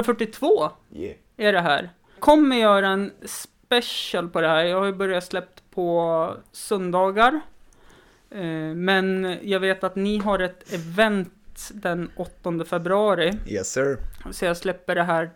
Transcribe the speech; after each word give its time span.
142 0.00 0.70
Yeah. 0.94 1.16
är 1.36 1.52
det 1.52 1.60
här. 1.60 1.90
Kommer 2.18 2.56
göra 2.56 2.88
en 2.88 3.12
special 3.24 4.28
på 4.28 4.40
det 4.40 4.48
här. 4.48 4.64
Jag 4.64 4.78
har 4.78 4.86
ju 4.86 4.92
börjat 4.92 5.24
släppt 5.24 5.62
på 5.70 6.36
söndagar. 6.52 7.40
Eh, 8.30 8.40
Men 8.74 9.36
jag 9.42 9.60
vet 9.60 9.84
att 9.84 9.96
ni 9.96 10.18
har 10.18 10.38
ett 10.38 10.72
event 10.72 11.32
den 11.74 12.10
8 12.16 12.64
februari. 12.64 13.32
Yes 13.46 13.72
sir. 13.72 13.98
Så 14.30 14.44
jag 14.44 14.56
släpper 14.56 14.94
det 14.94 15.02
här, 15.02 15.30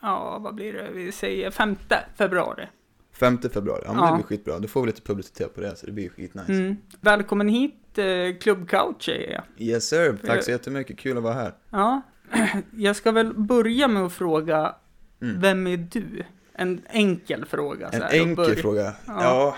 ja 0.00 0.38
vad 0.38 0.54
blir 0.54 0.72
det, 0.72 0.88
vi 0.92 1.12
säger 1.12 1.50
5 1.50 1.76
februari. 2.16 2.66
5 3.12 3.38
februari, 3.38 3.82
ja 3.84 3.92
men 3.92 4.04
Ja. 4.04 4.10
det 4.10 4.16
blir 4.16 4.24
skitbra. 4.24 4.58
Då 4.58 4.68
får 4.68 4.80
vi 4.80 4.86
lite 4.86 5.02
publicitet 5.02 5.54
på 5.54 5.60
det, 5.60 5.76
så 5.76 5.86
det 5.86 5.92
blir 5.92 6.08
skitnice. 6.08 6.52
Mm. 6.52 6.76
Välkommen 7.00 7.48
hit, 7.48 7.98
eh, 7.98 8.38
Club 8.40 8.68
Couch 8.68 9.08
är 9.08 9.32
jag. 9.32 9.42
Yes 9.58 9.84
sir, 9.88 10.18
tack 10.26 10.42
så 10.44 10.50
jättemycket, 10.50 10.98
kul 10.98 11.16
att 11.16 11.22
vara 11.22 11.34
här. 11.34 11.54
Ja, 11.70 12.02
jag 12.76 12.96
ska 12.96 13.12
väl 13.12 13.34
börja 13.34 13.88
med 13.88 14.02
att 14.02 14.12
fråga, 14.12 14.74
Mm. 15.22 15.40
vem 15.40 15.66
är 15.66 15.76
du? 15.76 16.24
En 16.54 16.80
enkel 16.90 17.44
fråga. 17.44 17.90
så 17.90 17.96
En 17.96 18.02
här, 18.02 18.12
enkel 18.12 18.56
fråga. 18.56 18.82
Ja. 19.06 19.22
Ja. 19.22 19.56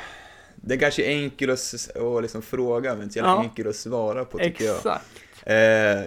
det 0.57 0.77
kanske 0.77 1.03
är 1.05 1.23
enkel 1.23 1.51
att, 1.51 1.75
att 1.97 2.23
liksom 2.23 2.43
fråga, 2.43 2.95
men 2.95 3.03
inte 3.03 3.19
jävla 3.19 3.33
Ja. 3.33 3.43
enkel 3.43 3.69
att 3.69 3.77
svara 3.77 4.25
på 4.25 4.39
tycker 4.39 4.65
jag. 4.65 4.77
Exakt. 4.77 5.05
Eh, 5.43 5.55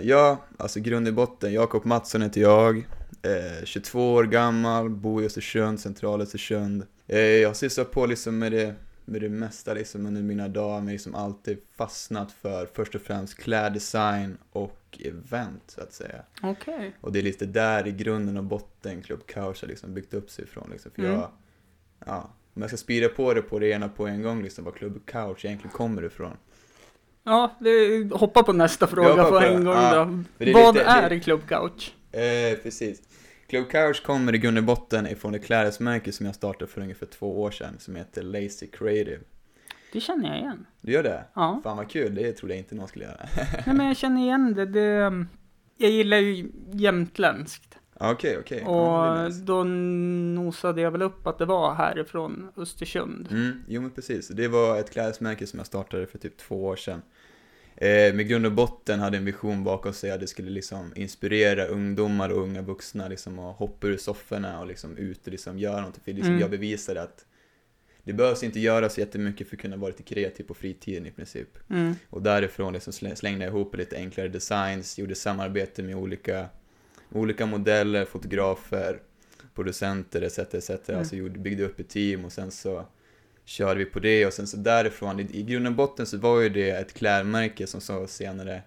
ja, 0.07 0.37
alltså 0.57 0.79
grund 0.79 1.07
i 1.07 1.11
botten, 1.11 1.53
Jakob 1.53 1.85
Mattsson 1.85 2.21
heter 2.21 2.41
jag. 2.41 2.77
Eh, 3.21 3.63
22 3.65 4.13
år 4.13 4.23
gammal, 4.23 4.89
bor 4.89 5.23
i 5.23 5.25
Östersund, 5.25 5.79
central 5.79 6.21
Östersund. 6.21 6.83
Eh, 7.07 7.19
jag 7.19 7.49
har 7.49 7.53
sysslat 7.53 7.91
på 7.91 8.05
liksom 8.05 8.39
med 8.39 8.51
det, 8.51 8.75
med 9.05 9.21
det 9.21 9.29
mesta 9.29 9.73
liksom 9.73 10.05
under 10.05 10.21
mina 10.21 10.47
dagar, 10.47 10.81
men 10.81 10.93
liksom 10.93 11.15
alltid 11.15 11.57
fastnat 11.77 12.31
för 12.41 12.67
först 12.73 12.95
och 12.95 13.01
främst 13.01 13.37
kläddesign 13.37 14.37
och 14.51 14.79
event 15.05 15.63
så 15.67 15.81
att 15.81 15.93
säga. 15.93 16.23
Okej. 16.41 16.95
Och 17.01 17.11
det 17.11 17.19
är 17.19 17.23
lite 17.23 17.45
där 17.45 17.87
i 17.87 17.91
grunden 17.91 18.37
och 18.37 18.43
botten 18.43 19.01
Club 19.01 19.25
Couch 19.27 19.61
har 19.61 19.67
liksom 19.67 19.93
byggt 19.93 20.13
upp 20.13 20.29
sig 20.29 20.45
ifrån 20.45 20.69
liksom. 20.71 20.91
För 20.91 21.01
Mm. 21.01 21.13
jag, 21.13 21.29
ja, 22.05 22.33
om 22.53 22.61
jag 22.61 22.69
ska 22.71 22.77
sprida 22.77 23.09
på 23.09 23.33
det 23.33 23.41
på 23.41 23.59
det 23.59 23.67
ena 23.69 23.89
på 23.89 24.07
en 24.07 24.21
gång 24.21 24.43
liksom, 24.43 24.63
var 24.65 24.71
Club 24.71 25.05
Couch 25.05 25.45
egentligen 25.45 25.73
kommer 25.77 26.05
ifrån. 26.05 26.37
Ja, 27.23 27.55
det, 27.59 28.09
hoppa 28.13 28.43
på 28.43 28.53
nästa 28.53 28.87
fråga 28.87 29.09
hoppar 29.09 29.23
på 29.23 29.29
på 29.39 29.45
en 29.45 29.65
gång 29.65 29.73
Ja, 29.75 29.95
då. 30.39 30.45
är 30.45 30.53
Vad 30.53 30.75
lite- 30.75 30.85
är 30.85 31.09
det- 31.09 31.19
Club 31.19 31.41
Couch? 31.47 31.93
Eh, 32.11 32.57
precis. 32.63 33.01
Club 33.49 33.69
Couch 33.69 34.03
kommer 34.03 34.35
i 34.35 34.37
grund 34.37 34.57
och 34.57 34.63
botten 34.63 35.07
ifrån 35.07 35.35
ett 35.35 35.45
klädesmärke 35.45 36.11
som 36.11 36.25
jag 36.25 36.35
startade 36.35 36.71
för 36.71 36.81
ungefär 36.81 37.05
två 37.05 37.41
år 37.41 37.51
sedan 37.51 37.75
som 37.79 37.95
heter 37.95 38.21
Lazy 38.23 38.67
Creative. 38.67 39.19
Det 39.93 39.99
känner 39.99 40.29
jag 40.29 40.37
igen. 40.37 40.65
Du 40.81 40.91
gör 40.91 41.03
det? 41.03 41.23
Ja. 41.33 41.59
Fan 41.63 41.77
vad 41.77 41.89
kul, 41.89 42.15
det 42.15 42.31
trodde 42.33 42.53
jag 42.53 42.59
inte 42.59 42.75
någon 42.75 42.87
skulle 42.87 43.05
göra. 43.05 43.25
Nej, 43.65 43.75
men 43.75 43.85
jag 43.87 43.97
känner 43.97 44.21
igen 44.21 44.53
det. 44.53 44.65
det 44.65 45.25
jag 45.77 45.91
gillar 45.91 46.17
ju 46.17 46.51
jämtländskt. 46.73 47.77
Okej, 47.99 48.37
okej. 48.37 48.61
Ja, 48.65 48.71
det 48.71 49.17
är 49.19 49.23
Och 49.23 49.25
nice. 49.29 49.41
då 49.43 49.63
nosade 49.63 50.81
jag 50.81 50.91
väl 50.91 51.01
upp 51.01 51.27
att 51.27 51.37
det 51.37 51.45
var 51.45 51.73
härifrån 51.73 52.51
Östersund. 52.57 53.27
Mm, 53.31 53.63
jo 53.67 53.81
men 53.81 53.91
precis. 53.91 54.27
Det 54.27 54.47
var 54.47 54.79
ett 54.79 54.91
klädesmärke 54.91 55.47
som 55.47 55.59
jag 55.59 55.65
startade 55.67 56.07
för 56.07 56.17
typ 56.17 56.37
två 56.37 56.65
år 56.65 56.75
sedan. 56.75 57.01
Eh, 57.75 58.13
med 58.13 58.27
grund 58.27 58.45
och 58.45 58.51
botten 58.51 58.99
hade 58.99 59.17
en 59.17 59.25
vision 59.25 59.63
bakom 59.63 59.93
sig 59.93 60.11
att 60.11 60.19
det 60.19 60.27
skulle 60.27 60.49
liksom 60.51 60.91
inspirera 60.95 61.65
ungdomar 61.65 62.29
och 62.29 62.41
unga 62.41 62.61
vuxna 62.61 63.07
liksom 63.07 63.39
att 63.39 63.57
hoppa 63.57 63.87
ur 63.87 63.97
sofforna 63.97 64.59
och 64.59 64.67
liksom 64.67 64.97
ut 64.97 65.25
och 65.27 65.31
liksom 65.31 65.59
göra 65.59 65.77
någonting. 65.77 66.03
För 66.03 66.11
liksom 66.11 66.29
Mm. 66.29 66.41
jag 66.41 66.49
bevisade 66.51 67.01
att 67.01 67.25
det 68.07 68.13
behövs 68.13 68.43
inte 68.43 68.59
göra 68.59 68.89
så 68.89 68.99
jättemycket 68.99 69.47
för 69.49 69.55
att 69.55 69.61
kunna 69.61 69.77
vara 69.77 69.89
lite 69.91 70.03
kreativ 70.03 70.43
på 70.43 70.53
fritiden 70.53 71.05
i 71.05 71.11
princip. 71.11 71.47
Mm. 71.69 71.95
Och 72.09 72.21
därifrån 72.21 72.73
liksom 72.73 72.93
slä- 72.93 73.15
slängde 73.15 73.45
jag 73.45 73.51
ihop 73.53 73.75
lite 73.75 73.95
enklare 73.95 74.27
designs, 74.27 74.97
gjorde 74.97 75.15
samarbete 75.15 75.83
med 75.83 75.95
olika, 75.95 76.49
olika 77.11 77.45
modeller, 77.45 78.05
fotografer, 78.05 78.99
producenter 79.55 80.21
etc. 80.21 80.39
etc. 80.39 80.69
Mm. 80.69 80.99
Alltså 80.99 81.15
gjorde, 81.15 81.39
byggde 81.39 81.63
upp 81.63 81.79
ett 81.79 81.89
team 81.89 82.25
och 82.25 82.31
sen 82.31 82.51
så 82.51 82.85
körde 83.45 83.79
vi 83.79 83.85
på 83.85 83.99
det 83.99 84.25
och 84.25 84.33
sen 84.33 84.47
så 84.47 84.57
därifrån, 84.57 85.19
i, 85.19 85.27
i 85.39 85.43
grund 85.43 85.67
och 85.67 85.73
botten 85.73 86.05
så 86.05 86.17
var 86.17 86.41
ju 86.41 86.49
det 86.49 86.69
ett 86.69 86.93
klädmärke 86.93 87.67
som 87.67 87.81
så 87.81 88.07
senare 88.07 88.61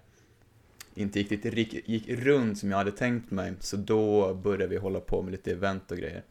inte 0.95 1.19
gick, 1.19 1.31
riktigt, 1.31 1.53
rik- 1.53 1.83
gick 1.85 2.09
runt 2.09 2.59
som 2.59 2.71
jag 2.71 2.77
hade 2.77 2.91
tänkt 2.91 3.31
mig. 3.31 3.53
Så 3.59 3.77
då 3.77 4.33
började 4.33 4.67
vi 4.67 4.77
hålla 4.77 4.99
på 4.99 5.21
med 5.21 5.31
lite 5.31 5.51
event 5.51 5.91
och 5.91 5.97
grejer 5.97 6.23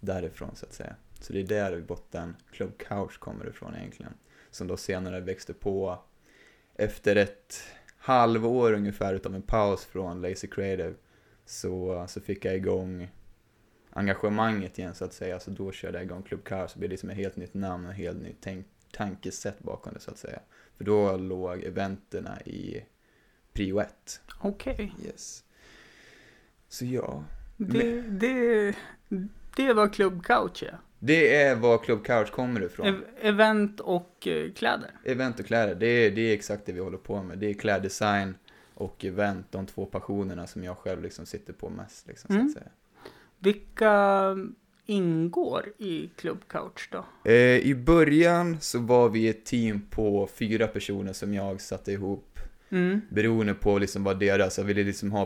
därifrån 0.00 0.50
så 0.56 0.66
att 0.66 0.72
säga. 0.72 0.94
Så 1.20 1.32
det 1.32 1.40
är 1.40 1.44
där 1.44 1.78
i 1.78 1.82
botten 1.82 2.36
Club 2.52 2.78
Couch 2.78 3.18
kommer 3.18 3.48
ifrån 3.48 3.74
egentligen. 3.74 4.14
Som 4.50 4.66
då 4.66 4.76
senare 4.76 5.20
växte 5.20 5.54
på 5.54 5.98
efter 6.74 7.16
ett 7.16 7.62
halvår 7.98 8.72
ungefär 8.72 9.14
utav 9.14 9.34
en 9.34 9.42
paus 9.42 9.84
från 9.84 10.20
Lazy 10.22 10.48
Creative 10.48 10.94
så, 11.44 12.04
så 12.08 12.20
fick 12.20 12.44
jag 12.44 12.56
igång 12.56 13.10
engagemanget 13.90 14.78
igen 14.78 14.94
så 14.94 15.04
att 15.04 15.12
säga. 15.12 15.40
Så 15.40 15.50
då 15.50 15.72
körde 15.72 15.98
jag 15.98 16.04
igång 16.04 16.22
Club 16.22 16.44
Couch 16.44 16.70
så 16.70 16.78
blev 16.78 16.88
det 16.88 16.92
liksom 16.92 17.10
ett 17.10 17.16
helt 17.16 17.36
nytt 17.36 17.54
namn 17.54 17.86
och 17.86 17.92
helt 17.92 18.22
nytt 18.22 18.38
tänk, 18.40 18.66
tankesätt 18.92 19.58
bakom 19.58 19.92
det 19.92 20.00
så 20.00 20.10
att 20.10 20.18
säga. 20.18 20.40
För 20.76 20.84
då 20.84 21.16
låg 21.16 21.62
eventerna 21.64 22.40
i 22.40 22.84
prio 23.52 23.80
ett. 23.80 24.20
Okej. 24.40 24.92
Yes. 25.04 25.44
Så 26.68 26.84
ja, 26.84 27.24
Det, 27.56 28.00
det, 28.00 28.74
det 29.56 29.72
var 29.72 29.88
Club 29.88 30.24
Couch 30.24 30.62
ja. 30.62 30.78
Det 30.98 31.36
är 31.42 31.56
var 31.56 31.78
Club 31.78 32.04
Couch 32.04 32.30
kommer 32.30 32.62
ifrån. 32.62 32.86
Ev- 32.86 33.04
event 33.20 33.80
och 33.80 34.26
eh, 34.28 34.52
kläder. 34.52 34.90
Event 35.04 35.40
och 35.40 35.46
kläder, 35.46 35.74
det 35.74 35.86
är, 35.86 36.10
det 36.10 36.20
är 36.20 36.34
exakt 36.34 36.66
det 36.66 36.72
vi 36.72 36.80
håller 36.80 36.98
på 36.98 37.22
med. 37.22 37.38
Det 37.38 37.50
är 37.50 37.54
kläddesign 37.54 38.34
och 38.74 39.04
event, 39.04 39.46
de 39.50 39.66
två 39.66 39.86
passionerna 39.86 40.46
som 40.46 40.64
jag 40.64 40.76
själv 40.76 41.02
liksom 41.02 41.26
sitter 41.26 41.52
på 41.52 41.68
mest. 41.70 42.06
Liksom, 42.08 42.34
Mm. 42.34 42.48
så 42.48 42.58
att 42.58 42.62
säga. 42.62 42.72
Vilka 43.38 44.36
ingår 44.86 45.72
i 45.78 46.10
Club 46.16 46.38
Couch 46.48 46.88
då? 46.92 47.04
Eh, 47.30 47.34
I 47.58 47.74
början 47.74 48.60
så 48.60 48.78
var 48.78 49.08
vi 49.08 49.28
ett 49.28 49.44
team 49.44 49.80
på 49.90 50.26
fyra 50.34 50.66
personer 50.66 51.12
som 51.12 51.34
jag 51.34 51.60
satte 51.60 51.92
ihop. 51.92 52.38
Mm. 52.70 53.00
Beroende 53.10 53.54
på 53.54 53.78
liksom 53.78 54.04
vad 54.04 54.18
deras, 54.20 54.58
jag 54.58 54.64
ville 54.64 54.84
liksom 54.84 55.12
ha 55.12 55.22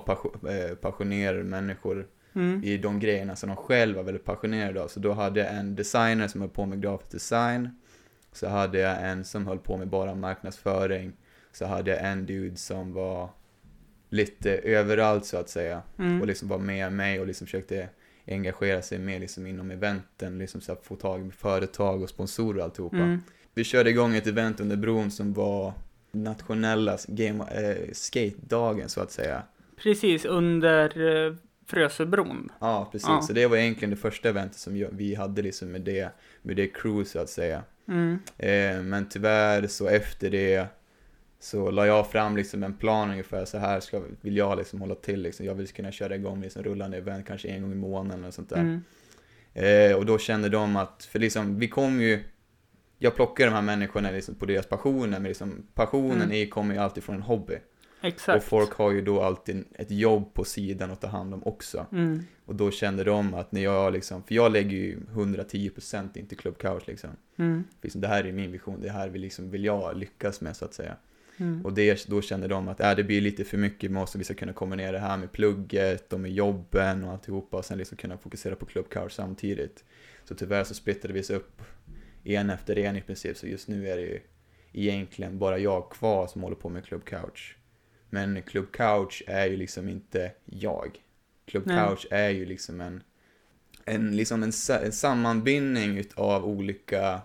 eh, 0.49 0.75
passionerade 0.75 1.45
människor 1.45 2.07
Mm. 2.35 2.65
i 2.65 2.77
de 2.77 3.01
grejerna 3.01 3.37
som 3.37 3.49
de 3.49 3.57
själva 3.57 3.97
var 3.97 4.05
väldigt 4.05 4.25
passionerade 4.25 4.83
av. 4.83 4.89
Så 4.89 5.01
då 5.01 5.13
hade 5.13 5.41
jag 5.41 5.55
en 5.55 5.75
designer 5.75 6.29
som 6.29 6.41
höll 6.41 6.51
på 6.51 6.67
med 6.67 6.83
grafisk 6.83 7.11
design. 7.11 7.71
Så 8.33 8.49
hade 8.49 8.79
jag 8.79 9.11
en 9.11 9.25
som 9.25 9.47
höll 9.47 9.59
på 9.59 9.77
med 9.77 9.89
bara 9.89 10.15
marknadsföring. 10.15 11.13
Så 11.53 11.67
hade 11.67 11.91
jag 11.91 12.05
en 12.05 12.27
dude 12.27 12.57
som 12.57 12.93
var 12.93 13.31
lite 14.11 14.51
överallt 14.51 15.27
så 15.27 15.37
att 15.37 15.49
säga. 15.49 15.83
Mm. 15.99 16.21
Och 16.21 16.27
liksom 16.27 16.49
var 16.49 16.59
med 16.59 16.93
mig 16.93 17.21
och 17.21 17.27
liksom 17.27 17.47
försökte 17.47 17.89
engagera 18.27 18.83
sig 18.83 18.99
mer 18.99 19.21
liksom 19.21 19.47
inom 19.47 19.71
eventen. 19.71 20.39
Liksom 20.39 20.61
så 20.61 20.73
att 20.73 20.87
få 20.87 20.97
tag 20.97 21.27
i 21.27 21.31
företag 21.31 22.03
och 22.03 22.09
sponsorer 22.09 22.59
och 22.59 22.65
alltihopa. 22.65 22.97
Mm. 22.97 23.21
Vi 23.55 23.65
körde 23.65 23.91
igång 23.91 24.17
ett 24.17 24.27
event 24.27 24.61
under 24.61 24.77
bron 24.77 25.11
som 25.11 25.33
var 25.33 25.73
nationella 26.13 26.99
game, 27.09 27.45
eh, 27.51 27.93
skate-dagen 27.93 28.89
så 28.89 29.01
att 29.01 29.11
säga. 29.11 29.43
Precis 29.77 30.25
under 30.25 31.01
eh, 31.27 31.35
Frösöbron. 31.67 32.53
Ja, 32.61 32.89
precis. 32.93 33.09
Ja. 33.09 33.23
Så 33.23 33.33
det 33.33 33.47
var 33.47 33.57
egentligen 33.57 33.91
det 33.91 33.97
första 33.97 34.29
eventet 34.29 34.59
som 34.59 34.89
vi 34.93 35.15
hade 35.15 35.43
liksom 35.43 35.73
med 35.73 35.81
det, 35.81 36.09
med 36.43 36.57
det 36.57 36.67
crew 36.67 37.05
så 37.05 37.19
att 37.19 37.31
säga. 37.31 37.63
Mm. 37.89 38.19
Eh, 38.39 38.83
men 38.83 39.09
tyvärr 39.09 39.67
så 39.67 39.89
efter 39.89 40.31
det 40.31 40.67
så 41.41 41.71
la 41.71 41.87
jag 41.87 42.11
fram 42.11 42.37
liksom 42.37 42.63
en 42.63 42.75
plan 42.75 43.11
ungefär 43.11 43.45
så 43.45 43.59
här 43.59 43.81
ska, 43.81 44.03
vill 44.21 44.37
jag 44.37 44.59
liksom 44.59 44.81
hålla 44.81 44.95
till 44.95 45.23
liksom. 45.23 45.47
Jag 45.47 45.55
vill 45.55 45.69
kunna 45.69 45.93
köra 45.93 46.15
igång 46.15 46.41
liksom 46.41 46.63
rullande 46.63 46.97
event 46.97 47.27
kanske 47.27 47.49
en 47.49 47.63
gång 47.63 47.73
i 47.73 47.75
månaden 47.75 48.25
och 48.25 48.35
sånt 48.35 48.49
där. 48.49 48.57
Mm. 48.57 48.83
Eh, 49.55 49.97
och 49.97 50.07
då 50.07 50.19
kände 50.19 50.49
de 50.49 50.77
att, 50.77 51.09
för 51.13 51.19
liksom 51.19 51.59
vi 51.59 51.69
kom 51.69 52.01
ju 52.01 52.25
jag 52.99 53.15
plockar 53.15 53.47
de 53.47 53.53
här 53.53 53.63
människorna 53.63 54.11
liksom 54.11 54.35
på 54.35 54.47
deras 54.47 54.67
passioner, 54.67 55.19
men 55.19 55.23
liksom 55.23 55.67
passionen 55.75 56.23
Mm. 56.23 56.33
är, 56.33 56.47
kommer 56.47 56.75
ju 56.75 56.81
alltid 56.81 57.03
från 57.03 57.17
en 57.17 57.23
hobby. 57.23 57.59
Exakt. 58.03 58.37
Och 58.37 58.49
folk 58.49 58.73
har 58.73 58.91
ju 58.91 59.03
då 59.03 59.23
alltid 59.23 59.65
ett 59.75 59.91
jobb 59.91 60.35
på 60.35 60.45
sidan 60.45 60.91
att 60.91 61.01
ta 61.01 61.07
hand 61.07 61.35
om 61.35 61.47
också. 61.47 61.87
Mm. 61.93 62.21
Och 62.45 62.55
då 62.55 62.71
kände 62.71 63.05
de 63.05 63.35
att 63.35 63.53
när 63.53 63.61
jag 63.61 63.93
liksom, 63.93 64.23
för 64.23 64.35
jag 64.35 64.53
lägger 64.53 64.77
ju 64.77 65.01
110% 65.01 66.19
in 66.19 66.27
till 66.27 66.39
Club 66.39 66.59
Couch 66.59 66.83
liksom. 66.87 67.11
Mm. 67.37 67.65
Liksom, 67.83 68.01
det 68.01 68.09
här 68.09 68.25
är 68.25 68.33
min 68.33 68.53
vision, 68.53 68.81
det 68.81 68.91
här 68.91 69.09
vill, 69.09 69.23
liksom, 69.23 69.51
vill 69.51 69.65
jag 69.65 69.97
lyckas 69.97 70.41
med 70.41 70.57
så 70.57 70.65
att 70.65 70.75
säga. 70.75 70.97
Mm. 71.37 71.65
Och 71.65 71.73
det, 71.73 72.09
då 72.09 72.23
kände 72.23 72.49
de 72.49 72.69
att 72.69 72.81
äh, 72.81 72.95
det 72.95 73.05
blir 73.05 73.21
lite 73.21 73.45
för 73.45 73.59
mycket, 73.59 73.91
vi 73.91 73.95
måste 73.95 74.19
vi 74.19 74.25
ska 74.25 74.35
kunna 74.35 74.53
kombinera 74.53 74.93
det 74.93 74.99
här 74.99 75.17
med 75.17 75.33
plugget 75.33 76.13
och 76.13 76.21
med 76.21 76.33
jobben 76.33 77.05
och 77.05 77.13
alltihopa 77.13 77.57
och 77.57 77.65
sen 77.65 77.79
liksom 77.79 77.97
kunna 77.97 78.19
fokusera 78.19 78.57
på 78.57 78.67
Club 78.67 78.89
Couch 78.89 79.13
samtidigt. 79.13 79.85
Så 80.25 80.35
tyvärr 80.35 80.65
så 80.65 80.75
splittrade 80.75 81.15
vi 81.15 81.21
oss 81.21 81.31
upp 81.31 81.63
en 82.25 82.51
efter 82.51 82.79
en 82.79 82.97
i 82.97 83.01
princip, 83.01 83.37
så 83.37 83.47
just 83.47 83.69
nu 83.69 83.89
är 83.89 83.97
det 83.97 84.03
ju 84.03 84.21
egentligen 84.73 85.39
bara 85.39 85.59
jag 85.59 85.91
kvar 85.91 86.27
som 86.27 86.43
håller 86.43 86.57
på 86.57 86.69
med 86.69 86.85
Club 86.85 87.05
Couch. 87.05 87.57
Men 88.15 88.43
Club 88.43 88.73
Couch 88.73 89.23
är 89.27 89.47
ju 89.47 89.57
liksom 89.57 89.89
inte 89.89 90.33
jag. 90.45 91.01
Club 91.47 91.63
Nej. 91.67 91.77
Couch 91.89 92.07
är 92.11 92.29
ju 92.31 92.47
liksom 92.47 92.81
en, 92.81 93.03
en, 93.85 94.17
liksom 94.17 94.43
en, 94.43 94.53
en 94.85 94.93
sammanbindning 94.93 95.99
utav 95.99 96.45
olika, 96.45 97.21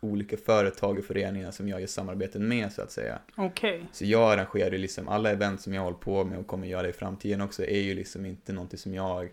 olika 0.00 0.36
företag 0.36 0.98
och 0.98 1.04
föreningar 1.04 1.50
som 1.50 1.68
jag 1.68 1.80
gör 1.80 1.86
samarbeten 1.86 2.48
med 2.48 2.72
så 2.72 2.82
att 2.82 2.90
säga. 2.92 3.18
Okej. 3.36 3.86
Så 3.92 4.04
jag 4.04 4.32
arrangerar 4.32 4.70
ju 4.72 4.78
liksom 4.78 5.08
alla 5.08 5.30
event 5.30 5.60
som 5.60 5.74
jag 5.74 5.82
håller 5.82 5.96
på 5.96 6.24
med 6.24 6.38
och 6.38 6.46
kommer 6.46 6.66
göra 6.66 6.88
i 6.88 6.92
framtiden 6.92 7.40
också 7.40 7.64
är 7.64 7.80
ju 7.80 7.94
liksom 7.94 8.26
inte 8.26 8.52
någonting 8.52 8.78
som 8.78 8.94
jag 8.94 9.28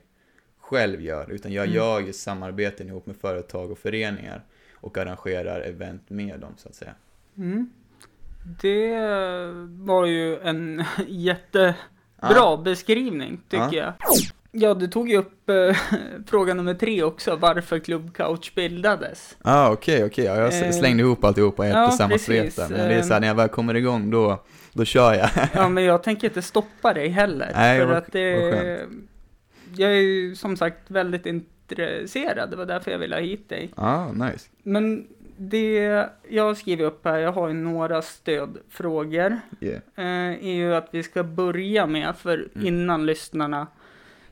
själv 0.58 1.02
gör, 1.02 1.32
utan 1.32 1.54
jag 1.54 1.64
Mm. 1.66 1.76
gör 1.76 2.00
ju 2.00 2.14
samarbeten 2.14 2.88
ihop 2.88 3.06
med 3.06 3.16
företag 3.16 3.72
och 3.72 3.78
föreningar 3.78 4.46
och 4.74 4.98
arrangerar 4.98 5.62
event 5.62 6.10
med 6.10 6.40
dem 6.40 6.54
så 6.58 6.70
att 6.70 6.76
säga. 6.76 6.94
Mm. 7.38 7.70
Det 8.62 9.00
var 9.80 10.06
ju 10.06 10.38
en 10.40 10.84
jättebra 11.08 11.74
Ja. 12.22 12.62
beskrivning, 12.66 13.42
tycker 13.50 13.64
Ja. 13.72 13.74
jag. 13.74 13.94
Ja, 14.52 14.74
du 14.74 14.88
tog 14.88 15.10
ju 15.10 15.18
upp 15.18 15.50
eh, 15.50 15.78
fråga 16.28 16.54
nummer 16.54 16.74
tre 16.74 17.04
också, 17.04 17.36
varför 17.36 17.80
Club 17.80 18.14
Couch 18.16 18.56
bildades. 18.56 19.38
Ah, 19.42 19.72
okej, 19.72 20.06
okej. 20.06 20.26
Ja, 20.26 20.36
jag 20.36 20.66
Eh, 20.66 20.72
slängde 20.72 21.04
ihop 21.04 21.24
alltihopa 21.24 21.66
i 21.66 21.70
ett 21.70 21.76
ja, 21.76 21.88
och 21.88 21.94
samma 21.94 22.18
svep. 22.18 22.54
Men 22.58 22.70
det 22.72 22.94
är 22.94 23.02
så 23.02 23.08
här, 23.08 23.16
Eh, 23.16 23.20
när 23.22 23.28
jag 23.28 23.36
väl 23.36 23.50
kommer 23.50 23.76
igång 23.76 24.12
då, 24.12 24.44
då 24.74 24.86
kör 24.86 25.14
jag. 25.14 25.30
Ja, 25.54 25.70
men 25.70 25.84
jag 25.84 26.04
tänker 26.04 26.28
inte 26.28 26.42
stoppa 26.42 26.94
dig 26.94 27.08
heller. 27.10 27.52
Nej, 27.56 27.80
för 27.80 27.86
vad- 27.86 27.98
att 27.98 28.12
det... 28.12 28.52
skönt. 28.52 29.10
Jag 29.76 29.92
är 29.92 29.96
ju 30.02 30.36
som 30.36 30.58
sagt 30.58 30.92
väldigt 30.92 31.26
intresserad, 31.26 32.50
det 32.50 32.56
var 32.56 32.66
därför 32.66 32.92
jag 32.92 33.00
ville 33.00 33.16
ha 33.16 33.22
hit 33.22 33.50
dig. 33.50 33.74
Ja, 33.78 34.12
nice. 34.14 34.50
Men 34.64 35.08
det 35.38 36.06
jag 36.30 36.44
har 36.44 36.54
skrivit 36.56 36.86
upp 36.86 37.06
här, 37.06 37.18
jag 37.18 37.32
har 37.32 37.48
ju 37.48 37.54
några 37.54 38.02
stödfrågor. 38.02 39.40
Yeah. 39.62 39.82
eh, 39.96 40.46
är 40.48 40.54
ju 40.56 40.76
att 40.76 40.88
vi 40.92 41.04
ska 41.04 41.24
börja 41.24 41.88
med, 41.88 42.16
för 42.16 42.48
Mm. 42.56 42.68
innan 42.68 43.06
lyssnarna 43.06 43.68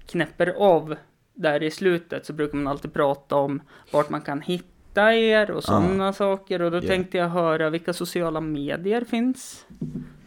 knäpper 0.08 0.48
av 0.58 0.96
där 1.34 1.64
i 1.64 1.72
slutet 1.72 2.26
så 2.26 2.34
brukar 2.34 2.58
man 2.58 2.68
alltid 2.68 2.94
prata 2.94 3.36
om 3.36 3.62
vart 3.92 4.10
man 4.10 4.22
kan 4.22 4.42
hitta 4.42 5.14
er 5.16 5.52
och 5.52 5.64
sådana 5.64 6.14
saker. 6.14 6.62
Och 6.62 6.72
då 6.72 6.78
Yeah. 6.78 6.88
tänkte 6.88 7.18
jag 7.18 7.30
höra 7.30 7.70
vilka 7.70 7.94
sociala 7.94 8.42
medier 8.42 9.04
finns 9.04 9.66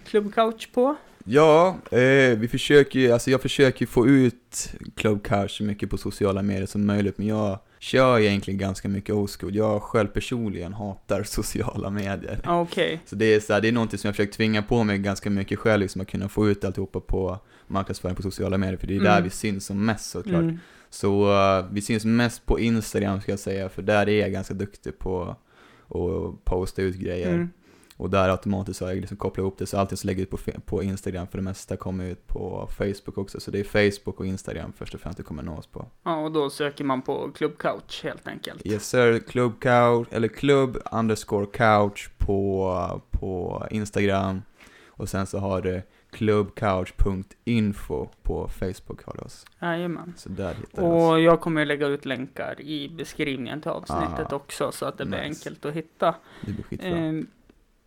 Club 0.06 0.34
Couch 0.34 0.72
på? 0.72 0.96
Ja, 1.24 1.76
eh, 1.90 2.38
vi 2.38 2.48
försöker 2.50 3.12
alltså 3.12 3.30
jag 3.30 3.42
försöker 3.42 3.86
få 3.86 4.06
ut 4.06 4.72
Club 4.96 5.22
Couch 5.22 5.50
så 5.50 5.64
mycket 5.64 5.90
på 5.90 5.96
sociala 5.98 6.42
medier 6.42 6.66
som 6.66 6.86
möjligt, 6.86 7.18
men 7.18 7.26
jag 7.26 7.58
kör 7.78 8.18
egentligen 8.18 8.58
ganska 8.58 8.88
mycket 8.88 9.14
school. 9.30 9.54
Jag 9.56 9.82
själv 9.82 10.06
personligen 10.08 10.72
hatar 10.72 11.22
sociala 11.26 11.90
medier. 11.90 12.40
Ah, 12.44 12.60
Okej. 12.60 13.00
Så 13.06 13.16
det 13.16 13.34
är, 13.34 13.40
så 13.40 13.52
här, 13.52 13.60
det 13.60 13.68
är 13.68 13.72
någonting 13.72 13.98
som 13.98 14.08
jag 14.08 14.16
försökt 14.16 14.34
tvinga 14.34 14.62
på 14.62 14.84
mig 14.84 14.98
ganska 14.98 15.30
mycket 15.30 15.58
själv, 15.58 15.80
liksom 15.82 16.00
att 16.00 16.08
kunna 16.08 16.28
få 16.28 16.48
ut 16.48 16.64
alltihopa 16.64 17.00
på 17.00 17.38
marknadsföring 17.66 18.16
på 18.16 18.22
sociala 18.22 18.58
medier, 18.58 18.76
för 18.76 18.86
det 18.86 18.96
är 18.96 19.00
där 19.00 19.10
Mm. 19.12 19.24
vi 19.24 19.30
syns 19.30 19.66
som 19.66 19.86
mest 19.86 20.10
såklart. 20.10 20.42
Mm. 20.42 20.58
Så 20.90 21.32
uh, 21.32 21.66
vi 21.72 21.80
syns 21.80 22.04
mest 22.04 22.46
på 22.46 22.60
Instagram 22.60 23.20
ska 23.20 23.32
jag 23.32 23.38
säga, 23.38 23.68
för 23.68 23.82
där 23.82 24.08
är 24.08 24.20
jag 24.20 24.32
ganska 24.32 24.54
duktig 24.54 24.98
på 24.98 25.36
att 25.88 26.44
posta 26.44 26.82
ut 26.82 26.96
grejer. 26.96 27.28
Mm. 27.34 27.50
Och 27.98 28.10
där 28.10 28.28
automatiskt 28.28 28.80
har 28.80 28.88
jag 28.88 28.96
liksom 28.96 29.16
kopplat 29.16 29.42
ihop 29.42 29.58
det, 29.58 29.66
så 29.66 29.78
allting 29.78 29.96
som 29.96 30.08
lägger 30.08 30.22
ut 30.22 30.30
på, 30.30 30.38
på 30.64 30.82
Instagram 30.82 31.26
för 31.26 31.38
det 31.38 31.44
mesta 31.44 31.76
kommer 31.76 32.04
ut 32.04 32.26
på 32.26 32.68
Facebook 32.78 33.18
också. 33.18 33.40
Så 33.40 33.50
det 33.50 33.60
är 33.60 33.64
Facebook 33.90 34.20
och 34.20 34.26
Instagram 34.26 34.72
först 34.76 34.94
och 34.94 35.00
främst 35.00 35.16
det 35.16 35.22
kommer 35.22 35.42
nås 35.42 35.66
på. 35.66 35.86
Ja, 36.02 36.16
och 36.16 36.32
då 36.32 36.50
söker 36.50 36.84
man 36.84 37.02
på 37.02 37.30
Club 37.34 37.58
Couch 37.58 38.04
helt 38.04 38.28
enkelt. 38.28 38.66
Yes 38.66 38.88
sir, 38.88 39.18
Club 39.18 39.60
Couch, 39.60 40.08
eller 40.10 40.28
Club 40.28 40.78
underscore 40.92 41.46
couch 41.46 42.10
på, 42.18 43.00
på 43.10 43.66
Instagram. 43.70 44.42
Och 44.88 45.08
sen 45.08 45.26
så 45.26 45.38
har 45.38 45.62
det 45.62 45.82
clubcouch.info 46.10 48.08
på 48.22 48.48
Facebook 48.48 49.04
har 49.04 49.14
det 49.14 49.22
oss. 49.22 49.46
Jajamän. 49.60 50.14
Så 50.16 50.28
där 50.28 50.54
hittar 50.54 50.82
du 50.82 50.88
oss. 50.88 51.10
Och 51.12 51.20
jag 51.20 51.40
kommer 51.40 51.64
lägga 51.64 51.86
ut 51.86 52.04
länkar 52.04 52.60
i 52.60 52.88
beskrivningen 52.88 53.60
till 53.60 53.70
avsnittet 53.70 54.32
Ah, 54.32 54.36
också 54.36 54.72
så 54.72 54.86
att 54.86 54.98
det 54.98 55.04
blir 55.06 55.18
nice. 55.18 55.28
enkelt 55.28 55.64
att 55.64 55.74
hitta. 55.74 56.14
Det 56.40 56.52
blir 56.52 56.64
skitbra. 56.64 56.88
Eh, 56.88 57.12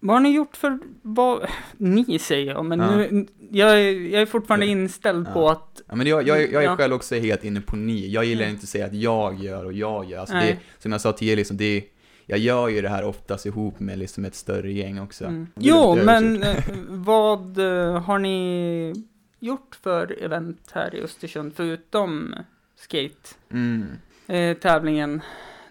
vad 0.04 0.16
har 0.16 0.22
ni 0.22 0.30
gjort 0.36 0.58
för, 0.58 0.80
vad, 1.02 1.48
ni 1.78 2.20
säger 2.20 2.52
jag, 2.54 2.66
men 2.66 2.80
Ja. 2.80 2.96
nu, 2.98 3.26
jag, 3.52 3.80
är, 3.82 3.92
jag 4.14 4.22
är 4.22 4.26
fortfarande 4.26 4.66
Ja. 4.66 4.72
inställd 4.72 5.28
Ja. 5.28 5.34
på 5.34 5.50
att, 5.50 5.82
Ja, 5.88 5.96
men 5.96 6.08
jag, 6.08 6.28
jag, 6.28 6.52
jag 6.52 6.64
är 6.64 6.76
själv 6.76 6.94
också 6.94 7.16
helt 7.16 7.44
inne 7.44 7.62
på 7.62 7.76
ni. 7.76 8.08
Jag 8.10 8.26
gillar 8.26 8.44
Mm. 8.44 8.54
inte 8.54 8.64
att 8.64 8.70
säga 8.70 8.86
att 8.86 8.94
jag 8.94 9.40
gör 9.44 9.66
och 9.66 9.74
jag 9.74 10.06
gör. 10.06 10.20
Alltså 10.20 10.36
det, 10.36 10.58
som 10.80 10.92
jag 10.92 11.02
sa 11.02 11.12
till 11.12 11.30
er, 11.30 11.36
liksom, 11.36 11.58
det, 11.58 11.84
jag 12.26 12.40
gör 12.40 12.68
ju 12.68 12.82
det 12.82 12.90
här 12.90 13.04
oftast 13.04 13.46
ihop 13.46 13.80
med 13.80 14.00
liksom 14.00 14.26
ett 14.26 14.36
större 14.36 14.72
gäng 14.72 15.00
också. 15.00 15.26
mm. 15.26 15.48
Jo, 15.56 15.96
men 16.06 16.44
eh, 16.44 16.64
vad 16.90 17.58
eh, 17.58 18.02
har 18.02 18.20
ni 18.20 18.94
gjort 19.40 19.78
för 19.84 20.24
event 20.24 20.70
här 20.74 20.96
i 20.96 21.02
Östersund 21.02 21.54
förutom 21.56 22.36
skate 22.76 23.30
Mm. 23.52 23.86
eh, 24.28 24.58
tävlingen 24.58 25.22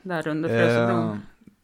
där 0.03 0.29
under 0.29 0.49
Frösöbron? 0.49 1.21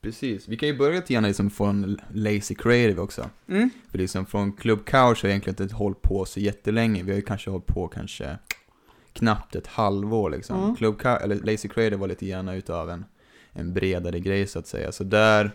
Precis. 0.06 0.49
Vi 0.49 0.56
kan 0.56 0.69
ju 0.69 0.76
börja 0.76 0.97
lite 0.97 1.12
grann 1.12 1.25
liksom 1.25 1.50
från 1.50 1.99
Lazy 2.12 2.55
Creative 2.55 3.00
också. 3.00 3.31
Mm. 3.49 3.70
För 3.91 3.99
liksom 3.99 4.26
från 4.26 4.53
Club 4.53 4.85
Couch 4.85 5.23
har 5.23 5.29
jag 5.29 5.31
egentligen 5.31 5.62
inte 5.62 5.75
hållit 5.75 6.03
på 6.03 6.25
så 6.25 6.41
jättelänge. 6.41 7.03
Vi 7.03 7.11
har 7.11 7.17
ju 7.17 7.23
kanske 7.23 7.50
hållit 7.50 7.67
på 7.67 7.88
kanske 7.88 8.38
knappt 9.12 9.56
ett 9.56 9.67
halvår 9.67 10.31
liksom. 10.31 10.62
Mm. 10.62 10.76
Club 10.76 10.99
Couch, 10.99 11.23
eller 11.23 11.37
Lazy 11.37 11.69
Creative 11.69 11.97
var 11.97 12.08
lite 12.08 12.26
grann 12.26 12.49
utav 12.49 12.91
en, 12.91 13.05
en 13.53 13.75
bredare 13.75 14.20
grej 14.20 14.47
så 14.47 14.58
att 14.58 14.67
säga. 14.67 14.93
Så 14.93 15.05
där 15.05 15.50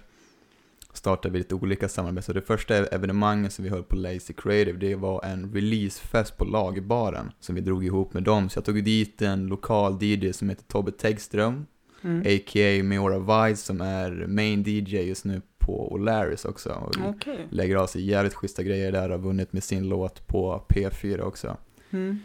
startade 0.94 1.32
vi 1.32 1.38
lite 1.38 1.56
olika 1.56 1.90
samarbeten. 1.90 2.24
Så 2.24 2.34
det 2.34 2.42
första 2.42 2.76
evenemanget 2.76 3.54
som 3.54 3.64
vi 3.64 3.70
höll 3.70 3.84
på 3.84 3.96
Lazy 3.96 4.34
Creative, 4.34 4.78
det 4.78 4.96
var 4.96 5.26
en 5.26 5.54
releasefest 5.54 6.38
på 6.38 6.46
lagerbaren 6.46 7.32
som 7.40 7.56
vi 7.56 7.62
drog 7.62 7.86
ihop 7.86 8.14
med 8.14 8.24
dem. 8.24 8.50
Så 8.50 8.58
jag 8.58 8.66
tog 8.66 8.84
dit 8.84 9.22
en 9.22 9.48
lokal 9.48 10.04
DJ 10.04 10.32
som 10.32 10.50
heter 10.50 10.64
Tobbe 10.64 10.92
Tegström, 10.92 11.66
Mm. 12.04 12.20
a.k.a. 12.22 12.84
Meora 12.84 13.48
Vice 13.50 13.62
som 13.66 13.82
är 13.82 14.12
main 14.28 14.64
DJ 14.64 14.98
just 14.98 15.26
nu 15.26 15.42
på 15.60 15.98
O'Larrys 15.98 16.48
också. 16.48 16.70
Och 16.70 17.10
Okej. 17.10 17.48
lägger 17.50 17.76
av 17.76 17.88
sig 17.88 18.02
jävligt 18.06 18.34
schyssta 18.34 18.64
grejer 18.64 18.92
där, 18.92 19.10
har 19.10 19.18
vunnit 19.18 19.54
med 19.54 19.64
sin 19.64 19.90
låt 19.90 20.28
på 20.28 20.66
P4 20.70 21.22
också. 21.22 21.58
Mm. 21.92 22.20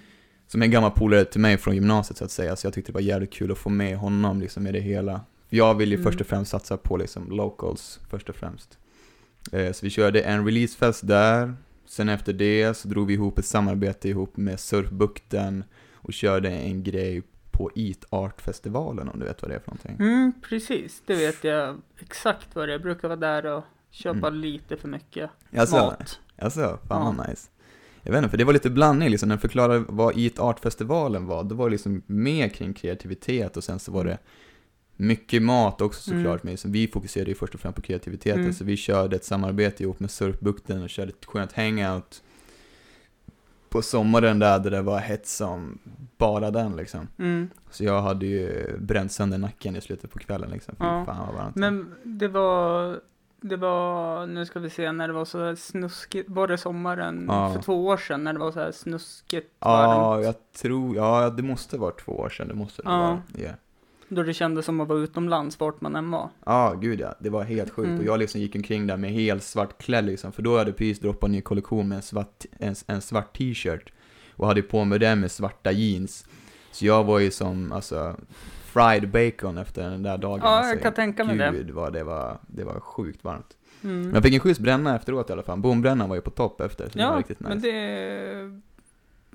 Som 0.49 0.63
är 0.63 0.67
en 0.67 0.73
gammal 0.73 0.91
polare 0.91 1.25
till 1.25 1.41
mig 1.41 1.57
från 1.59 1.75
gymnasiet 1.75 2.17
så 2.19 2.25
att 2.25 2.31
säga, 2.31 2.57
så 2.57 2.67
jag 2.67 2.75
tyckte 2.75 2.93
det 2.93 2.95
var 2.95 3.01
jävligt 3.01 3.33
kul 3.33 3.53
att 3.53 3.59
få 3.59 3.69
med 3.71 3.97
honom 3.97 4.41
liksom 4.41 4.67
i 4.67 4.73
det 4.73 4.81
hela. 4.81 5.21
Jag 5.49 5.75
vill 5.75 5.89
ju 5.89 5.95
Mm. 5.95 6.05
först 6.05 6.21
och 6.21 6.27
främst 6.27 6.51
satsa 6.51 6.77
på 6.77 6.97
liksom 6.97 7.31
locals 7.31 8.01
först 8.11 8.29
och 8.29 8.37
främst. 8.37 8.79
Eh, 9.53 9.73
så 9.73 9.87
vi 9.87 9.91
körde 9.91 10.21
en 10.21 10.45
releasefest 10.47 11.07
där, 11.07 11.55
sen 11.87 12.09
efter 12.09 12.33
det 12.33 12.75
så 12.77 12.89
drog 12.89 13.07
vi 13.07 13.15
ihop 13.15 13.39
ett 13.39 13.47
samarbete 13.47 14.09
ihop 14.09 14.37
med 14.37 14.61
Surfbukten 14.61 15.65
och 15.95 16.13
körde 16.13 16.51
en 16.51 16.83
grej 16.83 17.23
på 17.57 17.71
Eat 17.75 18.05
Art-festivalen 18.11 19.09
om 19.09 19.19
du 19.19 19.25
vet 19.27 19.43
vad 19.43 19.51
det 19.51 19.55
är 19.55 19.61
för 19.61 19.71
någonting. 19.71 19.97
Mm, 20.07 20.33
precis. 20.43 21.03
Det 21.07 21.15
vet 21.15 21.45
jag 21.45 21.77
exakt 22.01 22.49
vad 22.55 22.69
det 22.69 22.73
är. 22.73 22.75
Jag 22.75 22.83
brukar 22.83 23.09
vara 23.09 23.19
där 23.21 23.47
och 23.47 23.65
köpa 23.91 24.29
Mm. 24.29 24.35
lite 24.41 24.77
för 24.77 24.89
mycket 24.89 25.31
Alltså, 25.57 25.77
mat. 25.77 26.21
Alltså, 26.39 26.79
fan 26.89 27.17
vad 27.17 27.29
nice. 27.29 27.49
Jag 28.03 28.13
vet 28.13 28.19
inte, 28.19 28.31
för 28.31 28.37
det 28.39 28.45
var 28.45 28.53
lite 28.53 28.71
blandning 28.71 29.09
liksom, 29.11 29.29
när 29.29 29.37
jag 29.37 29.41
förklarade 29.41 29.85
vad 29.89 30.19
Eat 30.19 30.39
Art-festivalen 30.39 31.27
var, 31.27 31.45
då 31.45 31.55
var 31.55 31.67
det 31.69 31.71
liksom 31.71 32.03
mer 32.07 32.49
kring 32.49 32.75
kreativitet 32.75 33.57
och 33.57 33.65
sen 33.65 33.79
så 33.79 33.93
var 33.93 34.05
det 34.05 34.19
mycket 34.97 35.43
mat 35.43 35.81
också 35.81 36.11
såklart, 36.11 36.43
men 36.43 36.51
liksom, 36.53 36.73
vi 36.73 36.89
fokuserade 36.89 37.31
ju 37.31 37.35
först 37.35 37.55
och 37.55 37.61
främst 37.61 37.77
på 37.77 37.83
kreativiteten, 37.83 38.41
Mm. 38.41 38.53
så 38.53 38.65
vi 38.65 38.77
körde 38.77 39.17
ett 39.17 39.25
samarbete 39.25 39.83
ihop 39.83 40.01
med 40.01 40.11
Surfbukten 40.11 40.83
och 40.83 40.91
körde 40.91 41.11
ett 41.13 41.25
skönt 41.25 41.53
hangout 41.53 42.23
på 43.69 43.83
sommaren 43.83 44.39
där, 44.39 44.59
där 44.59 44.71
det 44.71 44.83
var 44.83 44.99
hett 44.99 45.27
som 45.27 45.79
bara 46.19 46.51
den 46.51 46.77
liksom. 46.77 47.09
Mm. 47.19 47.51
Så 47.71 47.85
jag 47.85 48.03
hade 48.03 48.27
ju 48.27 48.77
bränt 48.79 49.13
sönder 49.13 49.39
nacken 49.39 49.77
i 49.77 49.81
slutet 49.81 50.11
på 50.11 50.19
kvällen 50.19 50.51
liksom, 50.51 50.75
Ja. 50.79 51.05
fan 51.07 51.27
vad 51.27 51.35
varmt. 51.37 51.57
Men 51.57 51.95
det 52.03 52.29
var, 52.29 53.01
det 53.41 53.57
var, 53.57 54.27
nu 54.27 54.47
ska 54.47 54.61
vi 54.61 54.71
se, 54.71 54.93
när 54.93 55.07
det 55.09 55.15
var 55.15 55.25
så 55.25 55.45
här 55.45 55.55
snuskigt, 55.55 56.31
var 56.31 56.49
det 56.49 56.59
sommaren 56.59 57.27
Ja. 57.29 57.53
för 57.55 57.63
två 57.63 57.87
år 57.87 57.97
sedan 57.97 58.25
när 58.25 58.33
det 58.33 58.39
var 58.39 58.53
så 58.53 58.61
här 58.61 58.73
snuskigt 58.73 59.53
Ja, 59.61 59.69
varmt? 59.69 60.25
jag 60.25 60.35
tror, 60.61 60.97
ja 60.97 61.31
det 61.31 61.43
måste 61.43 61.79
vara 61.79 61.91
två 61.93 62.13
år 62.13 62.29
sedan, 62.29 62.49
det 62.49 62.55
måste 62.55 62.83
det 62.83 62.89
Ja. 62.91 62.99
vara. 62.99 63.23
Yeah. 63.39 63.55
Då 64.09 64.23
det 64.23 64.35
kändes 64.35 64.67
som 64.67 64.81
att 64.81 64.89
vara 64.89 64.99
utomlands 64.99 65.61
vart 65.61 65.81
man 65.81 65.97
än 65.97 66.11
var. 66.11 66.29
Ja, 66.47 66.75
gud 66.81 67.01
ja. 67.01 67.15
Det 67.21 67.31
var 67.31 67.45
helt 67.45 67.71
sjukt. 67.71 67.87
Mm. 67.89 68.01
Och 68.01 68.05
jag 68.07 68.19
liksom 68.19 68.41
gick 68.41 68.55
omkring 68.57 68.87
där 68.87 68.97
med 68.97 69.11
helt 69.11 69.43
svart 69.43 69.83
klädd 69.83 70.05
liksom. 70.05 70.33
För 70.33 70.43
då 70.43 70.59
hade 70.59 70.73
precis 70.73 71.01
droppat 71.01 71.29
en 71.29 71.33
ny 71.33 71.41
kollektion 71.41 71.89
med 71.89 71.97
en 71.97 72.03
svart, 72.03 72.45
en, 72.59 72.75
en 72.87 73.01
svart 73.01 73.37
t-shirt. 73.39 73.93
Och 74.37 74.47
hade 74.47 74.63
på 74.63 74.85
mig 74.85 74.99
den 74.99 75.21
med 75.21 75.31
svarta 75.31 75.73
jeans. 75.73 76.27
Så 76.73 76.87
jag 76.87 77.05
var 77.05 77.19
ju 77.19 77.31
som, 77.31 77.73
alltså, 77.73 78.17
fried 78.65 79.11
bacon 79.11 79.59
efter 79.59 79.91
den 79.91 80.03
där 80.03 80.19
dagen. 80.19 80.41
Ja, 80.43 80.49
alltså, 80.49 80.73
jag 80.73 80.83
kan 80.83 80.93
tänka 80.93 81.25
mig 81.25 81.37
det. 81.37 81.51
Gud 81.53 81.71
vad 81.71 81.93
det 81.93 82.05
var, 82.05 82.39
det 82.47 82.65
var 82.65 82.81
sjukt 82.81 83.25
varmt. 83.25 83.57
Mm. 83.85 84.03
Men 84.03 84.15
jag 84.15 84.23
fick 84.23 84.35
en 84.35 84.41
schysst 84.41 84.61
bränna 84.61 84.97
efteråt 84.97 85.31
i 85.31 85.33
alla 85.33 85.43
fall. 85.43 85.59
Bombrännan 85.59 86.09
var 86.09 86.17
ju 86.17 86.23
på 86.23 86.31
topp 86.31 86.61
efter. 86.61 86.89
Så 86.89 86.99
det 86.99 87.05
var 87.05 87.13
Ja, 87.13 87.19
riktigt 87.19 87.41
nice. 87.41 87.49
men 87.49 87.61
det, 87.61 88.61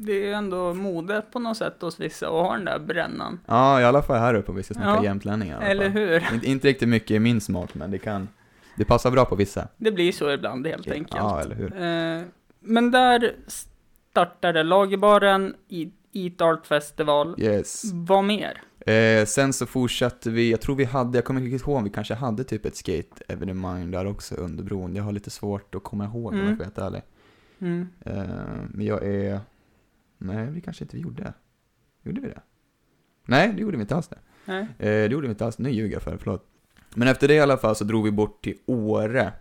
det 0.06 0.30
är 0.30 0.34
ändå 0.34 0.74
mode 0.74 1.22
på 1.32 1.40
något 1.40 1.58
sätt 1.58 1.76
hos 1.82 2.00
vissa 2.00 2.26
att 2.26 2.32
ha 2.32 2.54
den 2.54 2.66
där 2.66 2.80
brännan. 2.80 3.40
Ja, 3.46 3.82
i 3.82 3.84
alla 3.84 4.02
fall 4.02 4.20
här 4.20 4.34
uppe 4.34 4.52
om 4.52 4.58
vi 4.58 4.64
ska 4.64 4.74
snacka 4.74 4.90
Ja, 4.90 5.04
jämtlänningar. 5.04 5.62
Eller 5.62 5.90
hur? 5.90 6.34
Inte, 6.34 6.48
inte 6.50 6.68
riktigt 6.68 6.90
mycket 6.90 7.12
i 7.12 7.20
min 7.20 7.42
smak, 7.42 7.76
men 7.76 7.92
det 7.92 7.98
kan, 7.98 8.28
det 8.78 8.86
passar 8.86 9.12
bra 9.12 9.26
på 9.26 9.36
vissa. 9.36 9.68
Det 9.78 9.92
blir 9.92 10.12
så 10.12 10.32
ibland 10.32 10.68
helt 10.68 10.92
enkelt. 10.92 11.16
Ja, 11.20 11.42
eller 11.42 11.56
hur. 11.56 11.82
Eh, 11.82 12.22
men 12.60 12.92
där 12.92 13.36
startade 13.48 14.64
lagerbaren 14.64 15.54
Eat 16.14 16.42
Art 16.42 16.66
Festival. 16.68 17.36
Yes. 17.38 17.84
Vad 17.94 18.24
mer? 18.24 18.62
Eh, 18.86 19.26
sen 19.26 19.54
så 19.54 19.66
fortsatte 19.66 20.30
vi, 20.30 20.52
jag 20.52 20.62
tror 20.62 20.76
vi 20.76 20.84
hade, 20.86 21.18
jag 21.18 21.26
kommer 21.26 21.40
inte 21.42 21.52
riktigt 21.54 21.68
ihåg, 21.68 21.84
vi 21.84 21.90
kanske 21.90 22.14
hade 22.14 22.44
typ 22.44 22.66
ett 22.66 22.76
skate-evenemang 22.76 23.92
där 23.92 24.06
också 24.08 24.36
under 24.36 24.64
bron. 24.64 24.96
Jag 24.96 25.04
har 25.04 25.12
lite 25.12 25.30
svårt 25.30 25.76
att 25.76 25.84
komma 25.84 26.06
ihåg 26.06 26.26
om 26.26 26.34
Mm. 26.34 26.48
jag 26.48 26.58
får 26.58 26.66
vara 26.66 26.66
helt 26.66 26.78
ärlig. 26.78 27.02
Mm. 27.62 27.88
Eh, 28.06 28.36
men 28.70 28.86
jag 28.86 29.04
är, 29.06 29.40
nej 30.22 30.52
vi 30.52 30.62
kanske 30.62 30.84
inte 30.84 30.98
gjorde. 31.00 31.34
Gjorde 32.04 32.22
vi 32.22 32.28
det? 32.28 32.42
Nej, 33.26 33.54
det 33.54 33.62
gjorde 33.62 33.78
vi 33.78 33.82
inte 33.82 33.96
alls 33.96 34.08
det. 34.08 34.20
Nej. 34.46 34.62
Eh, 34.62 34.68
det 34.80 35.12
gjorde 35.12 35.28
vi 35.28 35.32
inte 35.32 35.46
alls, 35.46 35.58
nu 35.58 35.70
ljuger 35.70 35.94
jag 35.94 36.02
för, 36.02 36.18
förlåt. 36.18 36.48
Men 36.96 37.08
efter 37.08 37.28
det 37.28 37.34
i 37.34 37.40
alla 37.40 37.58
fall 37.58 37.76
så 37.76 37.84
drog 37.84 38.04
vi 38.04 38.12
bort 38.12 38.44
till 38.44 38.58
Åre 38.66 39.34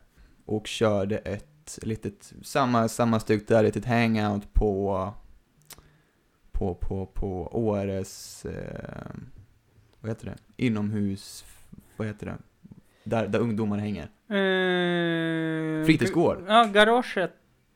och 0.44 0.66
körde 0.66 1.18
ett 1.18 1.78
litet, 1.82 2.32
samma, 2.42 2.88
samma 2.88 3.20
styck 3.20 3.48
där, 3.48 3.62
litet 3.62 3.84
hangout 3.84 4.52
på, 4.52 5.14
på, 6.52 6.74
på, 6.74 7.06
på 7.06 7.58
Åres, 7.68 8.44
eh, 8.46 9.10
vad 10.00 10.10
heter 10.10 10.26
det, 10.26 10.64
inomhus, 10.64 11.44
vad 11.96 12.06
heter 12.06 12.26
det, 12.26 12.38
där, 13.04 13.28
där 13.28 13.38
ungdomar 13.38 13.78
hänger. 13.78 14.10
Eh, 14.28 15.84
Fritidsgård. 15.86 16.44
Ja, 16.48 16.64
garaget. 16.64 17.32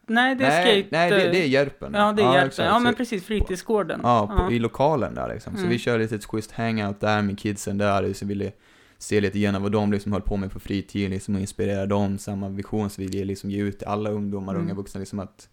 Nej, 0.07 0.35
det 0.35 0.45
är 0.47 0.65
nej, 0.65 0.83
skate... 0.83 0.89
nej, 0.97 1.11
det, 1.11 1.31
det 1.31 1.43
är 1.43 1.47
Järpen. 1.47 1.95
Ja, 1.95 2.13
det 2.13 2.23
är 2.23 2.27
Järpen. 2.33 2.47
exakt. 2.49 2.67
Ja, 2.67 2.79
men 2.79 2.95
precis. 2.95 3.25
Fritidsgården. 3.25 4.01
Ja, 4.03 4.47
på, 4.49 4.53
i 4.53 4.59
lokalen 4.59 5.15
där 5.15 5.29
liksom. 5.35 5.53
Så 5.53 5.59
Mm. 5.59 5.71
vi 5.71 5.79
körde 5.79 6.03
lite 6.03 6.15
ett 6.15 6.25
schysst 6.25 6.53
hangout 6.53 7.01
där 7.01 7.23
med 7.23 7.39
kidsen 7.39 7.79
där, 7.79 8.13
så 8.13 8.27
ville 8.27 8.53
se 8.99 9.21
lite 9.21 9.39
grann 9.39 9.63
vad 9.63 9.73
de 9.73 9.93
liksom 9.93 10.13
höll 10.13 10.23
på 10.23 10.37
med 10.37 10.51
på 10.53 10.61
fritiden, 10.61 11.11
liksom 11.11 11.35
och 11.35 11.41
inspirera 11.41 11.87
dem, 11.87 12.19
samma 12.19 12.49
vision 12.49 12.91
så 12.91 13.01
vi 13.03 13.07
ville 13.09 13.25
liksom 13.25 13.51
ge 13.51 13.63
ut 13.63 13.79
till 13.79 13.89
alla 13.89 14.11
ungdomar 14.11 14.53
och 14.55 14.61
Mm. 14.61 14.67
unga 14.71 14.75
vuxna 14.75 14.99
liksom 14.99 15.19
att 15.19 15.49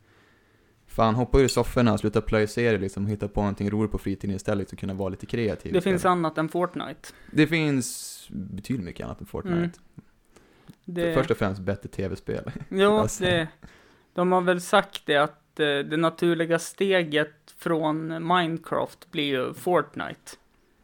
Fan, 0.88 1.16
hoppa 1.16 1.40
ur 1.40 1.48
sofforna, 1.48 1.98
sluta 1.98 2.22
plöja 2.22 2.48
serier 2.48 2.80
liksom, 2.80 3.04
och 3.06 3.10
hitta 3.12 3.28
på 3.28 3.40
någonting 3.42 3.70
roligt 3.70 3.92
på 3.92 3.98
fritiden 3.98 4.36
istället 4.36 4.72
och 4.72 4.80
kunna 4.80 4.94
vara 4.94 5.10
lite 5.10 5.26
kreativ 5.26 5.74
Det 5.74 5.82
finns 5.82 6.06
annat 6.06 6.38
än 6.38 6.50
Fortnite. 6.50 7.10
Det 7.32 7.48
finns 7.48 8.28
betydligt 8.30 8.86
mycket 8.86 9.06
annat 9.06 9.20
än 9.22 9.26
Fortnite. 9.28 9.58
Mm. 9.58 9.72
Det... 10.86 11.14
Först 11.14 11.32
och 11.32 11.38
främst 11.38 11.62
bättre 11.62 11.90
tv-spel. 11.90 12.52
Jo, 12.70 12.92
Alltså. 12.98 13.24
det, 13.24 13.48
de 14.14 14.32
har 14.32 14.42
väl 14.42 14.62
sagt 14.62 15.02
det 15.06 15.16
att 15.18 15.60
eh, 15.60 15.66
det 15.66 15.98
naturliga 15.98 16.60
steget 16.60 17.32
från 17.58 18.28
Minecraft 18.28 19.12
blir 19.12 19.24
ju 19.24 19.54
Fortnite. 19.54 20.32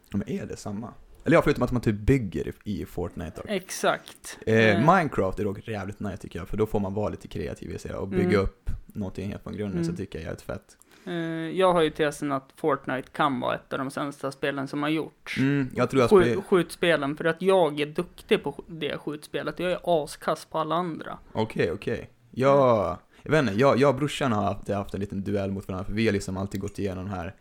Ja, 0.10 0.18
Men 0.18 0.30
är 0.30 0.46
det 0.46 0.58
samma? 0.58 0.94
Eller 1.26 1.38
ja, 1.38 1.42
förutom 1.42 1.64
att 1.64 1.72
man 1.72 1.82
typ 1.82 1.96
bygger 1.96 2.54
i, 2.64 2.86
Fortnite 2.86 3.32
då. 3.36 3.54
Exakt. 3.54 4.38
Eh, 4.46 4.56
Eh, 4.56 4.80
Minecraft 4.96 5.40
är 5.40 5.44
dock 5.44 5.68
jävligt 5.68 6.00
nice 6.00 6.18
tycker 6.18 6.40
jag, 6.40 6.48
för 6.48 6.58
då 6.58 6.66
får 6.66 6.80
man 6.80 6.94
vara 6.94 7.10
lite 7.10 7.28
kreativ 7.28 7.72
i 7.72 7.80
sig 7.80 7.94
och 7.96 8.08
bygga 8.08 8.24
Mm. 8.30 8.42
upp 8.42 8.70
någonting 8.88 9.30
helt 9.30 9.44
från 9.44 9.54
grunden, 9.58 9.80
Mm. 9.82 9.92
så 9.92 9.98
tycker 9.98 10.20
jag 10.20 10.24
är 10.24 10.26
jävligt 10.26 10.42
fett. 10.42 10.78
eh, 11.06 11.14
jag 11.58 11.74
har 11.74 11.82
ju 11.82 11.90
tesen 11.90 12.32
att 12.32 12.50
Fortnite 12.56 13.10
kan 13.12 13.40
vara 13.40 13.56
ett 13.56 13.74
av 13.74 13.80
de 13.80 13.92
sämsta 13.92 14.32
spelen 14.32 14.68
som 14.68 14.84
har 14.84 14.90
gjorts. 14.90 15.38
Mm, 15.38 15.70
jag 15.76 15.90
tror 15.90 16.02
jag 16.02 16.10
spelar... 16.10 16.42
skjutspelen, 16.42 17.18
för 17.18 17.26
att 17.26 17.42
jag 17.42 17.80
är 17.80 17.86
duktig 17.86 18.44
på 18.44 18.64
det 18.68 18.98
skjutspelet. 18.98 19.60
Jag 19.60 19.72
är 19.72 20.04
askass 20.04 20.46
på 20.46 20.58
alla 20.60 20.76
andra. 20.76 21.18
Okej, 21.34 21.72
okej. 21.72 22.10
Jag, 22.32 22.98
jag 23.28 23.32
vet 23.32 23.42
inte, 23.52 23.54
jag, 23.62 23.78
jag 23.80 23.90
och 23.90 23.96
brorsan 23.96 24.32
har 24.32 24.44
haft, 24.44 24.70
haft 24.70 24.94
en 24.94 25.00
liten 25.00 25.24
duell 25.24 25.52
mot 25.52 25.68
varandra, 25.68 25.86
för 25.86 25.94
vi 25.94 26.06
har 26.06 26.14
liksom 26.14 26.38
alltid 26.38 26.62
gått 26.62 26.80
igenom 26.80 27.06
den 27.06 27.14
här 27.14 27.36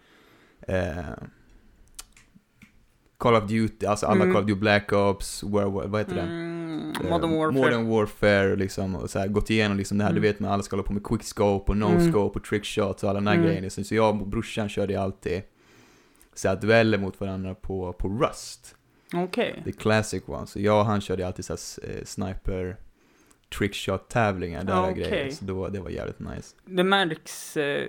eh, 0.69 1.05
Call 3.19 3.35
of 3.35 3.49
Duty, 3.49 3.87
alltså 3.87 4.07
alla 4.07 4.23
Mm. 4.25 4.35
Call 4.35 4.43
of 4.43 4.49
Duty 4.49 4.61
Black 4.61 4.93
Ops, 4.93 5.43
War, 5.43 5.65
vad 5.65 6.01
heter 6.01 6.15
det? 6.15 6.21
Mm, 6.21 6.93
Eh, 7.05 7.11
Modern 7.11 7.31
Warfare. 7.31 7.53
Modern 7.53 7.89
Warfare 7.89 8.57
liksom, 8.57 8.97
och 8.97 9.11
så 9.11 9.19
här, 9.19 9.29
gått 9.29 9.51
igenom 9.51 9.77
liksom 9.77 9.99
det 9.99 10.05
här, 10.05 10.11
Mm. 10.11 10.23
du 10.23 10.29
vet 10.29 10.41
med 10.41 10.51
alla 10.53 10.63
ska 10.63 10.77
hålla 10.77 10.87
på 10.87 10.93
med 10.93 11.05
quickscope 11.05 11.73
och 11.73 11.77
Mm. 11.77 11.89
no-scope 11.89 12.37
och 12.37 12.45
trickshots 12.45 13.03
och 13.05 13.11
alla 13.11 13.19
de 13.21 13.27
här 13.27 13.35
Mm. 13.35 13.47
grejerna. 13.47 13.65
Liksom. 13.65 13.85
Så 13.85 13.95
jag 13.95 14.21
och 14.21 14.27
brorsan 14.29 14.69
körde 14.69 15.01
alltid 15.01 15.43
så 16.35 16.49
här, 16.49 16.57
dueller 16.57 16.99
mot 16.99 17.21
varandra 17.21 17.55
på, 17.55 17.93
på 17.93 18.09
Rust, 18.09 18.75
Okej. 19.15 19.63
the 19.65 19.73
classic 19.73 20.23
one. 20.27 20.47
Så 20.47 20.61
jag 20.61 20.81
och 20.81 20.87
han 20.87 21.01
körde 21.01 21.27
alltid 21.27 21.45
så 21.45 21.53
här, 21.53 21.91
eh, 21.91 22.05
sniper 22.05 22.77
trickshot 23.59 24.09
tävlingar 24.09 24.65
där 24.65 24.81
och 24.83 24.89
Okej. 24.91 25.09
grejer. 25.09 25.31
Så 25.31 25.45
då, 25.45 25.69
det 25.69 25.81
var 25.81 25.91
jävligt 25.91 26.19
nice. 26.21 26.57
Det 26.65 26.85
märks. 26.85 27.57
Eh, 27.57 27.89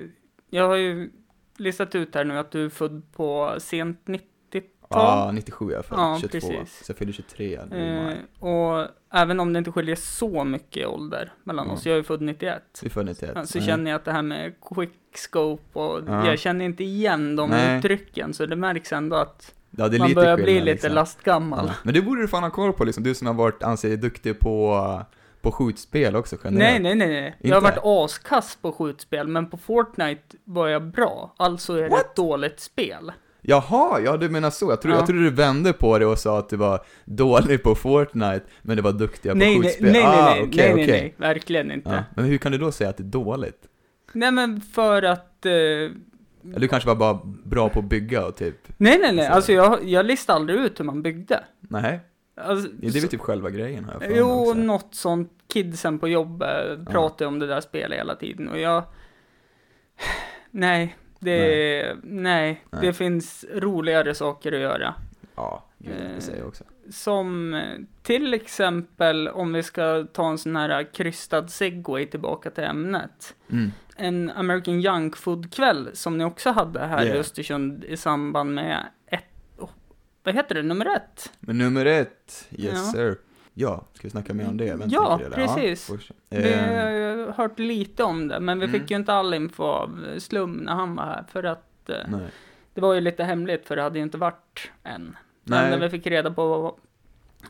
jag 0.50 0.68
har 0.68 0.76
ju 0.76 1.10
listat 1.58 1.96
ut 1.96 2.16
här 2.16 2.24
nu 2.26 2.38
att 2.38 2.52
du 2.52 2.66
är 2.66 2.70
född 2.70 3.02
på 3.16 3.56
sent 3.60 4.02
90-tal. 4.06 4.66
Ja, 4.90 5.32
97 5.34 5.70
är 5.70 5.74
jag 5.76 5.86
född, 5.86 6.00
Ja, 6.00 6.18
22. 6.22 6.32
precis. 6.32 6.86
Så 6.86 6.90
jag 6.92 6.98
fyllde 6.98 7.14
23 7.14 7.60
nu 7.72 7.78
i 7.78 7.88
Eh, 7.98 8.04
maj. 8.04 8.18
och 8.40 8.88
även 9.14 9.40
om 9.40 9.54
det 9.54 9.60
inte 9.60 9.72
skiljer 9.72 9.96
så 9.96 10.44
mycket 10.44 10.78
i 10.78 10.86
ålder 10.86 11.34
mellan 11.44 11.66
Mm. 11.66 11.76
oss, 11.78 11.86
jag 11.86 11.98
är 11.98 12.04
född 12.04 12.22
91. 12.22 12.64
Vi 12.82 12.86
är 12.88 12.92
födda 12.92 13.06
91. 13.12 13.32
Ja, 13.36 13.46
Så 13.46 13.58
Nej. 13.58 13.68
känner 13.68 13.92
jag 13.92 13.96
att 13.98 14.06
det 14.06 14.12
här 14.12 14.22
med 14.22 14.54
quickscope 14.76 15.80
och 15.80 16.02
Ja. 16.08 16.28
jag 16.28 16.40
känner 16.40 16.66
inte 16.66 16.84
igen 16.84 17.36
de 17.36 17.50
Nej. 17.50 17.78
uttrycken, 17.78 18.34
så 18.34 18.46
det 18.46 18.56
märks 18.56 18.94
ändå 18.94 19.16
att 19.16 19.54
ja, 19.72 19.84
man 19.84 19.92
lite 19.92 20.16
börjar 20.16 20.36
bli 20.36 20.46
skillnad, 20.46 20.66
lite 20.66 20.74
liksom. 20.76 20.94
lastgammal. 20.94 21.66
Ja. 21.68 21.74
Men 21.84 21.94
det 21.94 22.02
borde 22.02 22.22
du 22.22 22.28
fan 22.28 22.44
ha 22.44 22.50
koll 22.50 22.74
på 22.74 22.84
liksom, 22.86 23.04
du 23.04 23.16
som 23.16 23.28
har 23.28 23.34
varit, 23.34 23.64
anser 23.64 23.88
dig 23.90 23.98
duktig 23.98 24.40
på, 24.40 24.78
på 25.42 25.52
skjutspel 25.52 26.16
också 26.16 26.36
Nej, 26.44 26.52
generellt. 26.54 26.84
nej, 26.84 26.96
nej, 26.96 27.08
nej. 27.22 27.36
Jag 27.42 27.56
har 27.62 27.68
Inte? 27.70 27.80
varit 27.82 28.06
askass 28.10 28.58
på 28.62 28.72
skjutspel, 28.72 29.28
men 29.28 29.50
på 29.50 29.58
Fortnite 29.58 30.22
var 30.44 30.68
jag 30.68 30.84
bra. 30.92 31.34
Alltså 31.38 31.74
är 31.78 31.82
det 31.82 31.90
What? 31.90 32.06
ett 32.06 32.16
dåligt 32.16 32.60
spel. 32.60 33.12
Jaha, 33.42 34.00
ja 34.00 34.18
du 34.18 34.30
menar 34.30 34.50
så. 34.50 34.72
Jag 34.72 34.82
trodde, 34.82 34.96
Ja. 34.96 35.00
jag 35.00 35.08
trodde 35.08 35.24
du 35.24 35.30
vände 35.30 35.74
på 35.74 36.00
det 36.00 36.06
och 36.06 36.20
sa 36.20 36.40
att 36.40 36.50
du 36.50 36.56
var 36.56 36.80
dålig 37.06 37.64
på 37.64 37.76
Fortnite, 37.76 38.42
men 38.62 38.76
du 38.76 38.82
var 38.84 38.92
duktiga 38.92 39.32
på 39.32 39.38
Nej, 39.38 39.54
nej, 39.60 39.62
skjutspel. 39.64 39.92
nej, 39.92 40.04
nej, 40.04 40.06
ah, 40.06 40.26
nej, 40.30 40.44
okej, 40.44 40.58
nej, 40.58 40.74
nej, 40.76 40.84
okej. 40.86 41.02
nej, 41.02 41.14
verkligen 41.18 41.72
inte. 41.72 41.90
Ja. 41.90 42.04
Men 42.16 42.26
hur 42.26 42.38
kan 42.38 42.52
du 42.52 42.58
då 42.58 42.72
säga 42.72 42.90
att 42.90 42.98
det 42.98 43.04
är 43.04 43.06
dåligt? 43.06 43.62
Nej, 44.14 44.32
men 44.32 44.62
för 44.62 45.04
att... 45.04 45.46
Eh, 45.46 45.52
Eller 45.52 46.60
du 46.60 46.68
kanske 46.68 46.88
var 46.90 46.96
bara 46.96 47.20
bra 47.46 47.70
på 47.70 47.80
att 47.80 47.86
bygga 47.86 48.26
och 48.26 48.36
typ, 48.36 48.56
nej, 48.78 48.98
nej, 49.02 49.16
nej, 49.16 49.28
Så- 49.28 49.34
alltså 49.34 49.52
jag, 49.54 49.84
jag 49.84 50.06
listade 50.06 50.36
aldrig 50.36 50.60
ut 50.60 50.80
hur 50.80 50.86
man 50.86 51.02
byggde. 51.02 51.44
nej, 51.60 52.00
Alltså, 52.38 52.70
det 52.74 52.88
är 52.88 52.92
väl 52.92 53.10
typ 53.10 53.22
själva 53.22 53.50
grejen 53.50 53.86
har 53.86 53.94
jag 53.94 54.02
för 54.02 54.10
mig 54.10 54.18
Jo, 54.20 54.42
också. 54.42 54.54
något 54.54 54.96
sånt. 54.96 55.32
Kidsen 55.48 56.00
på 56.00 56.08
jobbet 56.08 56.86
pratar 56.90 57.26
ju 57.26 57.28
om 57.28 57.40
det 57.40 57.48
där 57.48 57.62
spelet 57.62 57.98
hela 58.00 58.16
tiden 58.16 58.48
och 58.50 58.60
jag... 58.60 58.84
Nej, 60.52 60.96
det, 61.20 61.40
nej. 61.40 61.98
nej, 62.04 62.64
Nej. 62.72 62.82
det 62.82 62.94
finns 62.94 63.46
roligare 63.54 64.16
saker 64.16 64.52
att 64.52 64.60
göra. 64.60 64.94
Ja, 65.36 65.66
gud, 65.78 65.94
det 65.98 66.14
Eh, 66.14 66.20
säger 66.20 66.40
jag 66.40 66.48
också. 66.48 66.64
Som 66.92 67.62
till 68.04 68.34
exempel 68.34 69.28
om 69.28 69.54
vi 69.54 69.64
ska 69.64 70.06
ta 70.14 70.30
en 70.30 70.38
sån 70.38 70.56
här 70.56 70.94
krystad 70.94 71.48
segway 71.48 72.06
tillbaka 72.06 72.50
till 72.50 72.64
ämnet. 72.64 73.36
Mm. 73.52 73.72
En 73.96 74.30
American 74.36 74.82
Junk 74.82 75.18
Food-kväll 75.18 75.90
som 75.94 76.18
ni 76.18 76.24
också 76.24 76.50
hade 76.52 76.80
här 76.80 77.04
i 77.04 77.08
Yeah. 77.08 77.20
Östersund 77.20 77.84
i 77.84 77.98
samband 77.98 78.54
med 78.54 78.86
ett, 79.08 79.24
vad 80.28 80.36
heter 80.36 80.56
det, 80.56 80.64
nummer 80.64 80.86
ett? 80.96 81.32
Men 81.40 81.58
nummer 81.58 81.86
ett, 81.86 82.48
yes 82.52 82.74
Ja. 82.74 82.92
sir. 82.92 83.18
Ja, 83.54 83.86
ska 83.94 84.04
vi 84.04 84.10
snacka 84.10 84.34
mer 84.34 84.48
om 84.48 84.58
det? 84.58 84.76
Vem 84.76 84.90
Ja, 84.90 85.20
det, 85.24 85.30
precis. 85.36 85.86
först. 85.88 86.12
Vi 86.30 86.54
har 86.54 87.32
hört 87.32 87.60
lite 87.60 88.04
om 88.04 88.28
det, 88.28 88.40
men 88.40 88.60
vi 88.60 88.66
Mm. 88.66 88.80
fick 88.80 88.92
ju 88.92 88.98
inte 88.98 89.14
all 89.14 89.34
info 89.34 89.64
av 89.64 90.06
Slum 90.20 90.52
när 90.54 90.74
han 90.74 90.96
var 90.96 91.04
här, 91.06 91.26
för 91.32 91.44
att 91.44 91.90
eh, 91.90 91.96
nej. 92.08 92.28
det 92.74 92.82
var 92.82 92.94
ju 92.94 93.02
lite 93.02 93.24
hemligt, 93.24 93.68
för 93.68 93.76
det 93.76 93.82
hade 93.82 93.98
ju 94.00 94.04
inte 94.04 94.18
varit 94.18 94.72
än. 94.84 95.16
Men 95.44 95.70
när 95.70 95.78
Nej. 95.80 95.80
vi 95.80 95.90
fick 95.90 96.08
reda 96.08 96.32
på 96.32 96.76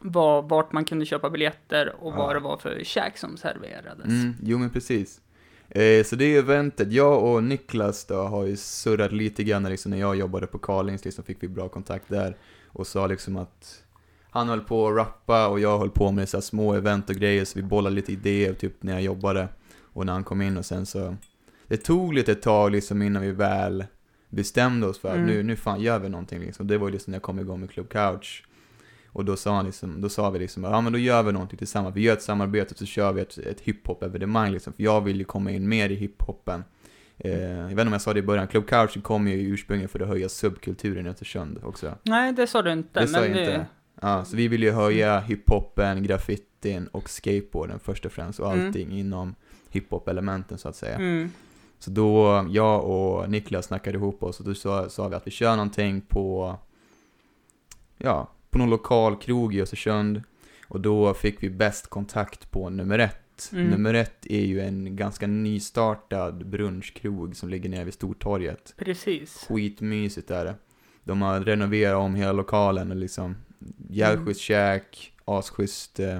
var, 0.01 0.41
vart 0.41 0.71
man 0.71 0.85
kunde 0.85 1.05
köpa 1.05 1.29
biljetter 1.29 1.95
och 1.99 2.13
Ja. 2.13 2.17
vad 2.17 2.35
det 2.35 2.39
var 2.39 2.57
för 2.57 2.83
käk 2.83 3.17
som 3.17 3.37
serverades. 3.37 4.05
Mm, 4.05 4.33
jo 4.43 4.57
men 4.57 4.69
precis. 4.69 5.21
Eh, 5.69 6.03
så 6.03 6.15
det 6.15 6.35
eventet, 6.35 6.91
jag 6.91 7.23
och 7.23 7.43
Niklas 7.43 8.05
då 8.05 8.15
har 8.15 8.45
ju 8.45 8.55
surrat 8.57 9.11
lite 9.11 9.43
grann 9.43 9.63
liksom, 9.63 9.91
när 9.91 9.97
jag 9.99 10.15
jobbade 10.15 10.47
på 10.47 10.57
Carlings, 10.57 11.05
liksom 11.05 11.23
fick 11.23 11.43
vi 11.43 11.47
bra 11.47 11.69
kontakt 11.69 12.05
där 12.09 12.35
och 12.67 12.87
sa 12.87 13.07
liksom 13.07 13.37
att 13.37 13.83
han 14.29 14.49
höll 14.49 14.61
på 14.61 14.87
att 14.87 14.95
rappa 14.95 15.47
och 15.47 15.59
jag 15.59 15.79
höll 15.79 15.89
på 15.89 16.11
med 16.11 16.29
så 16.29 16.41
små 16.41 16.73
event 16.73 17.09
och 17.09 17.15
grejer 17.15 17.45
så 17.45 17.59
vi 17.59 17.63
bollade 17.63 17.95
lite 17.95 18.11
idéer 18.11 18.53
typ 18.53 18.83
när 18.83 18.93
jag 18.93 19.01
jobbade 19.01 19.47
och 19.93 20.05
när 20.05 20.13
han 20.13 20.23
kom 20.23 20.41
in 20.41 20.57
och 20.57 20.65
sen 20.65 20.85
så 20.85 21.15
det 21.67 21.77
tog 21.77 22.13
lite 22.13 22.35
tag 22.35 22.71
liksom 22.71 23.01
innan 23.01 23.21
vi 23.21 23.31
väl 23.31 23.85
bestämde 24.29 24.87
oss 24.87 24.99
för 24.99 25.09
att 25.09 25.15
Mm. 25.15 25.27
nu, 25.27 25.43
nu 25.43 25.55
fan 25.55 25.81
gör 25.81 25.99
vi 25.99 26.09
någonting 26.09 26.39
liksom. 26.39 26.67
Det 26.67 26.77
var 26.77 26.87
ju 26.87 26.93
liksom 26.93 27.11
när 27.11 27.15
jag 27.15 27.23
kom 27.23 27.39
igång 27.39 27.59
med 27.59 27.71
Club 27.71 27.89
Couch. 27.89 28.43
Och 29.07 29.25
då 29.25 29.35
sa, 29.35 29.55
han 29.55 29.65
liksom, 29.65 30.01
då 30.01 30.09
sa 30.09 30.29
vi 30.29 30.39
liksom, 30.39 30.63
ja 30.63 30.81
men 30.81 30.93
då 30.93 30.99
gör 30.99 31.23
vi 31.23 31.31
någonting 31.31 31.57
tillsammans. 31.57 31.95
Vi 31.95 32.01
gör 32.01 32.13
ett 32.13 32.21
samarbete 32.21 32.71
och 32.71 32.77
så 32.77 32.85
kör 32.85 33.13
vi 33.13 33.21
ett, 33.21 33.37
ett 33.37 33.61
hiphop-evenemang 33.61 34.51
liksom. 34.51 34.73
För 34.73 34.83
jag 34.83 35.01
vill 35.01 35.17
ju 35.17 35.23
komma 35.23 35.51
in 35.51 35.69
mer 35.69 35.89
i 35.89 35.95
hiphopen. 35.95 36.63
Eh, 37.17 37.41
jag 37.41 37.63
vet 37.63 37.71
inte 37.71 37.81
om 37.81 37.91
jag 37.91 38.01
sa 38.01 38.13
det 38.13 38.19
i 38.19 38.23
början, 38.23 38.47
Club 38.47 38.67
Couch 38.67 39.03
kom 39.03 39.27
ju 39.27 39.33
ursprungligen 39.33 39.89
för 39.89 39.99
att 39.99 40.07
höja 40.07 40.29
subkulturen 40.29 41.05
i 41.05 41.09
Östersund 41.09 41.59
också. 41.63 41.95
Nej, 42.03 42.33
det 42.33 42.47
sa 42.47 42.61
du 42.61 42.71
inte. 42.71 42.99
Det 42.99 43.07
sa 43.07 43.17
jag 43.17 43.27
inte. 43.27 43.65
Ja, 44.01 44.25
så 44.25 44.35
vi 44.35 44.47
vill 44.47 44.63
ju 44.63 44.71
höja 44.71 45.19
hiphopen, 45.19 46.03
graffitin 46.03 46.87
och 46.87 47.09
skateboarden 47.09 47.79
först 47.79 48.05
och 48.05 48.11
främst 48.11 48.39
och 48.39 48.53
Mm. 48.53 48.67
allting 48.67 48.91
inom 48.91 49.35
hiphop-elementen 49.69 50.57
så 50.57 50.69
att 50.69 50.75
säga. 50.75 50.95
Mm. 50.95 51.31
Så 51.79 51.91
då, 51.91 52.45
jag 52.49 52.85
och 52.85 53.29
Niklas 53.29 53.65
snackade 53.65 53.97
ihop 53.97 54.23
oss 54.23 54.39
och 54.39 54.45
då 54.45 54.53
sa, 54.55 54.89
sa 54.89 55.07
vi 55.07 55.15
att 55.15 55.27
vi 55.27 55.31
kör 55.31 55.51
någonting 55.55 56.01
på, 56.01 56.57
ja, 57.97 58.31
på 58.49 58.57
någon 58.57 58.69
lokal 58.69 59.15
krog 59.17 59.55
i 59.55 59.61
Östersund. 59.61 60.21
Och 60.67 60.81
då 60.81 61.13
fick 61.13 61.43
vi 61.43 61.49
bäst 61.49 61.87
kontakt 61.87 62.51
på 62.51 62.69
nummer 62.69 62.99
ett. 62.99 63.19
Mm. 63.53 63.67
Nummer 63.69 63.93
ett 63.93 64.25
är 64.29 64.45
ju 64.45 64.59
en 64.61 64.95
ganska 64.95 65.27
nystartad 65.27 66.47
brunchkrog 66.49 67.35
som 67.35 67.49
ligger 67.49 67.69
nere 67.69 67.83
vid 67.83 67.93
Stortorget. 67.93 68.73
Precis. 68.77 69.45
Skitmysigt 69.49 70.31
är 70.31 70.45
det. 70.45 70.55
De 71.03 71.21
har 71.21 71.39
renoverat 71.41 71.97
om 71.97 72.15
hela 72.15 72.31
lokalen 72.31 72.91
och 72.91 72.97
liksom 72.97 73.35
jävligt 73.89 74.21
Mm. 74.21 74.33
käk, 74.33 75.13
asschysst 75.25 75.99
eh, 75.99 76.19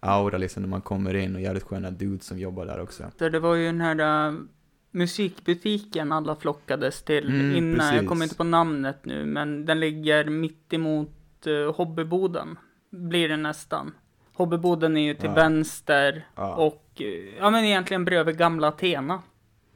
aura 0.00 0.38
liksom 0.38 0.62
när 0.62 0.70
man 0.70 0.82
kommer 0.82 1.14
in 1.14 1.34
och 1.34 1.40
jävligt 1.40 1.62
sköna 1.62 1.90
dudes 1.90 2.26
som 2.26 2.38
jobbar 2.38 2.66
där 2.66 2.80
också. 2.80 3.04
Så 3.18 3.28
det 3.28 3.40
var 3.40 3.54
ju 3.54 3.66
den 3.66 3.80
här 3.80 4.28
äh, 4.28 4.34
musikbutiken 4.90 6.12
alla 6.12 6.36
flockades 6.36 7.02
till 7.02 7.28
Mm, 7.28 7.56
innan. 7.56 7.86
Jag 7.86 7.92
precis. 7.94 8.08
kommer 8.08 8.24
inte 8.24 8.36
på 8.36 8.44
namnet 8.44 9.04
nu, 9.04 9.24
men 9.26 9.64
den 9.64 9.80
ligger 9.80 10.24
mitt 10.24 10.72
emot 10.72 11.10
uh, 11.46 11.72
Hobbyboden. 11.76 12.58
Blir 12.90 13.28
det 13.28 13.36
nästan. 13.36 13.92
Hobbyboden 14.34 14.96
är 14.96 15.02
ju 15.02 15.14
till 15.14 15.24
Ja. 15.28 15.34
vänster 15.34 16.26
Ja. 16.36 16.54
och 16.54 16.84
eh, 16.96 17.06
ja 17.38 17.50
men 17.50 17.64
egentligen 17.64 18.04
bredvid 18.04 18.38
gamla 18.38 18.68
Athena. 18.68 19.22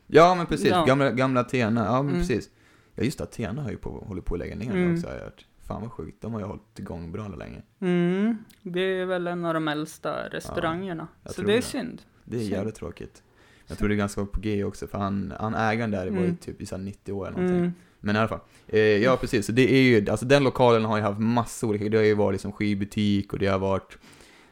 Ja, 0.06 0.34
men 0.34 0.46
precis. 0.46 0.68
Ja. 0.70 0.84
Gamla, 0.84 1.10
gamla 1.10 1.40
Athena. 1.40 1.84
Ja, 1.84 2.02
men 2.02 2.14
Mm. 2.14 2.20
precis. 2.20 2.50
Ja, 2.94 3.02
just. 3.04 3.20
Athena 3.20 3.62
har 3.62 3.70
ju 3.70 3.76
på, 3.76 3.90
håller 3.90 4.22
på 4.22 4.34
att 4.34 4.38
lägga 4.40 4.56
ner 4.56 4.70
Mm. 4.70 4.94
också, 4.94 5.06
har 5.06 5.14
jag 5.14 5.22
hört. 5.24 5.44
Fan 5.66 5.82
vad 5.82 5.92
sjukt. 5.92 6.22
De 6.22 6.32
har 6.32 6.40
ju 6.40 6.46
hållit 6.46 6.78
igång 6.78 7.12
bra 7.12 7.28
länge. 7.28 7.62
Mm, 7.80 8.38
det 8.62 8.80
är 8.80 9.04
väl 9.06 9.26
en 9.26 9.44
av 9.44 9.54
de 9.54 9.68
äldsta 9.68 10.28
restaurangerna. 10.28 11.08
jag 11.22 11.34
så 11.34 11.42
det 11.42 11.52
är 11.52 11.56
det. 11.56 11.62
synd. 11.62 12.02
Det 12.24 12.36
är 12.36 12.40
Synd. 12.40 12.52
jävligt 12.52 12.74
tråkigt. 12.74 13.22
Jag 13.66 13.78
tror 13.78 13.88
det 13.88 13.94
är 13.94 13.96
ganska 13.96 14.24
på 14.26 14.40
G 14.40 14.64
också, 14.64 14.86
för 14.86 14.98
han, 14.98 15.32
han 15.40 15.54
ägaren 15.54 15.90
där 15.90 16.06
var 16.10 16.18
ju 16.18 16.24
Mm. 16.24 16.36
typ 16.36 16.60
i 16.60 16.66
så 16.66 16.76
här 16.76 16.82
90 16.82 17.12
år 17.12 17.26
eller 17.26 17.36
någonting. 17.36 17.58
Mm, 17.58 17.72
Men 18.00 18.16
i 18.16 18.18
alla 18.18 18.28
fall. 18.28 18.40
Eh, 18.66 18.78
ja, 18.80 19.16
precis. 19.16 19.46
Så 19.46 19.52
det 19.52 19.72
är 19.74 19.80
ju, 19.82 20.10
alltså 20.10 20.26
den 20.26 20.44
lokalen 20.44 20.84
har 20.84 20.96
ju 20.96 21.02
haft 21.02 21.20
massa 21.20 21.66
olika, 21.66 21.88
det 21.88 21.96
har 21.96 22.04
ju 22.04 22.14
varit 22.14 22.34
liksom 22.34 22.52
skivbutik 22.52 23.32
och 23.32 23.38
det 23.38 23.46
har 23.46 23.58
varit 23.58 23.98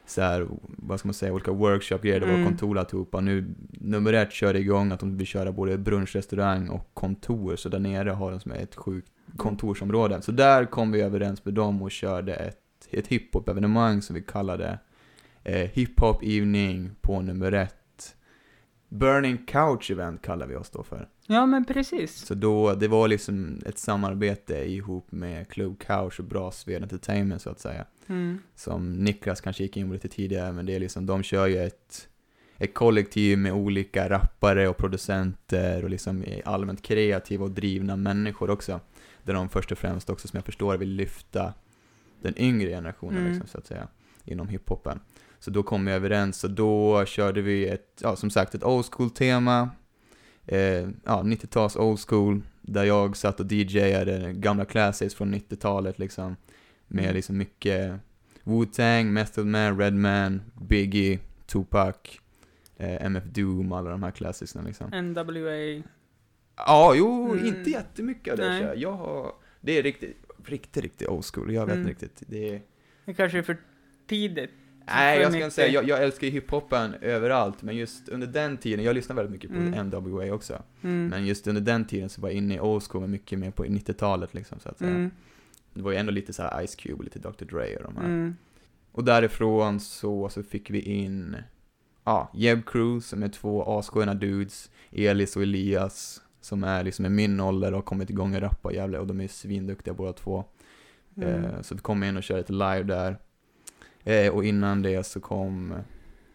så 0.07 0.21
här, 0.21 0.47
vad 0.61 0.99
ska 0.99 1.07
man 1.07 1.13
säga, 1.13 1.33
olika 1.33 1.51
workshop-grejer, 1.51 2.19
det 2.19 2.25
var 2.25 2.33
Mm. 2.33 2.45
kontor 2.45 2.77
alltihopa. 2.77 3.21
Nu, 3.21 3.55
nummer 3.71 4.13
ett 4.13 4.31
körde 4.31 4.59
igång 4.59 4.91
att 4.91 4.99
de 4.99 5.17
vill 5.17 5.27
köra 5.27 5.51
både 5.51 5.77
brunchrestaurang 5.77 6.69
och 6.69 6.89
kontor, 6.93 7.55
så 7.55 7.69
där 7.69 7.79
nere 7.79 8.09
har 8.09 8.31
de 8.31 8.39
som 8.39 8.51
är 8.51 8.55
ett 8.59 8.75
sjukt 8.75 9.11
kontorsområde. 9.37 10.21
Så 10.21 10.31
där 10.31 10.65
kom 10.65 10.91
vi 10.91 11.01
överens 11.01 11.45
med 11.45 11.53
dem 11.53 11.81
och 11.81 11.91
körde 11.91 12.33
ett, 12.35 12.87
ett 12.91 13.07
hiphop-evenemang 13.07 14.01
som 14.01 14.13
vi 14.15 14.21
kallade 14.21 14.79
eh, 15.43 15.69
Hiphop 15.69 16.23
Evening 16.23 16.91
på 17.01 17.21
nummer 17.21 17.51
ett. 17.51 17.73
Burning 18.89 19.37
Couch 19.37 19.91
Event 19.91 20.21
kallar 20.21 20.47
vi 20.47 20.55
oss 20.55 20.69
då 20.69 20.83
för. 20.83 21.07
Ja 21.27 21.45
men 21.45 21.65
precis. 21.65 22.15
Så 22.25 22.33
då, 22.33 22.73
det 22.73 22.87
var 22.87 23.07
liksom 23.07 23.61
ett 23.65 23.77
samarbete 23.77 24.71
ihop 24.71 25.11
med 25.11 25.49
Club 25.49 25.79
Couch 25.79 26.19
och 26.19 26.25
Bra 26.25 26.51
Sved 26.51 26.83
Entertainment 26.83 27.41
så 27.41 27.49
att 27.49 27.59
säga. 27.59 27.85
Mm. 28.07 28.39
Som 28.55 29.03
Niklas 29.03 29.41
kanske 29.41 29.63
gick 29.63 29.77
in 29.77 29.87
på 29.87 29.93
lite 29.93 30.07
tidigare, 30.07 30.51
men 30.51 30.65
det 30.65 30.75
är 30.75 30.79
liksom, 30.79 31.05
de 31.05 31.23
kör 31.23 31.47
ju 31.47 31.57
ett, 31.57 32.07
ett 32.57 32.73
kollektiv 32.73 33.37
med 33.37 33.53
olika 33.53 34.09
rappare 34.09 34.67
och 34.67 34.77
producenter 34.77 35.83
och 35.83 35.89
liksom 35.89 36.23
allmänt 36.45 36.81
kreativa 36.81 37.43
och 37.43 37.51
drivna 37.51 37.95
människor 37.95 38.49
också. 38.49 38.79
Där 39.23 39.33
de 39.33 39.49
först 39.49 39.71
och 39.71 39.77
främst 39.77 40.09
också, 40.09 40.27
som 40.27 40.37
jag 40.37 40.45
förstår, 40.45 40.77
vill 40.77 40.89
lyfta 40.89 41.53
den 42.21 42.33
yngre 42.37 42.69
generationen 42.69 43.17
Mm. 43.17 43.29
liksom, 43.29 43.47
så 43.47 43.57
att 43.57 43.65
säga, 43.67 43.87
inom 44.25 44.47
hiphopen. 44.47 44.99
Så 45.39 45.51
då 45.51 45.63
kom 45.63 45.85
vi 45.85 45.91
överens 45.91 46.43
och 46.43 46.51
då 46.51 47.05
körde 47.05 47.41
vi 47.41 47.67
ett, 47.67 47.99
ja 48.01 48.15
som 48.15 48.29
sagt, 48.29 48.55
ett 48.55 48.63
old 48.63 48.85
school-tema. 48.91 49.69
Eh, 50.45 50.59
ja, 51.05 51.21
90-tals 51.23 51.75
old 51.75 51.99
school, 52.07 52.41
där 52.61 52.83
jag 52.83 53.17
satt 53.17 53.39
och 53.39 53.51
DJade 53.51 54.33
gamla 54.33 54.65
classics 54.65 55.15
från 55.15 55.35
90-talet 55.35 55.99
liksom. 55.99 56.35
Med 56.87 57.03
Mm. 57.03 57.15
liksom 57.15 57.37
mycket 57.37 57.93
Wu-Tang, 58.43 59.03
Method 59.11 59.45
Man, 59.47 59.79
Redman, 59.79 60.41
Biggie, 60.61 61.19
Tupac, 61.45 61.95
eh, 62.77 63.05
MF 63.05 63.23
Doom, 63.23 63.71
alla 63.71 63.89
de 63.89 64.03
här 64.03 64.11
classicsna 64.11 64.61
liksom. 64.61 64.89
NWA. 64.93 65.83
Ja, 66.57 66.93
jo, 66.95 67.31
Mm. 67.31 67.45
inte 67.45 67.69
jättemycket 67.69 68.31
av 68.31 68.37
det. 68.37 68.73
Jag. 68.75 68.91
Har, 68.93 69.31
det 69.61 69.77
är 69.77 69.83
riktigt, 69.83 70.17
riktigt, 70.45 70.83
riktigt 70.83 71.07
old 71.07 71.25
school. 71.25 71.53
Jag 71.53 71.65
vet 71.65 71.75
Mm. 71.75 71.87
inte 71.89 72.05
riktigt. 72.05 72.23
Det 72.27 72.49
är... 72.55 72.61
Det 73.05 73.13
kanske 73.13 73.37
är 73.37 73.41
för 73.41 73.57
tidigt. 74.07 74.49
Nej, 74.89 75.19
jag 75.21 75.31
ska 75.31 75.43
inte 75.43 75.55
säga, 75.55 75.67
jag, 75.73 75.87
jag 75.87 76.03
älskar 76.03 76.27
ju 76.27 76.33
hiphopen 76.33 76.93
överallt, 77.01 77.61
men 77.61 77.75
just 77.75 78.09
under 78.09 78.27
den 78.27 78.57
tiden, 78.57 78.85
jag 78.85 78.95
lyssnar 78.95 79.15
väldigt 79.15 79.31
mycket 79.31 79.49
på 79.51 79.57
Mm. 79.57 79.87
NWA 79.87 80.33
också. 80.33 80.63
Mm. 80.81 81.07
Men 81.07 81.25
just 81.25 81.47
under 81.47 81.61
den 81.61 81.85
tiden 81.85 82.09
så 82.09 82.21
var 82.21 82.29
jag 82.29 82.37
inne 82.37 82.55
i 82.55 82.59
old 82.59 82.83
school, 82.83 83.01
men 83.01 83.11
mycket 83.11 83.39
mer 83.39 83.51
på 83.51 83.65
90-talet 83.65 84.33
liksom, 84.33 84.59
så 84.59 84.69
att 84.69 84.77
säga. 84.77 84.89
Mm. 84.91 85.11
Det 85.77 85.83
var 85.83 85.91
ju 85.91 85.97
ändå 85.97 86.11
lite 86.11 86.33
så 86.33 86.43
här 86.43 86.67
Ice 86.67 86.75
Cube 86.75 86.95
och 86.95 87.03
lite 87.03 87.19
Dr. 87.19 87.45
Dre 87.45 87.75
och 87.75 87.83
de 87.83 87.97
här. 87.97 88.05
Mm. 88.05 88.35
Och 88.91 89.03
därifrån 89.03 89.79
så, 89.79 90.29
så 90.29 90.43
fick 90.43 90.69
vi 90.69 90.81
in, 90.81 91.37
ja, 92.03 92.31
Jeb 92.33 92.65
Cruz 92.65 93.07
som 93.07 93.23
är 93.23 93.29
två 93.29 93.79
assköna 93.79 94.13
dudes, 94.13 94.71
Elis 94.91 95.35
och 95.35 95.43
Elias 95.43 96.21
som 96.41 96.63
är 96.63 96.83
liksom 96.83 97.05
i 97.05 97.09
min 97.09 97.39
ålder 97.39 97.71
och 97.71 97.77
har 97.77 97.81
kommit 97.81 98.09
igång 98.09 98.35
och 98.35 98.41
rappa 98.41 98.73
jävla 98.73 98.99
och 98.99 99.07
de 99.07 99.21
är 99.21 99.27
svinduktiga 99.27 99.93
båda 99.93 100.13
två. 100.13 100.43
Mm. 101.17 101.45
Eh, 101.45 101.61
så 101.61 101.75
vi 101.75 101.81
kom 101.81 102.03
in 102.03 102.17
och 102.17 102.23
körde 102.23 102.39
ett 102.39 102.49
live 102.49 102.83
där. 102.83 103.17
Eh, 104.03 104.33
och 104.33 104.45
innan 104.45 104.81
det 104.81 105.05
så 105.05 105.19
kom 105.19 105.73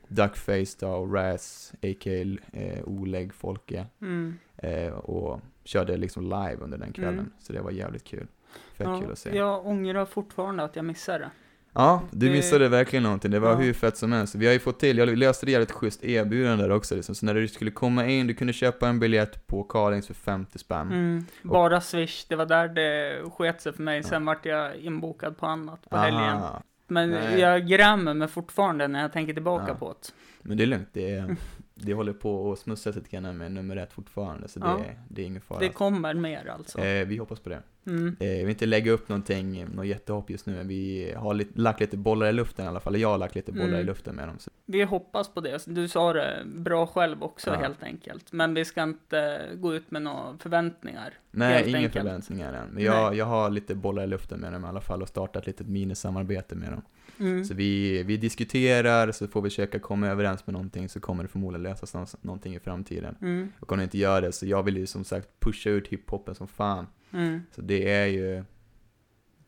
Duckface 0.08 0.76
då 0.80 0.88
och 0.88 1.14
Raz, 1.14 1.72
a.k.a. 1.82 2.36
Eh, 2.52 2.84
Oleg 2.84 3.34
Folke. 3.34 3.86
Mm. 4.00 4.34
Eh, 4.56 4.92
och 4.92 5.40
körde 5.64 5.96
liksom 5.96 6.22
live 6.22 6.56
under 6.60 6.78
den 6.78 6.92
kvällen. 6.92 7.14
Mm. 7.14 7.32
Så 7.38 7.52
det 7.52 7.60
var 7.60 7.70
jävligt 7.70 8.04
kul. 8.04 8.26
Fett 8.84 8.92
Ja, 8.92 9.00
kul 9.00 9.12
att 9.12 9.18
se. 9.18 9.36
Jag 9.36 9.66
ångrar 9.66 10.04
fortfarande 10.06 10.62
att 10.64 10.76
jag 10.76 10.84
missade 10.84 11.18
det. 11.18 11.30
Ja, 11.74 12.02
du 12.10 12.26
Det- 12.26 12.32
missade 12.32 12.68
verkligen 12.68 13.02
någonting. 13.02 13.30
Det 13.30 13.38
var 13.38 13.50
Ja. 13.50 13.56
hur 13.56 13.72
fett 13.72 13.96
som 13.96 14.12
helst. 14.12 14.34
Vi 14.34 14.46
har 14.46 14.52
ju 14.52 14.58
fått 14.58 14.80
till, 14.80 14.98
jag 14.98 15.18
löste 15.18 15.46
det 15.46 15.52
jävligt 15.52 15.70
schysst 15.72 16.04
erbjudande 16.04 16.64
där 16.64 16.70
också 16.72 16.94
liksom. 16.94 17.14
Så 17.14 17.26
när 17.26 17.34
du 17.34 17.48
skulle 17.48 17.70
komma 17.70 18.06
in, 18.06 18.26
du 18.26 18.34
kunde 18.34 18.52
köpa 18.52 18.88
en 18.88 19.00
biljett 19.00 19.46
på 19.46 19.62
Carlings 19.62 20.06
för 20.06 20.14
50 20.14 20.58
spänn. 20.58 20.86
Mm. 20.92 21.26
Bara 21.42 21.80
Swish, 21.80 22.24
det 22.28 22.36
var 22.36 22.46
där 22.46 22.68
det 22.68 23.22
sket 23.30 23.60
sig 23.60 23.72
för 23.72 23.82
mig. 23.82 24.02
Sen 24.02 24.24
vart 24.24 24.46
jag 24.46 24.76
inbokad 24.76 25.38
på 25.38 25.46
annat 25.46 25.90
på 25.90 25.96
helgen. 25.96 26.22
Aha. 26.22 26.62
Men 26.86 27.10
Nej. 27.10 27.40
jag 27.40 27.66
grämer 27.68 28.14
mig 28.14 28.28
fortfarande 28.28 28.88
när 28.88 29.02
jag 29.02 29.12
tänker 29.12 29.34
tillbaka 29.34 29.64
Ja. 29.68 29.74
på 29.74 29.88
det. 29.88 30.08
Men 30.42 30.56
det 30.56 30.62
är 30.62 30.66
lugnt, 30.66 30.88
det, 30.92 31.10
är, 31.14 31.36
det 31.74 31.94
håller 31.94 32.12
på 32.12 32.52
att 32.52 32.58
smussa 32.58 32.90
lite 32.90 33.10
grann 33.16 33.36
med 33.38 33.52
nummer 33.52 33.76
ett 33.76 33.92
fortfarande. 33.92 34.48
Så 34.48 34.58
det, 34.60 34.66
Ja. 34.66 34.80
det 35.08 35.22
är 35.22 35.26
ingen 35.26 35.40
fara. 35.42 35.58
Det 35.58 35.68
kommer 35.68 36.14
mer 36.14 36.46
alltså. 36.48 36.78
eh, 36.80 37.06
vi 37.06 37.16
hoppas 37.16 37.40
på 37.40 37.48
det. 37.48 37.62
Mm. 37.86 38.08
Eh, 38.20 38.28
vi 38.28 38.38
vill 38.38 38.48
inte 38.48 38.66
lägga 38.66 38.92
upp 38.92 39.08
någonting, 39.08 39.66
något 39.66 39.86
jättehopp 39.86 40.30
just 40.30 40.46
nu, 40.46 40.52
men 40.56 40.68
vi 40.68 41.12
har 41.16 41.34
lite, 41.34 41.60
lagt 41.60 41.80
lite 41.80 41.96
bollar 41.96 42.26
i 42.28 42.32
luften 42.32 42.64
i 42.64 42.68
alla 42.68 42.80
fall. 42.80 42.96
Jag 43.00 43.08
har 43.08 43.18
lagt 43.18 43.34
lite 43.34 43.52
bollar 43.52 43.64
Mm. 43.68 43.80
i 43.80 43.84
luften 43.84 44.14
med 44.16 44.28
dem. 44.28 44.38
Så. 44.38 44.50
Vi 44.66 44.82
hoppas 44.82 45.28
på 45.28 45.40
det. 45.40 45.62
Du 45.66 45.88
sa 45.88 46.12
det 46.12 46.42
bra 46.46 46.86
själv 46.86 47.22
också 47.22 47.50
Ja. 47.50 47.56
helt 47.56 47.82
enkelt. 47.82 48.32
Men 48.32 48.54
vi 48.54 48.64
ska 48.64 48.82
inte 48.82 49.40
gå 49.54 49.74
ut 49.74 49.90
med 49.90 50.02
några 50.02 50.38
förväntningar. 50.38 51.14
Nej, 51.30 51.68
inga 51.68 51.78
enkelt. 51.78 51.92
förväntningar 51.92 52.52
än. 52.52 52.68
Men 52.68 52.84
jag, 52.84 53.08
Nej. 53.10 53.18
jag 53.18 53.26
har 53.26 53.50
lite 53.50 53.74
bollar 53.74 54.02
i 54.04 54.06
luften 54.06 54.40
med 54.40 54.52
dem 54.52 54.64
i 54.64 54.68
alla 54.68 54.80
fall 54.80 55.02
och 55.02 55.08
startat 55.08 55.42
ett 55.42 55.46
litet 55.46 55.66
minisamarbete 55.66 56.54
med 56.54 56.70
dem. 56.72 56.82
Mm. 57.22 57.44
Så 57.44 57.54
vi, 57.54 58.02
vi 58.02 58.16
diskuterar, 58.16 59.12
så 59.12 59.28
får 59.28 59.42
vi 59.42 59.50
försöka 59.50 59.78
komma 59.78 60.08
överens 60.08 60.46
med 60.46 60.52
någonting, 60.52 60.88
så 60.88 61.00
kommer 61.00 61.22
det 61.22 61.28
förmodligen 61.28 61.62
lösas 61.62 61.94
nå- 61.94 62.06
någonting 62.20 62.54
i 62.54 62.60
framtiden. 62.60 63.16
Mm. 63.20 63.52
Och 63.60 63.72
om 63.72 63.78
det 63.78 63.84
inte 63.84 63.98
gör 63.98 64.22
det, 64.22 64.32
så 64.32 64.46
jag 64.46 64.62
vill 64.62 64.76
ju 64.76 64.86
som 64.86 65.04
sagt 65.04 65.28
pusha 65.40 65.70
ut 65.70 65.88
hiphopen 65.88 66.34
som 66.34 66.48
fan. 66.48 66.86
Mm. 67.12 67.40
Så 67.54 67.60
det 67.62 67.92
är 67.92 68.06
ju... 68.06 68.44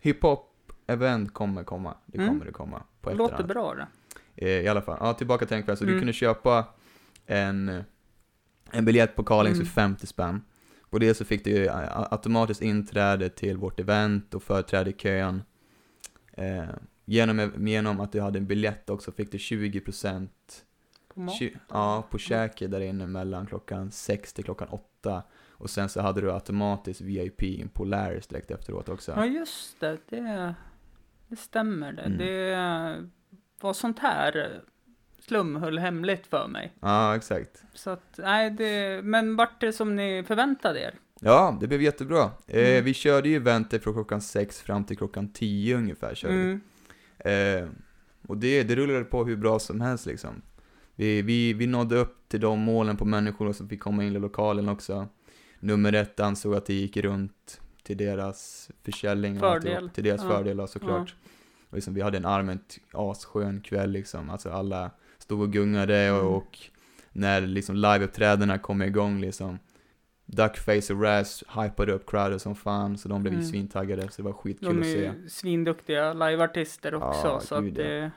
Hiphop-event 0.03 1.29
kommer 1.33 1.65
komma. 1.65 1.97
Det 2.07 2.19
Mm. 2.19 2.29
kommer 2.31 2.45
det 2.45 2.53
komma. 2.53 2.83
På 3.01 3.11
ett 3.11 3.15
eller 3.15 3.29
Låter 3.29 3.45
bra 3.45 3.75
det. 3.75 3.87
Eh, 4.37 4.49
I 4.65 4.69
alla 4.69 4.83
fall, 4.83 4.97
ja, 5.01 5.15
tillbaka 5.15 5.47
till 5.47 5.55
den 5.55 5.63
kvällen. 5.63 5.77
Så 5.77 5.85
du 5.85 5.91
Mm. 5.91 6.01
kunde 6.01 6.13
köpa 6.13 6.67
en, 7.27 7.83
en 8.71 8.85
biljett 8.85 9.17
på 9.17 9.25
Carlings 9.25 9.57
Mm. 9.59 9.67
för 9.67 9.73
50 9.75 10.07
spänn. 10.07 10.43
På 10.91 10.99
det 10.99 11.15
så 11.15 11.25
fick 11.25 11.45
du 11.45 11.69
a- 11.69 12.09
automatiskt 12.11 12.63
inträde 12.63 13.29
till 13.29 13.57
vårt 13.57 13.81
event 13.81 14.35
och 14.35 14.43
företräde 14.43 14.91
i 14.91 14.93
kön. 14.93 15.43
Eh, 16.33 16.65
genom, 17.05 17.67
genom 17.67 18.01
att 18.01 18.13
du 18.13 18.21
hade 18.21 18.39
en 18.39 18.47
biljett 18.47 18.91
också 18.91 19.13
fick 19.13 19.33
du 19.33 19.39
20% 19.39 20.29
På 21.15 21.21
mat. 21.21 21.35
ja, 21.69 22.07
på 22.11 22.19
käket 22.19 22.71
där 22.71 22.81
inne 22.81 23.07
mellan 23.07 23.47
klockan 23.47 23.91
6 23.91 24.33
till 24.33 24.45
klockan 24.45 24.69
8. 24.69 25.23
Och 25.51 25.71
sen 25.71 25.89
så 25.89 26.01
hade 26.01 26.21
du 26.21 26.33
automatiskt 26.33 27.01
VIP 27.01 27.43
in 27.43 27.69
Polaris 27.69 28.27
direkt 28.27 28.51
efteråt 28.51 28.89
också. 28.89 29.13
Ja, 29.17 29.27
just 29.27 29.81
det. 29.81 29.99
Det, 30.09 30.55
det 31.29 31.37
stämmer 31.37 31.93
det. 31.93 32.03
Mm. 32.03 32.19
Det 32.19 33.09
var 33.61 33.73
sånt 33.73 33.99
här 33.99 34.61
Slum 35.21 35.57
höll 35.57 35.79
hemligt 35.79 36.27
för 36.27 36.49
mig. 36.49 36.73
Ja, 36.81 37.17
exakt. 37.17 37.63
Så 37.75 37.91
att, 37.91 38.15
nej, 38.19 38.51
det, 38.51 39.01
men 39.05 39.37
vart 39.37 39.61
det 39.61 39.73
som 39.73 39.97
ni 39.97 40.25
förväntade 40.27 40.81
er? 40.81 40.95
Ja, 41.21 41.59
det 41.61 41.67
blev 41.67 41.83
jättebra. 41.83 42.31
Eh, 42.47 42.69
Mm. 42.69 42.85
vi 42.85 42.95
körde 42.95 43.29
ju 43.29 43.37
eventet 43.37 43.83
från 43.83 43.95
klockan 43.95 44.21
6 44.21 44.61
fram 44.63 44.85
till 44.85 44.97
klockan 44.97 45.29
10 45.33 45.77
ungefär. 45.77 46.15
Körde. 46.15 46.35
Mm. 46.35 46.61
Eh, 47.19 47.69
och 48.29 48.37
det, 48.39 48.63
det 48.63 48.77
rullade 48.77 49.05
på 49.05 49.25
hur 49.25 49.37
bra 49.37 49.59
som 49.59 49.81
helst 49.81 50.07
liksom. 50.07 50.43
Vi, 50.97 51.23
vi, 51.23 51.53
vi 51.53 51.67
nådde 51.67 51.97
upp 51.97 52.29
till 52.29 52.41
de 52.41 52.59
målen 52.61 52.97
på 52.97 53.05
människor 53.05 53.53
som 53.53 53.69
fick 53.69 53.81
komma 53.81 54.05
in 54.05 54.17
i 54.17 54.19
lokalen 54.19 54.69
också. 54.69 55.09
Nummer 55.61 55.93
ett 55.93 56.21
ansåg 56.21 56.55
att 56.55 56.67
det 56.67 56.75
gick 56.75 56.97
runt 56.97 57.61
till 57.83 57.97
deras 57.97 58.71
försäljning. 58.85 59.35
och 59.35 59.41
Fördel. 59.41 59.91
Till 59.91 60.05
deras 60.05 60.23
Ja. 60.23 60.29
fördelar 60.29 60.67
såklart. 60.67 61.15
Och 61.71 61.75
liksom, 61.77 61.95
vi 61.95 62.01
hade 62.01 62.17
en 62.17 62.25
allmänt 62.25 62.79
asskön 62.93 63.61
kväll 63.61 63.91
liksom. 63.91 64.31
Alltså 64.31 64.51
alla 64.51 64.91
stod 65.19 65.41
och 65.41 65.53
gungade 65.53 66.11
och, 66.13 66.19
Mm. 66.21 66.33
och 66.35 66.59
när 67.13 67.41
liksom 67.41 67.77
liveuppträdena 67.77 68.59
kom 68.59 68.83
igång 68.83 69.21
liksom. 69.21 69.59
Duckface 70.27 70.95
och 70.95 71.03
Raz 71.03 71.45
hypade 71.63 71.93
upp 71.93 72.11
crowden 72.11 72.41
som 72.41 72.55
fan, 72.55 72.99
så 72.99 73.09
de 73.09 73.23
blev 73.23 73.35
Mm. 73.35 73.45
svintaggade, 73.47 74.03
så 74.03 74.23
det 74.23 74.23
var 74.23 74.33
skitkul 74.33 74.69
De 74.69 74.79
att 74.81 74.87
är 74.87 74.93
se. 74.93 74.99
ju 75.23 75.29
svinduktiga 75.29 76.13
liveartister 76.13 76.95
också, 76.95 77.27
Ja, 77.29 77.41
så 77.41 77.61
gud, 77.61 77.71
att 77.71 77.77
det, 77.77 78.11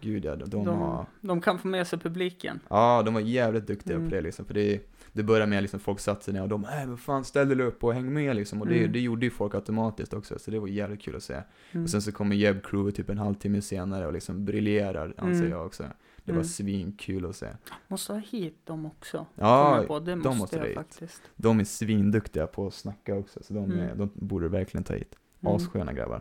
Gud 0.00 0.24
ja, 0.24 0.36
de, 0.36 0.50
de, 0.50 0.64
de, 0.64 0.78
har... 0.78 1.06
de 1.20 1.40
kan 1.40 1.58
få 1.58 1.68
med 1.68 1.86
sig 1.86 1.98
publiken. 1.98 2.60
Ja, 2.70 3.02
de 3.04 3.14
var 3.14 3.20
jävligt 3.20 3.66
duktiga 3.66 3.96
Mm. 3.96 4.08
på 4.08 4.14
det 4.14 4.20
liksom, 4.22 4.44
för 4.44 4.54
det, 4.54 4.80
det 5.12 5.22
började 5.22 5.46
med 5.46 5.62
liksom 5.62 5.80
folk 5.80 6.00
satte 6.00 6.24
sig 6.24 6.34
ner 6.34 6.42
och 6.42 6.48
de, 6.48 6.64
äh 6.64 6.86
vad 6.88 7.00
fan 7.00 7.24
ställ 7.24 7.48
dig 7.48 7.66
upp 7.66 7.84
och 7.84 7.94
häng 7.94 8.12
med 8.12 8.36
liksom. 8.36 8.60
Och 8.60 8.66
det, 8.68 8.78
Mm. 8.78 8.92
det 8.92 9.00
gjorde 9.00 9.26
ju 9.26 9.30
folk 9.30 9.54
automatiskt 9.54 10.14
också, 10.14 10.38
så 10.38 10.50
det 10.50 10.58
var 10.58 10.68
jävligt 10.68 11.02
kul 11.02 11.16
att 11.16 11.22
se. 11.22 11.36
Mm. 11.72 11.84
Och 11.84 11.90
sen 11.90 12.02
så 12.02 12.12
kommer 12.12 12.36
Jeb 12.36 12.62
Crew 12.64 12.92
typ 12.96 13.10
en 13.10 13.18
halvtimme 13.18 13.62
senare 13.62 14.06
och 14.06 14.12
liksom 14.12 14.44
briljerar, 14.44 15.14
anser 15.16 15.40
Mm. 15.40 15.50
jag 15.50 15.66
också. 15.66 15.84
Det 16.24 16.32
var 16.32 16.36
Mm. 16.36 16.44
svinkul 16.44 17.26
att 17.26 17.36
se. 17.36 17.46
Måste 17.88 18.12
ha 18.12 18.20
hit 18.20 18.66
dem 18.66 18.86
också. 18.86 19.26
Ja, 19.34 19.84
på. 19.86 19.98
Det 20.00 20.16
måste, 20.16 20.38
måste 20.38 20.56
jag 20.56 20.66
hit. 20.66 20.74
faktiskt. 20.74 21.22
de 21.36 21.60
är 21.60 21.64
svinduktiga 21.64 22.46
på 22.46 22.66
att 22.66 22.74
snacka 22.74 23.14
också, 23.14 23.40
så 23.42 23.54
de, 23.54 23.64
Mm. 23.64 23.78
är, 23.78 23.94
de 23.94 24.10
borde 24.14 24.48
verkligen 24.48 24.84
ta 24.84 24.94
hit. 24.94 25.14
Mm. 25.40 25.54
Assköna 25.56 25.92
grabbar. 25.92 26.20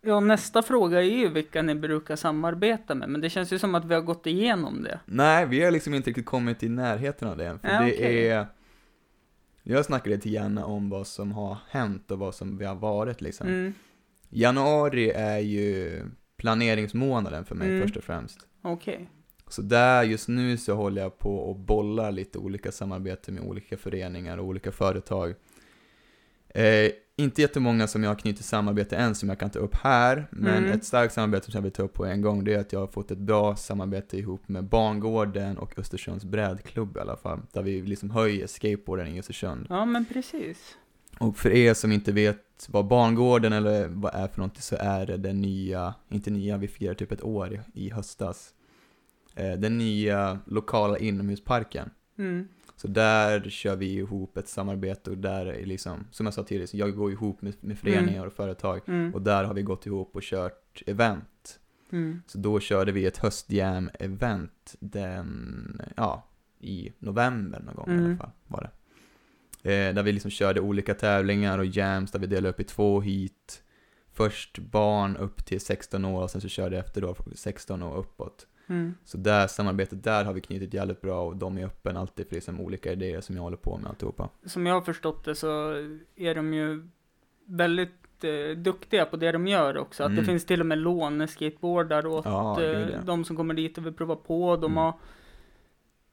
Ja, 0.00 0.20
nästa 0.20 0.62
fråga 0.62 0.98
är 0.98 1.02
ju 1.16 1.28
vilka 1.28 1.62
ni 1.62 1.74
brukar 1.74 2.16
samarbeta 2.16 2.94
med, 2.94 3.08
men 3.08 3.20
det 3.20 3.30
känns 3.30 3.52
ju 3.52 3.58
som 3.58 3.74
att 3.74 3.84
vi 3.84 3.94
har 3.94 4.00
gått 4.00 4.26
igenom 4.26 4.82
det. 4.82 5.00
Nej, 5.04 5.46
vi 5.46 5.64
har 5.64 5.70
liksom 5.70 5.94
inte 5.94 6.10
riktigt 6.10 6.26
kommit 6.26 6.62
i 6.62 6.68
närheten 6.68 7.28
av 7.28 7.36
det 7.36 7.46
än, 7.46 7.58
för 7.58 7.68
Ja, 7.68 7.80
det 7.80 7.92
okej. 7.92 8.28
är... 8.28 8.46
Jag 9.62 9.84
snackade 9.84 10.16
lite 10.16 10.30
gärna 10.30 10.64
om 10.66 10.90
vad 10.90 11.06
som 11.06 11.32
har 11.32 11.56
hänt 11.68 12.10
och 12.10 12.18
vad 12.18 12.34
som 12.34 12.58
vi 12.58 12.64
har 12.64 12.74
varit 12.74 13.20
liksom. 13.20 13.46
Mm. 13.48 13.74
Januari 14.28 15.10
är 15.10 15.38
ju 15.38 16.00
planeringsmånaden 16.36 17.44
för 17.44 17.54
mig 17.54 17.68
Mm. 17.68 17.82
först 17.82 17.96
och 17.96 18.04
främst. 18.04 18.46
Okej. 18.62 19.10
Så 19.52 19.62
där 19.62 20.02
just 20.02 20.28
nu 20.28 20.56
så 20.56 20.74
håller 20.74 21.02
jag 21.02 21.18
på 21.18 21.36
och 21.36 21.56
bollar 21.56 22.12
lite 22.12 22.38
olika 22.38 22.72
samarbeten 22.72 23.34
med 23.34 23.42
olika 23.42 23.76
föreningar 23.76 24.38
och 24.38 24.46
olika 24.46 24.72
företag. 24.72 25.34
Eh, 26.48 26.90
inte 27.16 27.42
jättemånga 27.42 27.86
som 27.86 28.02
jag 28.02 28.10
har 28.10 28.14
knutit 28.16 28.44
samarbete 28.44 28.96
än 28.96 29.14
som 29.14 29.28
jag 29.28 29.38
kan 29.38 29.50
ta 29.50 29.58
upp 29.58 29.74
här, 29.74 30.26
men 30.30 30.64
Mm. 30.64 30.70
ett 30.72 30.84
starkt 30.84 31.14
samarbete 31.14 31.50
som 31.50 31.58
jag 31.58 31.62
vill 31.62 31.72
ta 31.72 31.82
upp 31.82 31.92
på 31.92 32.04
en 32.06 32.22
gång 32.22 32.44
det 32.44 32.54
är 32.54 32.58
att 32.60 32.72
jag 32.72 32.80
har 32.80 32.86
fått 32.86 33.10
ett 33.10 33.18
bra 33.18 33.56
samarbete 33.56 34.18
ihop 34.18 34.48
med 34.48 34.64
Bangården 34.64 35.58
och 35.58 35.78
Östersunds 35.78 36.24
brädklubb 36.24 36.96
i 36.96 37.00
alla 37.00 37.16
fall, 37.16 37.40
där 37.52 37.62
vi 37.62 37.82
liksom 37.82 38.10
höjer 38.10 38.46
skateboarden 38.46 39.06
i 39.06 39.18
Östersund. 39.18 39.66
Ja, 39.68 39.84
men 39.84 40.04
precis. 40.04 40.76
Och 41.20 41.36
för 41.36 41.50
er 41.50 41.74
som 41.74 41.92
inte 41.92 42.12
vet 42.12 42.66
vad 42.68 42.86
Bangården 42.86 43.52
eller 43.52 43.88
vad 43.88 44.14
är 44.14 44.28
för 44.28 44.38
någonting 44.38 44.62
så 44.62 44.76
är 44.80 45.06
det 45.06 45.16
den 45.16 45.40
nya, 45.40 45.94
inte 46.08 46.30
nya, 46.30 46.56
vi 46.56 46.68
firar 46.68 46.94
typ 46.94 47.12
ett 47.12 47.22
år 47.22 47.60
i 47.74 47.90
höstas. 47.90 48.54
Eh, 49.38 49.52
den 49.58 49.78
nya 49.78 50.38
lokala 50.46 50.98
inomhusparken. 50.98 51.90
Mm. 52.18 52.48
Så 52.76 52.88
där 52.88 53.50
kör 53.50 53.76
vi 53.76 53.92
ihop 53.94 54.36
ett 54.36 54.48
samarbete 54.48 55.10
och 55.10 55.18
där 55.18 55.46
är 55.46 55.66
liksom, 55.66 56.06
som 56.10 56.26
jag 56.26 56.34
sa 56.34 56.42
tidigare, 56.42 56.68
jag 56.78 56.96
går 56.96 57.12
ihop 57.12 57.42
med, 57.42 57.54
med 57.60 57.78
föreningar 57.78 58.26
och 58.26 58.32
företag 58.32 58.80
Mm. 58.86 59.14
och 59.14 59.22
där 59.22 59.44
har 59.44 59.54
vi 59.54 59.62
gått 59.62 59.86
ihop 59.86 60.16
och 60.16 60.22
kört 60.22 60.82
event. 60.86 61.60
Mm. 61.92 62.22
Så 62.26 62.38
då 62.38 62.60
körde 62.60 62.92
vi 62.92 63.06
ett 63.06 63.18
höstjam-event 63.18 64.76
den, 64.80 65.82
ja, 65.96 66.28
i 66.60 66.92
november 66.98 67.60
någon 67.60 67.74
gång 67.74 67.88
i 67.88 67.92
alla 67.92 68.04
Mm. 68.04 68.18
fall 68.18 68.30
var 68.46 68.60
det. 68.62 68.70
Eh, 69.88 69.94
där 69.94 70.02
vi 70.02 70.12
liksom 70.12 70.30
körde 70.30 70.60
olika 70.60 70.94
tävlingar 70.94 71.58
och 71.58 71.66
jams 71.66 72.10
där 72.12 72.18
vi 72.18 72.26
delade 72.26 72.48
upp 72.48 72.60
i 72.60 72.64
två 72.64 73.00
heat. 73.00 73.62
Först 74.12 74.58
barn 74.58 75.16
upp 75.16 75.44
till 75.44 75.60
16 75.60 76.04
år 76.04 76.22
och 76.22 76.30
sen 76.30 76.40
så 76.40 76.48
körde 76.48 76.76
jag 76.76 76.84
efter 76.84 77.00
då 77.00 77.16
16 77.34 77.82
år 77.82 77.96
uppåt. 77.96 78.46
Mm. 78.68 78.94
Så 79.04 79.18
där 79.18 79.46
samarbetet 79.46 80.04
där 80.04 80.24
har 80.24 80.32
vi 80.32 80.40
knutit 80.40 80.74
jävligt 80.74 81.00
bra 81.00 81.22
och 81.22 81.36
de 81.36 81.58
är 81.58 81.66
öppen 81.66 81.96
alltid 81.96 82.28
för 82.28 82.34
liksom 82.34 82.60
olika 82.60 82.92
idéer 82.92 83.20
som 83.20 83.36
jag 83.36 83.42
håller 83.42 83.56
på 83.56 83.76
med 83.78 83.88
alltihopa. 83.90 84.28
Som 84.46 84.66
jag 84.66 84.74
har 84.74 84.80
förstått 84.82 85.24
det 85.24 85.34
så 85.34 85.70
är 86.16 86.34
de 86.34 86.54
ju 86.54 86.88
väldigt 87.46 87.90
eh, 88.24 88.56
duktiga 88.56 89.04
på 89.04 89.16
det 89.16 89.32
de 89.32 89.46
gör 89.46 89.76
också. 89.78 90.02
Att 90.02 90.10
det 90.10 90.12
Mm. 90.12 90.24
finns 90.24 90.46
till 90.46 90.60
och 90.60 90.66
med 90.66 90.78
låneskateboardar 90.78 92.06
åt 92.06 92.24
Ja, 92.24 92.62
eh, 92.62 93.04
de 93.04 93.24
som 93.24 93.36
kommer 93.36 93.54
dit 93.54 93.78
och 93.78 93.86
vill 93.86 93.92
prova 93.94 94.16
på. 94.16 94.56
De 94.56 94.64
Mm. 94.72 94.76
har 94.76 94.92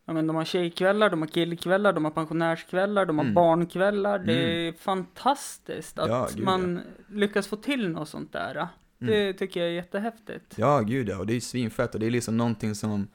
Ja, 0.07 0.13
men 0.13 0.27
de 0.27 0.35
har 0.35 0.43
tjejkvällar, 0.45 1.09
de 1.09 1.21
har 1.21 1.27
killkvällar, 1.27 1.93
de 1.93 2.05
har 2.05 2.11
pensionärskvällar, 2.11 3.05
de 3.05 3.17
har 3.17 3.25
Mm. 3.25 3.33
barnkvällar. 3.35 4.19
Det 4.19 4.43
Mm. 4.43 4.67
är 4.67 4.79
fantastiskt 4.79 5.99
att 5.99 6.09
Ja, 6.09 6.29
man 6.43 6.81
lyckas 7.09 7.47
få 7.47 7.55
till 7.55 7.89
något 7.89 8.09
sånt 8.09 8.33
där. 8.33 8.67
Mm. 9.07 9.25
Det 9.27 9.33
tycker 9.33 9.59
jag 9.59 9.69
är 9.69 9.73
jättehäftigt. 9.73 10.53
Ja, 10.55 10.79
gud 10.81 11.09
ja, 11.09 11.17
och 11.17 11.25
det 11.27 11.35
är 11.35 11.39
svinfett 11.39 11.93
och 11.93 11.99
det 11.99 12.05
är 12.05 12.11
liksom 12.11 12.37
någonting 12.37 12.75
som 12.75 13.07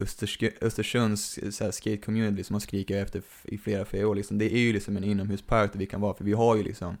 Östersk 0.00 0.42
Östersunds 0.60 1.38
skate-community 1.72 2.36
liksom 2.36 2.54
har 2.54 2.60
skrikit 2.60 2.96
efter 2.96 3.22
i 3.44 3.58
flera, 3.58 3.84
flera 3.84 4.08
år 4.08 4.14
liksom. 4.14 4.38
Det 4.38 4.54
är 4.54 4.58
ju 4.58 4.72
liksom 4.72 4.96
en 4.96 5.04
inomhuspark 5.04 5.72
där 5.72 5.78
vi 5.78 5.86
kan 5.86 6.00
vara, 6.00 6.14
för 6.14 6.24
vi 6.24 6.32
har 6.32 6.56
ju 6.56 6.62
liksom 6.62 6.96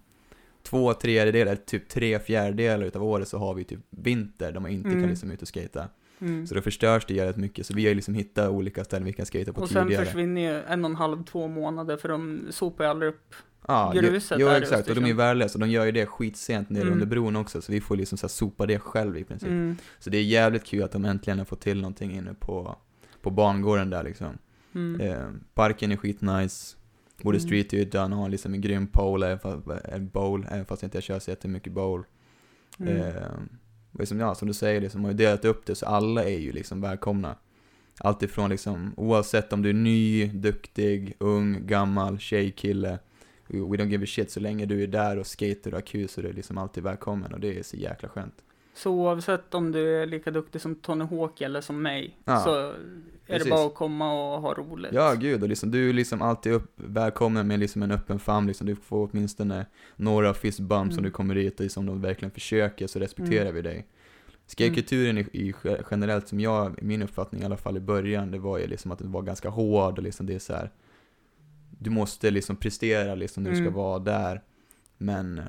två 0.62 0.94
tredjedelar, 0.94 1.56
typ 1.56 1.88
tre 1.88 2.18
fjärdedelar 2.18 2.86
utav 2.86 3.04
året 3.04 3.28
så 3.28 3.38
har 3.38 3.54
vi 3.54 3.64
typ 3.64 3.80
vinter 3.90 4.52
där 4.52 4.60
man 4.60 4.70
inte 4.70 4.88
Mm. 4.88 5.00
kan 5.00 5.10
liksom 5.10 5.30
ut 5.30 5.42
och 5.42 5.48
skata. 5.48 5.88
Mm. 6.20 6.46
Så 6.46 6.54
då 6.54 6.60
förstörs 6.62 7.04
det 7.06 7.14
jävligt 7.14 7.36
mycket, 7.36 7.66
så 7.66 7.74
vi 7.74 7.82
har 7.82 7.88
ju 7.88 7.94
liksom 7.94 8.14
hittat 8.14 8.50
olika 8.50 8.84
ställen 8.84 9.04
vi 9.04 9.12
kan 9.12 9.26
skata 9.26 9.52
på 9.52 9.60
Och 9.60 9.68
sen 9.68 9.86
tidigare. 9.86 10.04
försvinner 10.04 10.40
ju 10.40 10.62
en 10.62 10.84
och 10.84 10.90
en 10.90 10.96
halv, 10.96 11.24
två 11.24 11.48
månader 11.48 11.96
för 11.96 12.08
de 12.08 12.46
sopar 12.50 12.84
ju 12.84 12.90
aldrig 12.90 13.08
upp. 13.08 13.34
Ja, 13.68 13.92
gruset 13.94 14.38
jo, 14.40 14.48
i 14.48 14.56
exakt, 14.56 14.88
och 14.88 14.94
de 14.94 15.00
är 15.04 15.06
ju 15.06 15.12
Östersund. 15.12 15.16
värdelösa, 15.16 15.58
de 15.58 15.70
gör 15.70 15.84
ju 15.84 15.92
det 15.92 16.06
skitsent 16.06 16.70
nere 16.70 16.82
Mm. 16.82 16.92
under 16.92 17.06
bron 17.06 17.36
också, 17.36 17.62
så 17.62 17.72
vi 17.72 17.80
får 17.80 17.96
liksom 17.96 18.18
så 18.18 18.26
här 18.26 18.28
sopa 18.28 18.66
det 18.66 18.78
själv 18.78 19.16
i 19.16 19.24
princip. 19.24 19.48
Mm. 19.48 19.76
Så 19.98 20.10
det 20.10 20.18
är 20.18 20.22
jävligt 20.22 20.64
kul 20.64 20.82
att 20.82 20.92
de 20.92 21.04
äntligen 21.04 21.38
har 21.38 21.44
fått 21.46 21.60
till 21.60 21.80
någonting 21.80 22.12
inne 22.12 22.34
på, 22.34 22.76
på 23.22 23.30
bangården 23.30 23.90
där 23.90 24.02
liksom. 24.02 24.38
Mm. 24.74 25.00
Eh, 25.00 25.26
parken 25.54 25.92
är 25.92 25.96
skitnice. 25.96 26.76
Både 27.22 27.38
Mm. 27.38 27.46
streetytan 27.48 28.12
har 28.12 28.28
liksom 28.28 28.54
en 28.54 28.60
grym 28.60 28.86
pole, 28.86 29.38
även 29.84 30.08
bowl, 30.08 30.46
även 30.50 30.66
fast 30.66 30.82
jag 30.82 30.86
inte 30.86 31.00
kör 31.00 31.18
så 31.18 31.30
jättemycket 31.30 31.72
bowl. 31.72 32.04
Mm. 32.78 32.96
Eh, 32.96 33.12
och 33.92 34.00
liksom, 34.00 34.20
ja, 34.20 34.34
som 34.34 34.48
du 34.48 34.54
säger, 34.54 34.80
liksom, 34.80 35.00
man 35.00 35.04
har 35.08 35.12
ju 35.12 35.16
delat 35.26 35.44
upp 35.44 35.66
det 35.66 35.74
så 35.74 35.86
alla 35.86 36.24
är 36.24 36.38
ju 36.38 36.52
liksom 36.52 36.80
välkomna. 36.80 37.36
Alltifrån 37.98 38.50
liksom, 38.50 38.94
oavsett 38.96 39.52
om 39.52 39.62
du 39.62 39.68
är 39.68 39.74
ny, 39.74 40.26
duktig, 40.26 41.16
ung, 41.18 41.66
gammal, 41.66 42.18
tjej, 42.18 42.50
kille. 42.50 42.98
We 43.54 43.76
don't 43.76 43.88
give 43.88 44.04
a 44.04 44.06
shit, 44.06 44.30
så 44.30 44.40
länge 44.40 44.66
du 44.66 44.82
är 44.82 44.86
där 44.86 45.18
och 45.18 45.26
skater 45.26 45.74
och 45.74 45.90
har 45.94 46.08
så 46.08 46.20
är 46.20 46.24
du 46.24 46.32
liksom 46.32 46.58
alltid 46.58 46.82
välkommen 46.82 47.32
och 47.34 47.40
det 47.40 47.58
är 47.58 47.62
så 47.62 47.76
jäkla 47.76 48.08
skönt. 48.08 48.34
Så 48.76 48.90
oavsett 48.90 49.54
om 49.54 49.72
du 49.72 49.96
är 50.02 50.06
lika 50.06 50.30
duktig 50.30 50.60
som 50.60 50.74
Tony 50.74 51.04
Hawk 51.04 51.40
eller 51.40 51.60
som 51.60 51.82
mig, 51.82 52.18
Ja, 52.24 52.40
så 52.40 52.50
är 52.60 52.74
precis. 53.26 53.44
det 53.44 53.50
bara 53.50 53.66
att 53.66 53.74
komma 53.74 54.34
och 54.34 54.40
ha 54.42 54.54
roligt. 54.54 54.92
Ja, 54.92 55.14
gud, 55.14 55.42
och 55.42 55.48
liksom, 55.48 55.70
du 55.70 55.88
är 55.88 55.92
liksom 55.92 56.22
alltid 56.22 56.52
upp, 56.52 56.72
välkommen 56.76 57.46
med 57.46 57.60
liksom 57.60 57.82
en 57.82 57.90
öppen 57.90 58.18
famn, 58.18 58.46
liksom, 58.46 58.66
du 58.66 58.76
får 58.76 59.08
åtminstone 59.12 59.66
några 59.96 60.34
fist 60.34 60.60
bumps 60.60 60.92
Mm. 60.92 60.98
om 60.98 61.04
du 61.04 61.10
kommer 61.10 61.34
dit 61.34 61.54
och 61.54 61.60
liksom 61.64 61.86
de 61.86 62.00
verkligen 62.00 62.30
försöker 62.32 62.86
så 62.86 62.98
respekterar 62.98 63.42
Mm. 63.42 63.54
vi 63.54 63.62
dig. 63.62 63.86
Skatekulturen 64.46 65.18
i 65.18 65.54
generellt, 65.90 66.28
som 66.28 66.40
jag, 66.40 66.82
min 66.82 67.02
uppfattning 67.02 67.42
i 67.42 67.44
alla 67.44 67.56
fall 67.56 67.76
i 67.76 67.80
början, 67.80 68.30
det 68.30 68.38
var 68.38 68.58
ju 68.58 68.66
liksom 68.66 68.92
att 68.92 68.98
det 68.98 69.04
var 69.08 69.22
ganska 69.22 69.48
hård 69.48 69.98
och 69.98 70.04
liksom 70.04 70.26
det 70.26 70.34
är 70.34 70.38
så 70.38 70.52
här. 70.52 70.70
Du 71.78 71.90
måste 71.90 72.30
liksom 72.30 72.56
prestera 72.56 73.14
liksom 73.14 73.42
när 73.42 73.50
du 73.50 73.56
ska 73.56 73.62
Mm. 73.62 73.74
vara 73.74 73.98
där. 73.98 74.42
Men, 74.98 75.42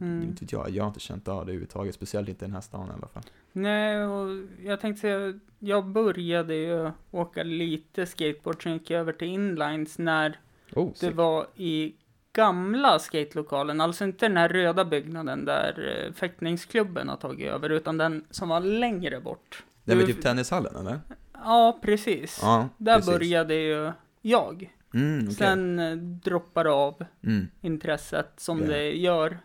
Mm. 0.00 0.22
inte 0.22 0.44
vet 0.44 0.52
jag, 0.52 0.70
jag 0.70 0.82
har 0.84 0.88
inte 0.88 1.00
känt 1.00 1.28
av 1.28 1.36
det 1.36 1.42
överhuvudtaget, 1.42 1.94
speciellt 1.94 2.28
inte 2.28 2.44
i 2.44 2.48
den 2.48 2.54
här 2.54 2.60
stan 2.60 2.88
i 2.88 2.92
alla 2.92 3.08
fall. 3.08 3.22
Nej, 3.52 4.04
och 4.04 4.28
jag 4.64 4.80
tänkte 4.80 5.00
säga, 5.00 5.38
jag 5.58 5.86
började 5.86 6.54
ju 6.54 6.90
åka 7.10 7.42
lite 7.42 8.06
skateboard, 8.06 8.62
sen 8.62 8.72
gick 8.72 8.90
jag 8.90 9.00
över 9.00 9.12
till 9.12 9.28
inlines 9.28 9.98
när 9.98 10.40
Oh, 10.74 10.92
det 11.00 11.10
var 11.10 11.46
i 11.56 11.94
gamla 12.32 12.98
skatelokalen, 12.98 13.80
alltså 13.80 14.04
inte 14.04 14.28
den 14.28 14.36
här 14.36 14.48
röda 14.48 14.84
byggnaden 14.84 15.44
där 15.44 16.04
eh, 16.06 16.12
fäktningsklubben 16.12 17.08
har 17.08 17.16
tagit 17.16 17.48
över, 17.48 17.70
utan 17.70 17.98
den 17.98 18.24
som 18.30 18.48
var 18.48 18.60
längre 18.60 19.20
bort. 19.20 19.64
Det 19.84 19.94
var 19.94 20.02
typ 20.02 20.22
tennishallen 20.22 20.76
eller? 20.76 21.00
Ja, 21.32 21.78
precis. 21.82 22.38
Ja, 22.42 22.68
där 22.78 22.94
precis. 22.96 23.10
började 23.12 23.54
ju 23.54 23.92
jag. 24.22 24.72
Mm, 24.94 25.18
okej. 25.24 25.34
Sen 25.34 25.78
eh, 25.78 25.96
droppar 25.96 26.64
av 26.64 27.04
Mm, 27.24 27.48
intresset 27.60 28.32
som 28.36 28.60
Ja. 28.60 28.66
det 28.66 28.90
gör, 28.96 29.38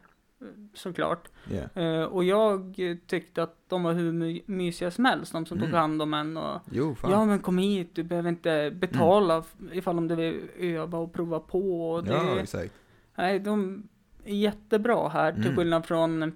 såklart. 0.73 1.27
yeah. 1.51 1.77
Eh, 1.99 2.03
och 2.03 2.23
jag 2.23 2.75
tyckte 3.07 3.43
att 3.43 3.55
de 3.67 3.83
var 3.83 3.93
hur 3.93 4.11
my- 4.11 4.41
mysiga 4.45 4.91
som 4.91 5.05
helst, 5.05 5.31
de 5.31 5.45
som 5.45 5.57
Mm. 5.57 5.69
tog 5.69 5.79
hand 5.79 6.01
om 6.01 6.13
en 6.13 6.37
och 6.37 6.59
Jo, 6.71 6.95
fan. 6.95 7.11
Ja 7.11 7.25
men 7.25 7.39
kom 7.39 7.57
hit, 7.57 7.95
du 7.95 8.03
behöver 8.03 8.29
inte 8.29 8.71
betala 8.75 9.37
f- 9.37 9.55
ifall 9.73 9.97
om 9.97 10.07
du 10.07 10.15
vill 10.15 10.41
öva 10.59 10.97
och 10.97 11.13
prova 11.13 11.39
på. 11.39 11.91
Och 11.91 12.03
det, 12.03 12.13
Ja, 12.13 12.39
exakt. 12.39 12.73
nej, 13.15 13.39
de 13.39 13.83
är 14.25 14.35
jättebra 14.35 15.09
här 15.09 15.31
till 15.33 15.43
Mm. 15.43 15.55
skillnad 15.55 15.85
från, 15.85 16.33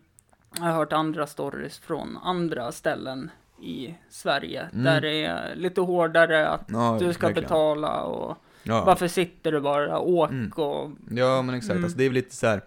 jag 0.55 0.61
har 0.63 0.71
hört 0.71 0.93
andra 0.93 1.27
stories 1.27 1.79
från 1.79 2.17
andra 2.23 2.71
ställen 2.71 3.29
i 3.61 3.95
Sverige. 4.09 4.61
Mm. 4.73 4.83
Där 4.83 5.01
det 5.01 5.23
är 5.25 5.55
lite 5.55 5.81
hårdare 5.81 6.47
att 6.47 6.65
Ja, 6.67 6.97
du 6.99 7.13
ska 7.13 7.27
verkligen. 7.27 7.43
betala 7.47 8.01
och 8.01 8.37
Ja. 8.63 8.83
varför 8.85 9.07
sitter 9.07 9.51
du 9.51 9.59
bara, 9.61 9.99
åk 9.99 10.29
Mm. 10.29 10.51
och 10.51 10.91
Ja, 11.11 11.41
men 11.41 11.55
exakt. 11.55 11.71
Mm. 11.71 11.83
Alltså, 11.83 11.97
det 11.97 12.03
är 12.03 12.09
väl 12.09 12.13
lite 12.15 12.35
så 12.35 12.47
här. 12.47 12.61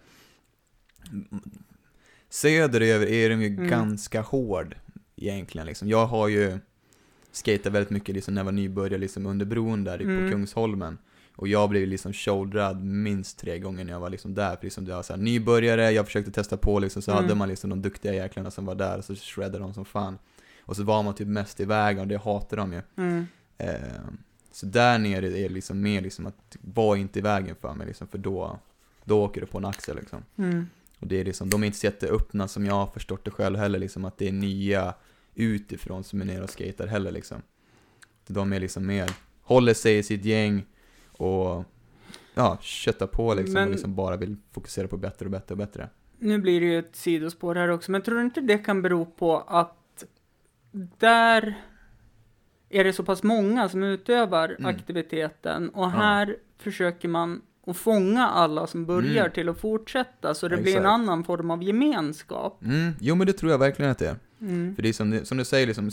Söderöver 2.29 3.07
är 3.07 3.31
de 3.31 3.43
ju 3.43 3.47
Mm. 3.49 3.69
ganska 3.69 4.21
hård 4.23 4.77
egentligen 5.17 5.67
liksom. 5.67 5.89
Jag 5.89 6.07
har 6.07 6.29
ju 6.29 6.59
skatat 7.33 7.67
väldigt 7.73 7.91
mycket 7.91 8.15
liksom 8.15 8.35
när 8.35 8.41
jag 8.41 8.45
var 8.45 8.53
nybörjare 8.53 8.99
liksom 8.99 9.27
under 9.27 9.47
bron 9.47 9.85
där 9.85 9.99
Mm. 10.01 10.25
på 10.27 10.33
Kungsholmen. 10.33 10.99
Och 11.37 11.49
jag 11.49 11.71
blev 11.71 11.89
liksom 11.89 12.13
shouldrad 12.13 12.85
minst 12.85 13.39
tre 13.39 13.59
gånger 13.59 13.85
när 13.85 13.93
jag 13.93 14.01
var 14.01 14.11
liksom 14.11 14.35
där. 14.35 14.57
För 14.57 14.65
liksom 14.65 14.85
det 14.85 14.95
var 14.95 15.03
så 15.03 15.13
här, 15.13 15.21
nybörjare, 15.21 15.91
jag 15.91 16.07
försökte 16.07 16.31
testa 16.33 16.57
på 16.57 16.79
liksom, 16.79 17.03
så 17.03 17.11
Mm. 17.11 17.23
hade 17.25 17.35
man 17.35 17.49
liksom 17.49 17.71
de 17.71 17.83
duktiga 17.83 18.15
jäklarna 18.15 18.51
som 18.51 18.67
var 18.67 18.75
där 18.75 18.99
och 18.99 19.05
så 19.05 19.15
shreddade 19.15 19.59
de 19.59 19.75
som 19.75 19.85
fan. 19.85 20.19
Och 20.61 20.77
så 20.77 20.83
var 20.83 21.03
man 21.03 21.15
typ 21.15 21.29
mest 21.29 21.61
i 21.61 21.65
vägen 21.65 22.01
och 22.01 22.09
det 22.09 22.17
hatade 22.19 22.63
de 22.63 22.73
ju. 22.73 22.81
mm, 22.97 23.27
Eh, 23.59 23.75
Så 24.53 24.67
där 24.67 24.99
nere 24.99 25.27
är 25.27 25.31
det 25.31 25.49
liksom 25.49 25.81
mer 25.81 26.01
liksom 26.01 26.27
att, 26.27 26.57
var 26.61 26.97
inte 26.97 27.19
i 27.19 27.23
vägen 27.23 27.57
för 27.61 27.75
mig 27.75 27.87
liksom, 27.87 28.09
för 28.09 28.19
då, 28.19 28.59
då 29.05 29.25
åker 29.25 29.41
du 29.41 29.47
på 29.47 29.59
en 29.59 29.65
axel 29.65 29.97
liksom. 29.97 30.25
Mm. 30.37 30.67
Och 30.99 31.07
det 31.07 31.21
är 31.21 31.25
liksom, 31.25 31.51
de 31.51 31.63
är 31.63 31.67
inte 31.67 31.79
så 31.79 31.87
jätteöppna 31.87 32.49
som 32.49 32.67
jag 32.67 32.75
har 32.75 32.87
förstått 32.87 33.25
det 33.25 33.31
själv 33.31 33.57
heller 33.57 33.79
liksom, 33.79 34.05
att 34.05 34.19
det 34.19 34.29
är 34.29 34.33
nya 34.33 34.95
utifrån 35.35 36.05
som 36.05 36.21
är 36.21 36.25
nere 36.25 36.43
och 36.43 36.51
skater 36.51 36.87
heller 36.87 37.11
liksom. 37.11 37.43
De 38.27 38.53
är 38.53 38.61
liksom 38.61 38.87
mer, 38.87 39.11
håller 39.43 39.75
sig 39.75 39.99
i 39.99 40.03
sitt 40.03 40.25
gäng 40.25 40.67
och 41.07 41.65
ja, 42.35 42.59
köttar 42.61 43.07
på 43.07 43.35
liksom 43.35 43.55
Men- 43.55 43.65
och 43.65 43.71
liksom 43.71 43.95
bara 43.95 44.17
vill 44.17 44.37
fokusera 44.53 44.89
på 44.89 44.97
bättre 44.97 45.27
och 45.27 45.31
bättre 45.31 45.53
och 45.53 45.59
bättre. 45.59 45.89
Nu 46.19 46.39
blir 46.39 46.61
det 46.61 46.67
ju 46.67 46.79
ett 46.79 46.97
sidospår 46.97 47.55
här 47.55 47.69
också, 47.69 47.91
men 47.91 48.03
tror 48.03 48.17
du 48.17 48.23
inte 48.23 48.41
det 48.41 48.59
kan 48.59 48.83
bero 48.83 49.05
på 49.07 49.39
att 49.39 50.05
där 50.99 51.63
är 52.71 52.85
det 52.85 52.93
så 52.93 53.03
pass 53.05 53.23
många 53.23 53.69
som 53.69 53.83
utövar 53.83 54.49
Mm. 54.59 54.67
aktiviteten 54.67 55.69
och 55.69 55.91
här 55.91 56.37
försöker 56.59 57.09
man 57.09 57.43
att 57.67 57.77
fånga 57.77 58.29
alla 58.29 58.67
som 58.67 58.87
börjar 58.87 59.21
Mm. 59.21 59.33
till 59.33 59.49
att 59.49 59.61
fortsätta 59.61 60.35
så 60.35 60.49
det 60.49 60.57
blir 60.57 60.73
en 60.73 60.79
Exakt. 60.79 60.93
annan 60.93 61.25
form 61.25 61.51
av 61.51 61.63
gemenskap. 61.63 62.63
Mm, 62.65 62.93
jo 63.01 63.15
men 63.15 63.27
det 63.27 63.33
tror 63.33 63.53
jag 63.53 63.59
verkligen 63.59 63.91
att 63.91 63.99
det 63.99 64.09
är. 64.09 64.17
Mm. 64.41 64.75
För 64.77 64.83
det 64.83 64.89
är 64.89 64.93
som, 64.93 65.21
som 65.25 65.39
du 65.39 65.45
säger, 65.45 65.67
liksom, 65.67 65.85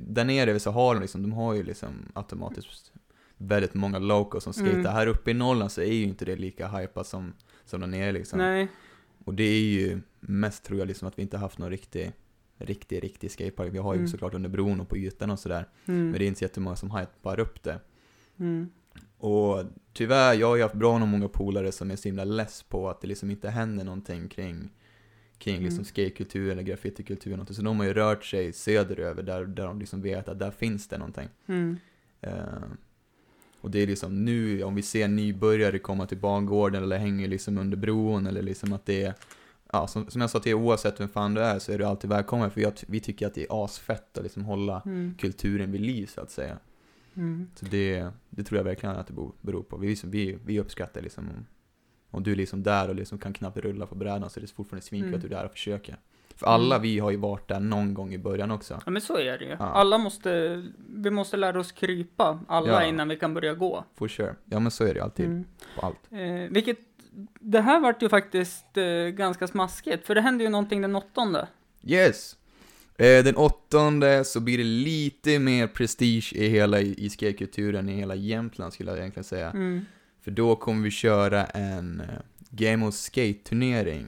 där 0.00 0.24
nere 0.24 0.70
har 0.70 0.94
de 0.94 1.00
liksom, 1.00 1.22
de 1.22 1.32
har 1.32 1.54
ju 1.54 1.62
liksom 1.62 1.88
automatiskt 2.14 2.92
väldigt 3.36 3.74
många 3.74 3.98
locals 3.98 4.44
som 4.44 4.52
skater. 4.52 4.70
Mm. 4.74 4.92
Här 4.92 5.06
uppe 5.06 5.30
i 5.30 5.34
Norrland 5.34 5.72
så 5.72 5.80
är 5.80 5.92
ju 5.92 6.02
inte 6.02 6.24
det 6.24 6.36
lika 6.36 6.68
hypat 6.68 7.06
som, 7.06 7.32
som 7.64 7.80
där 7.80 7.86
nere 7.86 8.12
liksom. 8.12 8.38
Nej, 8.38 8.68
Och 9.24 9.34
det 9.34 9.44
är 9.44 9.60
ju 9.60 10.00
mest 10.20 10.64
tror 10.64 10.78
jag 10.78 10.88
liksom 10.88 11.08
att 11.08 11.18
vi 11.18 11.22
inte 11.22 11.38
haft 11.38 11.58
någon 11.58 11.70
riktig, 11.70 12.12
riktig, 12.58 13.02
riktig 13.04 13.30
skatepark. 13.30 13.74
Vi 13.74 13.78
har 13.78 13.94
ju 13.94 13.98
Mm. 13.98 14.08
såklart 14.08 14.34
under 14.34 14.48
bron 14.48 14.80
och 14.80 14.88
på 14.88 14.96
ytan 14.96 15.30
och 15.30 15.38
sådär. 15.38 15.68
mm. 15.86 16.02
Men 16.10 16.12
det 16.18 16.24
är 16.24 16.26
inte 16.26 16.38
så 16.38 16.44
jättemånga 16.44 16.76
som 16.76 16.90
hypar 16.90 17.40
upp 17.40 17.62
det. 17.62 17.80
Mm. 18.38 18.68
Och 19.18 19.64
tyvärr, 19.92 20.34
jag 20.34 20.46
har 20.46 20.56
ju 20.56 20.62
haft 20.62 20.74
bra 20.74 20.94
och 20.94 21.08
många 21.08 21.28
polare 21.28 21.72
som 21.72 21.90
är 21.90 21.96
så 21.96 22.08
himla 22.08 22.24
less 22.24 22.62
på 22.62 22.90
att 22.90 23.00
det 23.00 23.06
liksom 23.08 23.30
inte 23.30 23.50
händer 23.50 23.84
någonting 23.84 24.28
kring, 24.28 24.70
kring 25.38 25.54
liksom 25.60 25.74
Mm. 25.78 25.84
skatekultur 25.84 26.50
eller 26.52 26.62
graffitikultur 26.62 27.30
någonting. 27.30 27.56
Så 27.56 27.62
de 27.62 27.78
har 27.78 27.86
ju 27.86 27.92
rört 27.92 28.24
sig 28.24 28.52
söderöver 28.52 29.22
där, 29.22 29.44
där 29.44 29.66
de 29.66 29.78
liksom 29.78 30.02
vet 30.02 30.28
att 30.28 30.38
där 30.38 30.50
finns 30.50 30.88
det 30.88 30.98
någonting. 30.98 31.28
Mm. 31.46 31.76
Eh, 32.20 32.32
och 33.60 33.70
det 33.70 33.78
är 33.82 33.86
liksom 33.86 34.24
nu, 34.24 34.62
om 34.62 34.74
vi 34.74 34.82
ser 34.82 35.08
nybörjare 35.08 35.78
komma 35.78 36.06
till 36.06 36.18
bangården 36.18 36.82
eller 36.82 36.98
hänger 36.98 37.28
liksom 37.28 37.58
under 37.58 37.76
bron 37.76 38.26
eller 38.26 38.42
liksom 38.42 38.72
att 38.72 38.86
det 38.86 39.02
är 39.04 39.14
Ja, 39.74 39.86
som, 39.86 40.10
som 40.10 40.20
jag 40.20 40.30
sa 40.30 40.40
till 40.40 40.50
er, 40.52 40.56
oavsett 40.56 41.00
vem 41.00 41.08
fan 41.08 41.34
du 41.34 41.40
är 41.40 41.58
så 41.58 41.72
är 41.72 41.78
du 41.78 41.84
alltid 41.84 42.10
välkommen 42.10 42.50
för 42.50 42.60
jag, 42.60 42.72
vi 42.86 43.00
tycker 43.00 43.26
att 43.26 43.34
det 43.34 43.42
är 43.42 43.64
asfett 43.64 44.18
att 44.18 44.24
liksom 44.24 44.44
hålla 44.44 44.82
Mm. 44.86 45.14
kulturen 45.18 45.72
vid 45.72 45.80
liv 45.80 46.06
så 46.06 46.20
att 46.20 46.30
säga. 46.30 46.58
Mm. 47.16 47.50
Så 47.54 47.64
det, 47.66 48.06
det 48.30 48.42
tror 48.44 48.56
jag 48.58 48.64
verkligen 48.64 48.96
att 48.96 49.06
det 49.06 49.14
beror 49.40 49.62
på. 49.62 49.76
Vi, 49.76 49.88
liksom, 49.88 50.10
vi, 50.10 50.38
vi 50.44 50.60
uppskattar 50.60 51.02
liksom 51.02 51.28
om, 51.28 51.46
om 52.10 52.22
du 52.22 52.32
är 52.32 52.36
liksom 52.36 52.62
där 52.62 52.88
och 52.88 52.94
liksom 52.94 53.18
kan 53.18 53.32
knappt 53.32 53.56
rulla 53.56 53.86
på 53.86 53.94
brädan 53.94 54.30
så 54.30 54.40
är 54.40 54.42
det 54.42 54.50
fortfarande 54.52 54.86
svinkul 54.86 55.08
Mm. 55.08 55.14
att 55.18 55.20
du 55.22 55.26
är 55.34 55.38
där 55.38 55.44
och 55.44 55.52
försöker. 55.52 55.96
För 56.36 56.46
alla 56.46 56.74
Mm. 56.74 56.82
vi 56.82 56.98
har 56.98 57.10
ju 57.10 57.16
varit 57.16 57.48
där 57.48 57.60
någon 57.60 57.94
gång 57.94 58.14
i 58.14 58.18
början 58.18 58.50
också. 58.50 58.80
Ja 58.86 58.90
men 58.90 59.02
så 59.02 59.16
är 59.18 59.38
det 59.38 59.44
ju. 59.44 59.50
Ja. 59.50 59.56
Alla 59.56 59.98
måste, 59.98 60.62
vi 60.88 61.10
måste 61.10 61.36
lära 61.36 61.60
oss 61.60 61.72
krypa 61.72 62.38
alla 62.48 62.68
Ja. 62.68 62.84
innan 62.84 63.08
vi 63.08 63.16
kan 63.16 63.34
börja 63.34 63.54
gå. 63.54 63.84
For 63.94 64.08
sure. 64.08 64.34
Ja 64.44 64.58
men 64.60 64.70
så 64.70 64.84
är 64.84 64.94
det 64.94 65.00
alltid 65.00 65.26
Mm. 65.26 65.44
på 65.80 65.86
allt. 65.86 65.98
Eh, 66.10 66.50
vilket, 66.50 66.78
det 67.40 67.60
här 67.60 67.80
vart 67.80 68.02
ju 68.02 68.08
faktiskt 68.08 68.76
eh, 68.76 69.08
ganska 69.08 69.46
smaskigt, 69.46 70.06
för 70.06 70.14
det 70.14 70.20
hände 70.20 70.44
ju 70.44 70.50
någonting 70.50 70.80
den 70.80 70.96
åttonde. 70.96 71.48
Yes! 71.82 72.36
Eh, 72.96 73.24
den 73.24 73.36
åttonde 73.36 74.24
så 74.24 74.40
blir 74.40 74.58
det 74.58 74.64
lite 74.64 75.38
mer 75.38 75.66
prestige 75.66 76.32
i 76.34 76.48
hela 76.48 76.80
i, 76.80 76.94
i 77.04 77.10
skatekulturen 77.10 77.88
i 77.88 77.96
hela 77.96 78.14
Jämtland 78.14 78.72
skulle 78.72 78.90
jag 78.90 78.98
egentligen 78.98 79.24
säga. 79.24 79.50
Mm. 79.50 79.84
För 80.20 80.30
då 80.30 80.56
kommer 80.56 80.82
vi 80.84 80.90
köra 80.90 81.44
en 81.44 82.00
uh, 82.00 82.06
Game 82.50 82.86
of 82.86 82.94
Skate-turnering. 82.94 84.06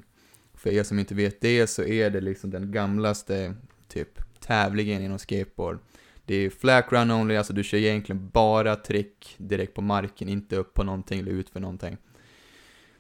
För 0.55 0.71
er 0.71 0.83
som 0.83 0.99
inte 0.99 1.15
vet 1.15 1.41
det 1.41 1.67
så 1.67 1.85
är 1.85 2.11
det 2.11 2.21
liksom 2.21 2.51
den 2.51 2.73
gamlaste 2.73 3.55
typ 3.89 4.41
tävlingen 4.41 5.03
inom 5.03 5.19
skateboard. 5.19 5.79
Det 6.25 6.35
är 6.35 6.51
flat 6.51 6.93
run 6.93 7.11
only, 7.11 7.37
alltså 7.37 7.53
du 7.53 7.65
kör 7.65 7.79
egentligen 7.79 8.31
bara 8.33 8.77
trick 8.77 9.35
direkt 9.39 9.75
på 9.75 9.83
marken, 9.83 10.29
inte 10.29 10.57
upp 10.57 10.75
på 10.75 10.83
någonting 10.83 11.21
eller 11.21 11.33
ut 11.33 11.51
för 11.51 11.61
någonting. 11.61 11.97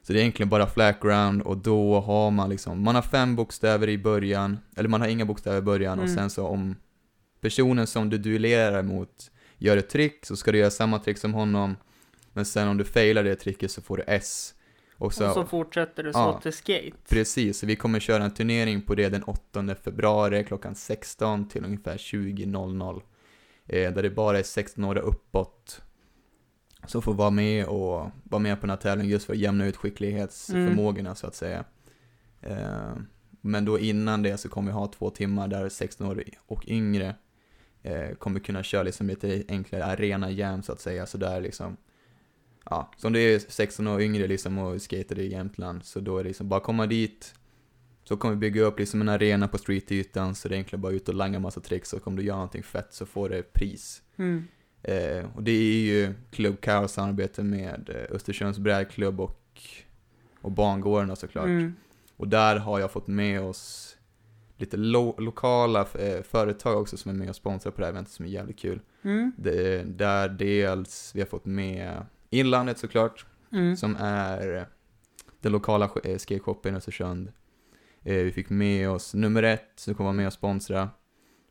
Så 0.06 0.12
det 0.12 0.18
är 0.18 0.20
egentligen 0.20 0.48
bara 0.48 0.66
flat 0.66 1.00
ground 1.00 1.42
och 1.42 1.56
då 1.56 2.00
har 2.00 2.30
man 2.30 2.50
liksom, 2.50 2.82
man 2.84 2.94
har 2.94 3.02
fem 3.02 3.36
bokstäver 3.36 3.88
i 3.88 3.98
början, 3.98 4.58
eller 4.76 4.88
man 4.88 5.00
har 5.00 5.08
inga 5.08 5.24
bokstäver 5.24 5.58
i 5.58 5.62
början 5.62 5.98
och 5.98 6.04
Mm. 6.04 6.16
sen 6.16 6.30
så 6.30 6.46
om 6.46 6.76
personen 7.40 7.86
som 7.86 8.10
du 8.10 8.18
duellerar 8.18 8.82
mot 8.82 9.30
gör 9.58 9.76
ett 9.76 9.88
trick 9.88 10.26
så 10.26 10.36
ska 10.36 10.52
du 10.52 10.58
göra 10.58 10.70
samma 10.70 10.98
trick 10.98 11.18
som 11.18 11.34
honom 11.34 11.76
men 12.32 12.44
sen 12.44 12.68
om 12.68 12.76
du 12.76 12.84
failar 12.84 13.24
det 13.24 13.34
tricket 13.36 13.70
så 13.70 13.82
får 13.82 13.96
du 13.96 14.02
S. 14.06 14.54
Och 14.98 15.14
så, 15.14 15.26
Och 15.28 15.34
så 15.34 15.44
fortsätter 15.44 16.02
det 16.02 16.12
så 16.12 16.18
Ja. 16.18 16.40
till 16.42 16.52
skate. 16.52 16.92
precis, 17.08 17.58
så 17.58 17.66
vi 17.66 17.76
kommer 17.76 18.00
köra 18.00 18.24
en 18.24 18.34
turnering 18.34 18.82
på 18.82 18.94
det 18.94 19.08
den 19.08 19.22
8 19.22 19.74
februari 19.84 20.44
klockan 20.44 20.74
16 20.74 21.48
till 21.48 21.64
ungefär 21.64 21.96
20.00. 21.98 23.02
Eh, 23.66 23.92
där 23.92 24.02
det 24.02 24.10
bara 24.10 24.38
är 24.38 24.42
16-åriga 24.42 25.02
uppåt 25.02 25.82
som 26.87 27.03
får 27.03 27.14
vara 27.14 27.31
med 27.31 27.66
och 27.66 28.11
vara 28.25 28.38
med 28.38 28.61
på 28.61 28.66
den 28.66 28.70
här 28.70 28.77
tävlingen 28.77 29.12
just 29.12 29.27
för 29.27 29.33
att 29.33 29.38
jämna 29.38 29.66
ut 29.66 29.77
skicklighetsförmågorna 29.77 31.14
så 31.14 31.27
att 31.27 31.35
säga. 31.35 31.64
Eh, 32.40 32.96
men 33.40 33.64
då 33.64 33.79
innan 33.79 34.22
det 34.22 34.37
så 34.37 34.49
kommer 34.49 34.70
vi 34.70 34.75
ha 34.75 34.87
två 34.87 35.11
timmar 35.11 35.49
där 35.49 35.68
16-åriga 35.68 36.38
och 36.46 36.68
yngre 36.68 37.14
eh, 37.83 38.11
kommer 38.18 38.40
kunna 38.40 38.62
köra 38.62 38.83
liksom 38.83 39.07
lite 39.07 39.42
enklare 39.49 39.85
arena 39.85 40.31
jam 40.31 40.62
så 40.62 40.72
att 40.72 40.81
säga, 40.81 41.07
så 41.07 41.18
där 41.18 41.40
liksom 41.40 41.77
Ja, 42.70 42.90
som 42.96 43.12
det 43.12 43.20
är 43.20 43.38
16 43.38 43.87
år 43.87 44.01
yngre 44.01 44.27
liksom 44.27 44.59
och 44.59 44.83
skater 44.83 45.18
i 45.18 45.33
Jämtland, 45.33 45.85
så 45.85 46.01
då 46.01 46.18
är 46.18 46.22
det 46.22 46.29
liksom 46.29 46.49
bara 46.49 46.61
komma 46.61 46.87
dit 46.87 47.35
Så 48.05 48.16
kommer 48.16 48.35
vi 48.35 48.40
bygga 48.40 48.62
upp 48.62 48.79
liksom 48.79 49.01
en 49.01 49.09
arena 49.09 49.49
på 49.49 49.59
streetytan, 49.59 50.35
så 50.35 50.49
det 50.49 50.55
är 50.55 50.57
egentligen 50.57 50.81
bara 50.81 50.92
ut 50.92 51.09
och 51.09 51.14
langa 51.14 51.38
massa 51.38 51.61
tricks 51.61 51.92
och 51.92 52.07
om 52.07 52.16
du 52.16 52.22
gör 52.22 52.35
någonting 52.35 52.62
fett 52.62 52.88
så 52.90 53.07
får 53.07 53.29
du 53.29 53.42
pris 53.42 54.03
Mm. 54.18 54.44
Eh, 54.87 55.25
Och 55.35 55.42
det 55.42 55.51
är 55.51 55.81
ju 55.81 56.14
Club 56.31 56.61
Kaos 56.61 56.92
samarbete 56.92 57.42
med 57.42 57.90
eh, 57.94 58.14
Östersunds 58.16 58.59
brädklubb 58.59 59.20
och, 59.20 59.40
och 60.40 60.51
bangårdarna 60.53 61.16
såklart 61.16 61.46
Mm. 61.46 61.75
och 62.16 62.29
där 62.29 62.57
har 62.57 62.81
jag 62.81 62.90
fått 62.92 63.07
med 63.07 63.40
oss 63.40 63.92
lite 64.59 64.77
lo 64.77 65.14
lokala 65.20 65.87
eh, 65.99 66.22
företag 66.22 66.81
också 66.81 66.96
som 66.96 67.11
är 67.11 67.14
med 67.14 67.29
och 67.29 67.37
sponsrar 67.37 67.72
på 67.72 67.81
det 67.81 67.87
här 67.87 67.92
eventet 67.92 68.12
som 68.12 68.25
är 68.25 68.29
jävligt 68.31 68.59
kul. 68.59 68.81
Mm. 69.03 69.33
Det, 69.38 69.83
där 69.83 70.29
dels, 70.29 71.12
vi 71.14 71.20
har 71.20 71.27
fått 71.27 71.44
med 71.44 72.07
Inlandet 72.31 72.79
såklart, 72.79 73.27
Mm. 73.53 73.77
som 73.77 73.96
är 74.01 74.66
den 75.40 75.53
lokala 75.53 75.90
eh, 76.05 76.16
skateshoppen 76.18 76.75
i 76.75 76.77
Östersund. 76.77 77.33
Eh, 78.05 78.14
vi 78.14 78.33
fick 78.33 78.51
med 78.51 78.90
oss 78.90 79.14
nummer 79.14 79.42
ett, 79.42 79.72
som 79.77 79.94
kommer 79.94 80.09
vara 80.09 80.16
med 80.16 80.27
och 80.27 80.33
sponsra 80.33 80.90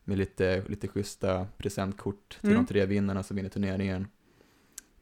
med 0.08 0.18
lite, 0.18 0.62
lite 0.68 0.88
schyssta 0.88 1.46
presentkort 1.56 2.38
till 2.40 2.50
Mm. 2.50 2.62
de 2.62 2.66
tre 2.68 2.86
vinnarna 2.86 3.22
som 3.22 3.36
vinner 3.36 3.50
turneringen. 3.50 4.08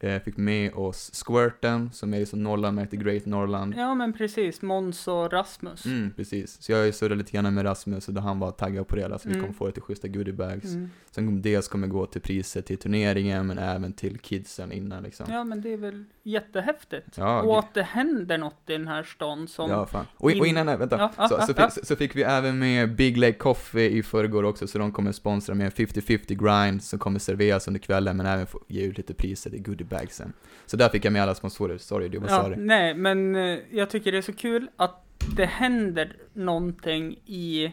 Eh, 0.04 0.22
fick 0.22 0.36
med 0.36 0.72
oss 0.74 1.24
Squirten, 1.26 1.90
som 1.92 2.14
är 2.14 2.18
liksom 2.18 2.42
Norrland 2.42 2.90
till 2.90 2.98
Great 2.98 3.26
Norrland. 3.26 3.74
Ja 3.76 3.94
men 3.94 4.12
precis, 4.12 4.62
Måns 4.62 5.08
och 5.08 5.32
Rasmus. 5.32 5.86
Mm, 5.86 6.10
precis. 6.16 6.62
Så 6.62 6.72
jag 6.72 6.78
har 6.78 6.84
ju 6.84 6.92
surrat 6.92 7.18
lite 7.18 7.32
grann 7.32 7.54
med 7.54 7.64
Rasmus 7.64 8.08
och 8.08 8.14
då 8.14 8.20
han 8.20 8.38
var 8.38 8.50
taggad 8.50 8.88
på 8.88 8.96
det, 8.96 9.18
så 9.18 9.28
vi 9.28 9.34
Mm. 9.34 9.40
kommer 9.40 9.54
få 9.54 9.66
lite 9.66 9.80
schyssta 9.80 10.08
goodiebags. 10.08 10.64
Mm. 10.64 10.90
Sen 11.10 11.42
dels 11.42 11.68
kommer 11.68 11.86
gå 11.86 12.06
till 12.06 12.20
priset 12.20 12.66
till 12.66 12.78
turneringen, 12.78 13.46
men 13.46 13.58
även 13.58 13.92
till 13.92 14.18
kidsen 14.18 14.72
innan 14.72 15.02
liksom. 15.02 15.26
Ja 15.30 15.44
men 15.44 15.60
det 15.60 15.72
är 15.72 15.76
väl 15.76 16.04
jättehäftigt. 16.22 17.06
Ja, 17.16 17.42
och 17.42 17.58
att 17.58 17.74
det 17.74 17.82
händer 17.82 18.38
något 18.38 18.62
i 18.70 18.72
den 18.72 18.88
här 18.88 19.02
stan 19.02 19.48
som... 19.48 19.70
Ja, 19.70 19.86
fan. 19.86 20.04
Och, 20.16 20.24
och 20.24 20.30
in- 20.32 20.46
innan 20.46 20.66
det, 20.66 20.76
vänta. 20.76 20.98
Ja, 21.16 21.28
så, 21.28 21.34
ja, 21.34 21.46
så, 21.46 21.52
ja. 21.56 21.70
fick, 21.70 21.86
så 21.86 21.96
fick 21.96 22.16
vi 22.16 22.22
även 22.22 22.58
med 22.58 22.96
Big 22.96 23.16
Lake 23.16 23.32
Coffee 23.38 23.88
i 23.90 24.02
förrgår 24.02 24.42
också, 24.42 24.66
så 24.66 24.78
de 24.78 24.92
kommer 24.92 25.12
sponsra 25.12 25.54
med 25.54 25.64
en 25.66 25.72
50-50 25.72 26.34
grind 26.66 26.82
som 26.82 26.98
kommer 26.98 27.18
serveras 27.18 27.68
under 27.68 27.80
kvällen, 27.80 28.16
men 28.16 28.26
även 28.26 28.46
ge 28.68 28.82
ut 28.84 28.96
lite 28.96 29.14
priser 29.14 29.54
i 29.54 29.58
goodiebagsen. 29.98 30.32
Så 30.66 30.76
där 30.76 30.88
fick 30.88 31.04
jag 31.04 31.12
med 31.12 31.22
alla 31.22 31.34
sponsorer, 31.34 31.78
sorry, 31.78 32.08
du 32.08 32.18
var 32.18 32.28
Ja, 32.28 32.42
sorry. 32.42 32.56
nej, 32.56 32.94
men 32.94 33.36
eh, 33.36 33.58
jag 33.70 33.90
tycker 33.90 34.12
det 34.12 34.18
är 34.18 34.22
så 34.22 34.32
kul 34.32 34.68
att 34.76 35.00
det 35.36 35.44
händer 35.46 36.16
någonting 36.32 37.12
i 37.26 37.72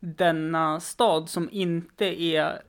denna 0.00 0.80
stad 0.80 1.28
som 1.28 1.48
inte 1.52 2.22
är 2.22 2.62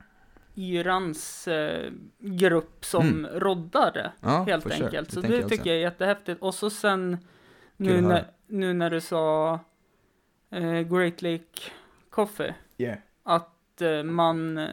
Yrans 0.56 1.48
eh, 1.48 1.90
grupp 2.18 2.84
som 2.84 3.08
Mm. 3.08 3.40
roddar 3.40 3.92
det, 3.92 4.12
Ja, 4.20 4.42
helt 4.42 4.62
for 4.62 4.70
sure. 4.70 4.84
enkelt. 4.84 5.10
Så 5.12 5.20
tänker 5.20 5.36
det 5.36 5.40
jag 5.42 5.50
tycker 5.50 5.66
jag 5.70 5.76
är 5.76 5.80
jättehäftigt. 5.80 6.42
Och 6.42 6.54
så 6.54 6.70
sen, 6.70 7.18
nu 7.76 8.00
när, 8.00 8.24
nu 8.46 8.72
när 8.72 8.90
du 8.90 9.00
sa 9.00 9.58
eh, 10.50 10.80
Great 10.80 11.22
Lake 11.22 11.60
Coffee, 12.10 12.54
Yeah. 12.78 12.98
att 13.22 13.82
eh, 13.82 14.02
man 14.02 14.58
eh, 14.58 14.68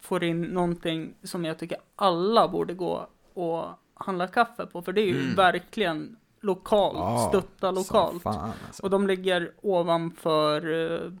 får 0.00 0.24
in 0.24 0.42
någonting 0.42 1.14
som 1.22 1.44
jag 1.44 1.58
tycker 1.58 1.78
alla 1.96 2.48
borde 2.48 2.74
gå 2.74 3.08
och 3.34 3.66
handla 3.94 4.26
kaffe 4.26 4.66
på, 4.66 4.82
för 4.82 4.92
det 4.92 5.00
är 5.00 5.06
ju 5.06 5.20
Mm. 5.22 5.34
verkligen 5.34 6.16
lokalt, 6.40 6.98
Ja, 6.98 7.28
stötta 7.28 7.70
lokalt. 7.70 8.22
Fan 8.22 8.52
alltså. 8.66 8.82
Och 8.82 8.90
de 8.90 9.06
ligger 9.06 9.52
ovanför 9.62 10.92
eh, 11.04 11.12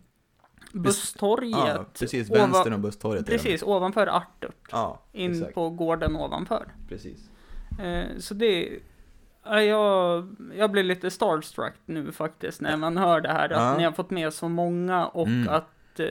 busstorget. 0.72 1.50
Ja, 1.74 1.84
precis. 1.98 2.30
Vänster 2.30 2.72
om 2.74 2.82
busstorget. 2.82 3.26
Precis, 3.26 3.62
ovanför 3.62 4.06
Artup. 4.06 4.54
Ja, 4.70 4.98
In 5.12 5.30
exakt. 5.32 5.54
på 5.54 5.70
gården 5.70 6.16
ovanför. 6.16 6.68
Precis. 6.88 7.30
Eh, 7.80 8.18
så 8.18 8.34
det... 8.34 8.78
Ja, 9.44 9.62
jag, 9.62 10.28
jag 10.56 10.70
blir 10.70 10.82
lite 10.82 11.10
starstruck 11.10 11.74
nu 11.86 12.12
faktiskt 12.12 12.60
när 12.60 12.76
man 12.76 12.96
hör 12.96 13.20
det 13.20 13.28
här. 13.32 13.44
Att 13.44 13.50
Ja. 13.50 13.76
ni 13.78 13.84
har 13.84 13.92
fått 13.92 14.10
med 14.10 14.32
så 14.34 14.48
många 14.48 15.06
och 15.06 15.26
Mm. 15.26 15.48
att 15.54 16.00
eh, 16.00 16.06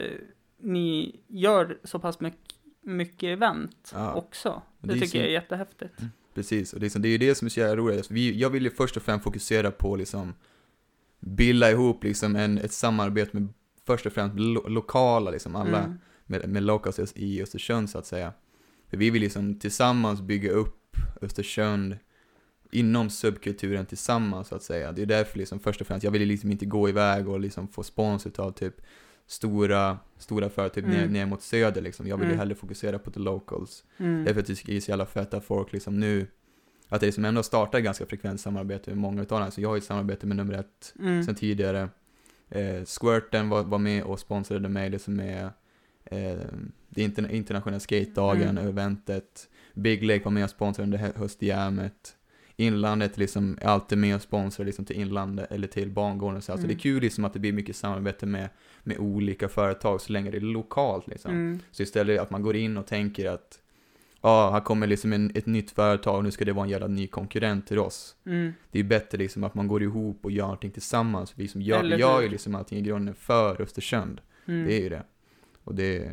ni 0.57 1.19
gör 1.27 1.77
så 1.83 1.99
pass 1.99 2.19
mycket, 2.19 2.48
mycket 2.89 3.27
event 3.27 3.91
Ja. 3.93 4.13
också. 4.13 4.61
Det, 4.79 4.87
Det 4.87 4.93
tycker 4.93 5.07
så- 5.07 5.17
jag 5.17 5.25
är 5.25 5.29
jättehäftigt. 5.29 5.93
Precis, 6.33 6.73
och 6.73 6.79
liksom, 6.79 7.01
det 7.01 7.07
är 7.07 7.11
ju 7.11 7.17
det 7.17 7.35
som 7.35 7.45
är 7.45 7.49
så 7.49 7.59
jävla 7.59 7.75
roligt. 7.75 7.97
Alltså, 7.97 8.13
Vi, 8.13 8.39
jag 8.39 8.49
vill 8.49 8.63
ju 8.63 8.69
först 8.69 8.97
och 8.97 9.03
främst 9.03 9.23
fokusera 9.23 9.71
på 9.71 9.95
liksom 9.95 10.33
bilda 11.19 11.71
ihop 11.71 12.03
liksom 12.03 12.35
en, 12.35 12.57
ett 12.57 12.71
samarbete 12.73 13.29
med 13.39 13.47
först 13.85 14.05
och 14.05 14.13
främst 14.13 14.39
lo, 14.39 14.67
lokala, 14.67 15.31
liksom 15.31 15.55
alla 15.55 15.79
Mm. 15.83 15.97
med, 16.25 16.49
med 16.49 16.63
locals 16.63 17.13
i 17.15 17.41
Östersund 17.43 17.89
så 17.89 17.97
att 17.97 18.05
säga. 18.05 18.33
För 18.89 18.97
vi 18.97 19.09
vill 19.09 19.21
liksom 19.21 19.59
tillsammans 19.59 20.21
bygga 20.21 20.51
upp 20.51 20.97
Östersund 21.21 21.97
inom 22.71 23.09
subkulturen 23.09 23.85
tillsammans 23.85 24.47
så 24.47 24.55
att 24.55 24.63
säga. 24.63 24.91
Det 24.91 25.01
är 25.01 25.05
därför 25.05 25.37
liksom 25.37 25.59
först 25.59 25.81
och 25.81 25.87
främst, 25.87 26.03
jag 26.03 26.11
vill 26.11 26.27
liksom 26.27 26.51
inte 26.51 26.65
gå 26.65 26.89
iväg 26.89 27.27
och 27.29 27.39
liksom 27.39 27.67
få 27.67 27.83
spons 27.83 28.25
av 28.25 28.51
typ 28.51 28.81
stora, 29.29 29.97
stora 30.17 30.49
företag 30.49 30.73
typ 30.83 30.85
ner, 30.91 30.97
Mm. 31.01 31.13
ner 31.13 31.25
mot 31.25 31.41
söder 31.41 31.81
liksom. 31.81 32.07
Jag 32.07 32.17
vill 32.17 32.25
ju 32.27 32.31
Mm. 32.33 32.39
hellre 32.39 32.55
fokusera 32.55 32.99
på 32.99 33.11
the 33.11 33.19
locals. 33.19 33.83
Mm. 33.97 34.23
Därför 34.25 34.39
att 34.41 34.47
det 34.47 34.69
är 34.69 34.79
så 34.79 34.91
jävla 34.91 35.05
fett 35.05 35.33
att 35.33 35.45
folk 35.45 35.73
liksom 35.73 35.99
nu, 35.99 36.27
att 36.89 36.99
det 36.99 37.05
liksom 37.05 37.25
ändå 37.25 37.43
startar 37.43 37.79
ganska 37.79 38.05
frekvent 38.05 38.41
samarbete 38.41 38.89
med 38.89 38.97
många 38.97 39.21
utav 39.21 39.39
dem. 39.39 39.51
Så 39.51 39.61
jag 39.61 39.69
har 39.69 39.75
ju 39.75 39.79
ett 39.79 39.83
samarbete 39.85 40.27
med 40.27 40.37
nummer 40.37 40.53
ett 40.53 40.93
Mm. 40.99 41.23
sen 41.23 41.35
tidigare. 41.35 41.89
Eh, 42.49 42.83
Squirten 42.85 43.49
var, 43.49 43.63
var 43.63 43.77
med 43.77 44.03
och 44.03 44.19
sponsrade 44.19 44.69
mig, 44.69 44.89
det 44.89 44.99
som 44.99 45.19
är 45.19 45.49
eh, 46.05 46.37
det 46.89 47.01
interna- 47.03 47.31
internationella 47.31 47.79
skatedagen, 47.79 48.57
Mm. 48.57 48.67
eventet. 48.67 49.49
Big 49.73 50.03
Lake 50.03 50.23
var 50.23 50.31
med 50.31 50.43
och 50.43 50.49
sponsrade 50.49 50.83
under 50.85 50.97
hö- 50.97 51.11
höstjämet. 51.15 52.15
Inlandet 52.59 53.17
liksom 53.17 53.57
är 53.61 53.67
alltid 53.67 53.97
med 53.97 54.15
och 54.15 54.21
sponsrar 54.21 54.65
liksom 54.65 54.85
till 54.85 54.95
inlandet 54.95 55.51
eller 55.51 55.67
till 55.67 55.89
bangården 55.89 56.41
så. 56.41 56.51
här. 56.51 56.57
Så 56.57 56.61
Mm. 56.61 56.67
det 56.67 56.73
är 56.73 56.79
kul 56.79 57.01
liksom 57.01 57.25
att 57.25 57.33
det 57.33 57.39
blir 57.39 57.53
mycket 57.53 57.75
samarbete 57.75 58.25
med, 58.25 58.49
med 58.83 58.97
olika 58.97 59.49
företag 59.49 60.01
så 60.01 60.13
länge 60.13 60.31
det 60.31 60.37
är 60.37 60.41
lokalt 60.41 61.07
liksom. 61.07 61.31
Mm. 61.31 61.59
Så 61.71 61.83
istället 61.83 62.19
att 62.19 62.29
man 62.29 62.41
går 62.43 62.55
in 62.55 62.77
och 62.77 62.85
tänker 62.87 63.29
att 63.29 63.59
ja, 64.21 64.51
här 64.51 64.59
kommer 64.59 64.87
liksom 64.87 65.13
en, 65.13 65.31
ett 65.35 65.45
nytt 65.45 65.71
företag, 65.71 66.23
nu 66.23 66.31
ska 66.31 66.45
det 66.45 66.53
vara 66.53 66.65
en 66.65 66.69
jävla 66.71 66.87
ny 66.87 67.07
konkurrent 67.07 67.67
till 67.67 67.79
oss. 67.79 68.15
Mm. 68.25 68.53
Det 68.71 68.79
är 68.79 68.83
bättre 68.83 69.17
liksom 69.17 69.43
att 69.43 69.53
man 69.55 69.67
går 69.67 69.83
ihop 69.83 70.19
och 70.25 70.31
gör 70.31 70.43
någonting 70.43 70.71
tillsammans. 70.71 71.33
Vi 71.35 71.47
som 71.47 71.61
gör, 71.61 71.83
gör 71.83 72.21
ju 72.21 72.29
liksom 72.29 72.55
allting 72.55 72.77
i 72.79 72.81
grunden 72.81 73.15
för 73.15 73.61
Östersund. 73.61 74.21
Mm. 74.47 74.65
Det 74.67 74.73
är 74.73 74.81
ju 74.81 74.89
det. 74.89 75.03
Och 75.63 75.75
det 75.75 76.11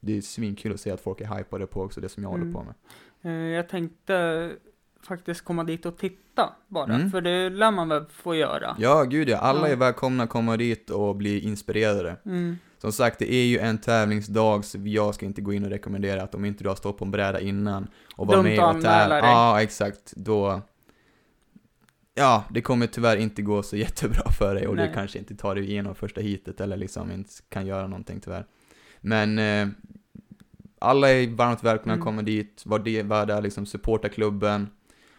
det 0.00 0.16
är 0.16 0.20
svinkul 0.20 0.72
att 0.72 0.80
se 0.80 0.90
att 0.90 1.00
folk 1.00 1.20
är 1.20 1.36
hypade 1.38 1.66
på 1.66 1.82
också 1.82 2.00
det 2.00 2.08
som 2.08 2.22
jag 2.22 2.34
Mm. 2.34 2.40
håller 2.40 2.52
på 2.52 2.64
med. 2.64 2.74
Eh, 3.22 3.48
Jag 3.56 3.68
tänkte 3.68 4.50
faktiskt 5.06 5.44
komma 5.44 5.64
dit 5.64 5.86
och 5.86 5.98
titta 5.98 6.52
bara, 6.68 6.94
Mm. 6.94 7.10
för 7.10 7.20
det 7.20 7.50
lär 7.50 7.70
man 7.70 7.88
väl 7.88 8.04
få 8.10 8.34
göra. 8.34 8.76
Ja, 8.78 9.02
gud 9.04 9.28
ja. 9.28 9.38
Alla 9.38 9.60
Ja. 9.68 9.72
är 9.72 9.76
välkomna 9.76 10.22
att 10.24 10.28
komma 10.30 10.56
dit 10.56 10.90
och 10.90 11.16
bli 11.16 11.40
inspirerade. 11.40 12.16
Mm. 12.26 12.56
Som 12.78 12.92
sagt, 12.92 13.18
det 13.18 13.32
är 13.32 13.44
ju 13.46 13.58
en 13.58 13.78
tävlingsdag, 13.78 14.64
så 14.64 14.78
jag 14.84 15.14
ska 15.14 15.26
inte 15.26 15.40
gå 15.42 15.52
in 15.52 15.64
och 15.64 15.70
rekommendera 15.70 16.22
att 16.22 16.34
om 16.34 16.44
inte 16.44 16.62
du 16.64 16.68
har 16.68 16.76
stått 16.76 16.98
på 16.98 17.04
en 17.04 17.10
bräda 17.10 17.40
innan 17.40 17.86
och 18.16 18.26
var 18.26 18.34
Dumt 18.36 18.42
med 18.44 18.64
och 18.64 18.82
tävla. 18.82 19.18
Ja, 19.18 19.62
exakt. 19.62 20.12
Då... 20.16 20.60
Ja, 22.14 22.44
det 22.50 22.60
kommer 22.60 22.86
tyvärr 22.86 23.16
inte 23.16 23.42
gå 23.42 23.62
så 23.62 23.76
jättebra 23.86 24.30
för 24.38 24.54
dig 24.54 24.66
och 24.66 24.76
Nej. 24.76 24.88
du 24.88 24.94
kanske 24.94 25.18
inte 25.18 25.36
tar 25.36 25.54
dig 25.54 25.64
igenom 25.64 25.94
första 25.94 26.20
heatet 26.20 26.60
eller 26.60 26.76
liksom 26.76 27.10
inte 27.12 27.30
kan 27.48 27.66
göra 27.66 27.86
någonting 27.86 28.20
tyvärr. 28.20 28.46
Men 29.00 29.38
eh, 29.38 29.68
alla 30.78 31.10
är 31.10 31.28
varmt 31.36 31.62
välkomna 31.64 31.92
att 31.92 31.96
Mm. 31.96 32.04
komma 32.04 32.22
dit, 32.22 32.62
var, 32.66 32.78
det, 32.78 33.02
var 33.02 33.26
där 33.26 33.42
liksom, 33.42 33.66
supporta 33.66 34.08
klubben, 34.08 34.68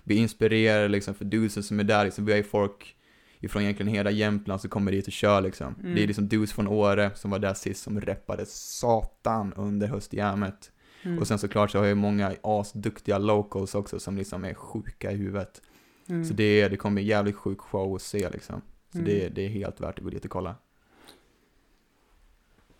bli 0.05 0.15
inspirerade 0.15 0.87
liksom 0.87 1.13
för 1.15 1.25
dusen 1.25 1.63
som 1.63 1.79
är 1.79 1.83
där 1.83 2.05
liksom, 2.05 2.25
vi 2.25 2.31
har 2.31 2.37
ju 2.37 2.43
folk 2.43 2.95
ifrån 3.39 3.61
egentligen 3.61 3.91
hela 3.93 4.11
Jämtland 4.11 4.61
som 4.61 4.69
kommer 4.69 4.91
dit 4.91 5.07
och 5.07 5.13
kör 5.13 5.41
liksom. 5.41 5.75
Mm. 5.79 5.95
Det 5.95 6.03
är 6.03 6.07
liksom 6.07 6.27
dudes 6.27 6.53
från 6.53 6.67
Åre 6.67 7.11
som 7.15 7.31
var 7.31 7.39
där 7.39 7.53
sist 7.53 7.83
som 7.83 8.01
reppade 8.01 8.45
satan 8.45 9.53
under 9.53 9.87
höstjämet. 9.87 10.71
Mm. 11.03 11.19
Och 11.19 11.27
sen 11.27 11.39
såklart 11.39 11.71
så 11.71 11.79
har 11.79 11.85
jag 11.85 11.97
många 11.97 12.33
asduktiga 12.41 13.17
locals 13.17 13.75
också 13.75 13.99
som 13.99 14.17
liksom 14.17 14.45
är 14.45 14.53
sjuka 14.53 15.11
i 15.11 15.15
huvudet. 15.15 15.61
Mm. 16.09 16.25
Så 16.25 16.33
det, 16.33 16.67
det 16.67 16.77
kommer 16.77 16.95
bli 16.95 17.03
jävligt 17.03 17.35
sjuk 17.35 17.59
show 17.59 17.95
att 17.95 18.01
se 18.01 18.29
liksom. 18.29 18.61
Så 18.91 18.97
Mm. 18.97 19.09
det, 19.09 19.29
det 19.29 19.45
är 19.45 19.49
helt 19.49 19.81
värt 19.81 19.97
att 19.97 20.03
gå 20.03 20.09
dit 20.09 20.25
och 20.25 20.31
kolla. 20.31 20.55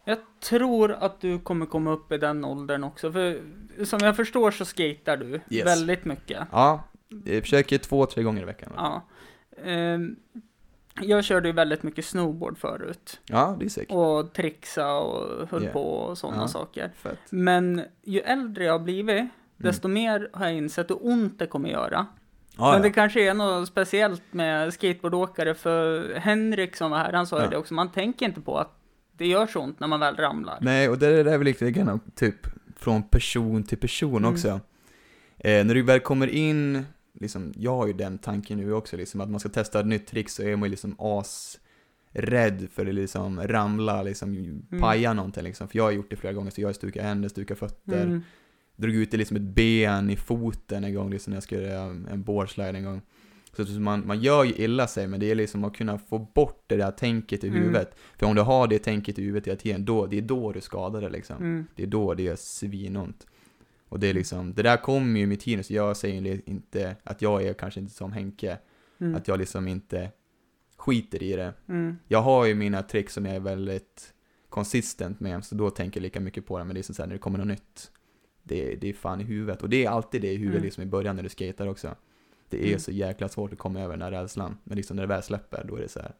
Jag 0.06 0.18
tror 0.40 0.92
att 0.92 1.22
du 1.22 1.40
kommer 1.40 1.66
komma 1.66 1.92
upp 1.92 2.12
i 2.12 2.18
den 2.18 2.46
åldern 2.46 2.84
också, 2.84 3.12
för 3.12 3.42
som 3.84 4.00
jag 4.04 4.16
förstår 4.16 4.52
så 4.52 4.66
skater 4.66 5.18
du 5.18 5.42
Yes. 5.50 5.66
väldigt 5.66 6.06
mycket. 6.06 6.48
Ja, 6.52 6.84
jag 7.26 7.44
försöker 7.44 7.78
två, 7.78 8.06
tre 8.06 8.24
gånger 8.24 8.42
i 8.42 8.46
veckan. 8.46 8.72
Ja. 8.76 9.02
Ehm, 9.64 10.16
jag 11.02 11.24
körde 11.24 11.48
ju 11.48 11.54
väldigt 11.54 11.84
mycket 11.84 12.06
snowboard 12.06 12.58
förut. 12.58 13.20
Ja, 13.26 13.56
det 13.60 13.66
är 13.66 13.70
säkert. 13.70 13.92
Och 13.96 14.34
trixa 14.34 14.94
och 14.94 15.48
höll 15.50 15.62
Yeah. 15.62 15.74
på 15.74 15.84
och 15.98 16.18
sådana 16.18 16.42
Ja. 16.42 16.48
saker. 16.48 16.92
Fett. 16.98 17.20
Men 17.30 17.82
ju 18.04 18.20
äldre 18.20 18.64
jag 18.64 18.72
har 18.74 18.80
blivit, 18.80 19.16
Mm. 19.18 19.30
desto 19.58 19.88
mer 19.88 20.30
har 20.34 20.46
jag 20.46 20.56
insett 20.56 20.90
hur 20.90 20.98
ont 21.08 21.40
det 21.40 21.48
kommer 21.48 21.70
göra. 21.70 22.06
Ja, 22.58 22.72
Men 22.72 22.82
det 22.82 22.88
ja. 22.88 22.94
kanske 22.94 23.30
är 23.30 23.34
något 23.34 23.68
speciellt 23.68 24.24
med 24.32 24.74
skateboardåkare, 24.74 25.56
för 25.56 26.14
Henrik 26.16 26.76
som 26.76 26.92
var 26.92 26.98
här, 26.98 27.14
han 27.14 27.28
sa 27.28 27.38
ju 27.38 27.44
Ja. 27.44 27.50
det 27.50 27.58
också, 27.58 27.74
man 27.74 27.92
tänker 27.92 28.26
inte 28.26 28.42
på 28.42 28.58
att 28.58 28.72
det 29.18 29.28
gör 29.28 29.48
så 29.48 29.60
ont 29.60 29.80
när 29.80 29.88
man 29.88 30.00
väl 30.00 30.16
ramlar. 30.16 30.58
Nej, 30.62 30.90
och 30.90 30.98
det 30.98 31.08
är 31.08 31.24
det 31.24 31.32
är 31.34 31.38
väl 31.38 31.46
lite 31.46 31.72
grann 31.72 32.00
typ 32.16 32.36
från 32.78 33.04
person 33.04 33.64
till 33.64 33.78
person 33.78 34.18
Mm. 34.18 34.32
också. 34.34 34.60
Eh, 35.38 35.66
när 35.66 35.74
du 35.74 35.82
väl 35.82 36.00
kommer 36.00 36.28
in, 36.28 36.86
liksom, 37.20 37.54
jag 37.58 37.76
har 37.76 37.88
ju 37.88 37.94
den 37.94 38.18
tanken 38.18 38.58
nu 38.58 38.74
också, 38.74 38.98
liksom, 38.98 39.22
att 39.22 39.30
man 39.30 39.40
ska 39.40 39.50
testa 39.50 39.80
ett 39.80 39.86
nytt 39.86 40.08
trick 40.08 40.30
så 40.30 40.44
är 40.44 40.56
man 40.56 40.68
ju 40.68 40.72
liksom 40.72 40.96
as 41.00 41.60
rädd 42.12 42.68
för 42.74 42.86
att 42.86 42.96
liksom 42.96 43.42
ramla, 43.48 44.04
liksom 44.04 44.62
paja 44.82 45.14
någonting 45.14 45.44
liksom. 45.44 45.68
För 45.68 45.78
jag 45.78 45.84
har 45.84 45.92
gjort 45.92 46.10
det 46.10 46.16
flera 46.16 46.34
gånger, 46.34 46.52
så 46.52 46.62
jag 46.62 46.68
har 46.68 46.74
stukat 46.74 47.04
händer, 47.04 47.30
stukat 47.30 47.58
fötter. 47.58 48.06
Mm. 48.06 48.22
Drog 48.76 48.96
ut 48.96 49.12
det 49.12 49.18
liksom 49.18 49.38
ett 49.38 49.44
ben 49.44 50.10
i 50.10 50.16
foten 50.16 50.84
en 50.84 50.94
gång, 50.94 51.10
liksom 51.10 51.32
när 51.32 51.36
jag 51.38 51.44
skulle 51.44 51.62
göra 51.62 51.84
en 52.12 52.24
boardslide 52.24 52.78
en 52.78 52.84
gång. 52.84 53.02
Så 53.58 53.80
man, 53.80 54.08
man 54.08 54.20
gör 54.22 54.44
ju 54.44 54.54
illa 54.54 54.88
sig, 54.88 55.08
men 55.08 55.20
det 55.20 55.32
är 55.32 55.36
liksom 55.36 55.64
att 55.64 55.76
kunna 55.76 55.98
få 55.98 56.20
bort 56.20 56.64
det 56.68 56.76
där 56.76 56.92
tänket 56.92 57.44
i 57.44 57.48
Mm. 57.48 57.60
huvudet. 57.62 57.96
För 58.18 58.26
om 58.26 58.36
du 58.36 58.42
har 58.42 58.68
det 58.68 58.80
tänket 58.80 59.20
i 59.20 59.24
huvudet 59.24 59.48
hela 59.48 59.58
tiden, 59.58 59.86
då, 59.86 60.06
det 60.06 60.18
är 60.18 60.22
då 60.22 60.52
du 60.52 60.62
skadar 60.62 61.02
det 61.02 61.10
liksom. 61.10 61.36
Mm. 61.38 61.66
Det 61.76 61.84
är 61.84 61.88
då 61.88 62.14
det 62.14 62.28
är 62.28 62.36
svinont. 62.36 63.28
Och 63.96 64.00
det 64.02 64.08
är 64.08 64.14
liksom, 64.14 64.54
det 64.54 64.64
där 64.64 64.78
kommer 64.78 65.20
ju 65.20 65.28
med 65.28 65.40
tiden, 65.40 65.64
så 65.64 65.74
jag 65.74 65.98
säger 65.98 66.50
inte 66.50 66.96
att 67.04 67.22
jag 67.22 67.44
är 67.44 67.54
kanske 67.54 67.80
inte 67.80 67.94
som 67.94 68.12
Henke, 68.12 68.58
Mm. 69.00 69.16
att 69.16 69.28
jag 69.28 69.40
liksom 69.40 69.68
inte 69.68 70.12
skiter 70.78 71.24
i 71.24 71.36
det. 71.36 71.54
Mm. 71.68 71.98
Jag 72.08 72.22
har 72.22 72.46
ju 72.46 72.56
mina 72.56 72.82
tricks 72.84 73.14
som 73.14 73.26
jag 73.26 73.36
är 73.36 73.40
väldigt 73.40 74.14
konsistent 74.50 75.20
med, 75.20 75.46
så 75.46 75.56
då 75.56 75.70
tänker 75.70 76.00
jag 76.00 76.04
lika 76.04 76.20
mycket 76.20 76.46
på 76.46 76.58
det, 76.60 76.64
men 76.64 76.74
det 76.74 76.82
är 76.82 76.94
så 76.94 77.02
här, 77.02 77.08
när 77.08 77.16
det 77.16 77.20
kommer 77.20 77.38
något 77.38 77.48
nytt, 77.48 77.92
det, 78.44 78.74
är- 78.74 78.78
det 78.78 78.90
är 78.90 78.94
fan 78.94 79.22
i 79.22 79.24
huvudet. 79.24 79.64
Och 79.64 79.70
det 79.70 79.86
är 79.86 79.90
alltid 79.90 80.22
det 80.22 80.32
i 80.32 80.36
huvudet 80.38 80.56
Mm. 80.58 80.64
liksom 80.66 80.84
i 80.84 80.86
början 80.88 81.16
när 81.16 81.24
du 81.24 81.30
skater 81.30 81.68
också. 81.68 81.96
Det 82.50 82.64
är 82.64 82.68
Mm. 82.68 82.80
så 82.80 82.92
jäkla 82.92 83.30
svårt 83.30 83.54
att 83.54 83.60
komma 83.60 83.80
över 83.82 83.94
den 83.94 84.02
här 84.02 84.12
rädslan, 84.12 84.58
men 84.64 84.76
liksom 84.78 84.96
när 84.96 85.04
det 85.04 85.08
väl 85.08 85.24
släpper, 85.24 85.64
då 85.68 85.76
är 85.76 85.82
det 85.82 85.90
så 85.90 86.00
här. 86.00 86.14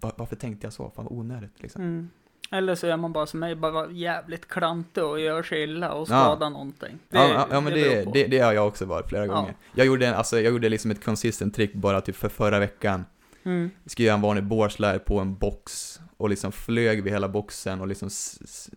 "Va- 0.00 0.14
Varför 0.16 0.36
tänkte 0.36 0.66
jag 0.66 0.72
så? 0.72 0.90
Fan 0.90 1.04
vad 1.04 1.18
onödigt 1.18 1.62
liksom. 1.62 2.10
Eller 2.52 2.74
så 2.74 2.86
är 2.86 2.96
man 2.96 3.12
bara 3.12 3.26
som 3.26 3.40
mig, 3.40 3.54
bara 3.54 3.90
jävligt 3.90 4.48
klantig 4.48 5.04
och 5.04 5.20
gör 5.20 5.42
sig 5.42 5.62
illa 5.62 5.92
och 5.92 6.06
skada 6.06 6.48
någonting. 6.48 6.98
ja, 7.08 7.28
ja, 7.28 7.46
ja, 7.50 7.60
men 7.60 7.72
det, 7.72 8.12
det, 8.12 8.26
det 8.26 8.38
har 8.38 8.52
jag 8.52 8.66
också 8.66 8.84
varit 8.84 9.08
flera 9.08 9.26
Ja. 9.26 9.34
gånger. 9.34 9.54
Jag 9.74 9.86
gjorde, 9.86 10.06
en, 10.06 10.14
alltså, 10.14 10.40
jag 10.40 10.52
gjorde 10.52 10.68
liksom 10.68 10.90
ett 10.90 11.04
consistent 11.04 11.54
trick 11.54 11.74
bara 11.74 12.00
typ 12.00 12.16
för 12.16 12.28
förra 12.28 12.58
veckan. 12.58 13.04
Mm. 13.42 13.70
Jag 13.82 13.90
skulle 13.90 14.06
göra 14.06 14.14
en 14.16 14.20
vanlig 14.22 14.44
boardslide 14.44 14.98
på 14.98 15.18
en 15.18 15.34
box 15.34 16.00
och 16.16 16.30
liksom 16.30 16.52
flög 16.52 17.02
vid 17.02 17.12
hela 17.12 17.28
boxen 17.28 17.80
och 17.80 17.86
liksom, 17.88 18.08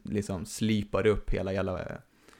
liksom 0.03 0.45
slipade 0.45 1.09
upp 1.09 1.29
hela 1.29 1.53
jävla 1.53 1.79
eh, 1.79 1.85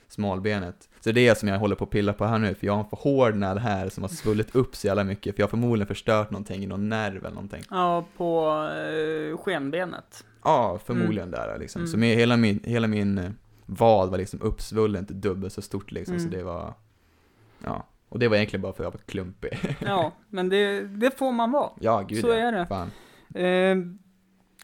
smalbenet. 0.07 0.89
Så 0.99 1.11
det 1.11 1.21
är 1.21 1.29
det 1.29 1.38
som 1.39 1.47
jag 1.49 1.59
håller 1.59 1.75
på 1.75 1.84
att 1.84 1.89
pilla 1.89 2.13
på 2.13 2.25
här 2.25 2.38
nu, 2.38 2.55
för 2.55 2.65
jag 2.67 2.73
har 2.73 2.84
en 2.84 2.89
förhårdnad 2.89 3.57
här 3.57 3.89
som 3.89 4.03
har 4.03 4.09
svullit 4.09 4.55
upp 4.55 4.75
så 4.75 4.88
jävla 4.88 5.03
mycket, 5.03 5.36
för 5.36 5.41
jag 5.41 5.47
har 5.47 5.49
förmodligen 5.49 5.88
förstört 5.88 6.31
någonting 6.31 6.63
i 6.63 6.67
någon 6.67 6.89
nerv 6.89 7.17
eller 7.25 7.36
någonting. 7.36 7.63
Ja, 7.69 8.05
på 8.17 8.49
eh, 8.75 9.38
skenbenet. 9.38 10.23
Ja, 10.43 10.79
förmodligen 10.85 11.31
där 11.31 11.59
liksom. 11.59 11.79
Mm. 11.81 11.91
Så 11.91 11.97
med 11.97 12.15
hela 12.17 12.37
min, 12.37 12.59
hela 12.63 12.87
min 12.87 13.17
eh, 13.17 13.31
vad 13.65 14.09
var 14.09 14.17
liksom 14.17 14.41
uppsvullen 14.41 15.05
till 15.05 15.21
dubbelt 15.21 15.53
så 15.53 15.61
stort 15.61 15.91
liksom, 15.91 16.15
Mm. 16.15 16.31
så 16.31 16.37
det 16.37 16.43
var, 16.43 16.73
ja. 17.63 17.87
Och 18.09 18.19
det 18.19 18.27
var 18.27 18.35
egentligen 18.35 18.61
bara 18.61 18.73
för 18.73 18.83
att 18.83 18.85
jag 18.85 18.91
var 18.91 19.05
klumpig. 19.05 19.75
Ja, 19.79 20.11
men 20.29 20.49
det, 20.49 20.81
det 20.81 21.17
får 21.17 21.31
man 21.31 21.51
vara. 21.51 21.69
ja, 21.79 22.01
gud 22.01 22.21
Så 22.21 22.27
ja. 22.27 22.33
är 22.35 22.51
det. 22.51 22.65
Fan. 22.67 22.91
Eh, 23.35 23.77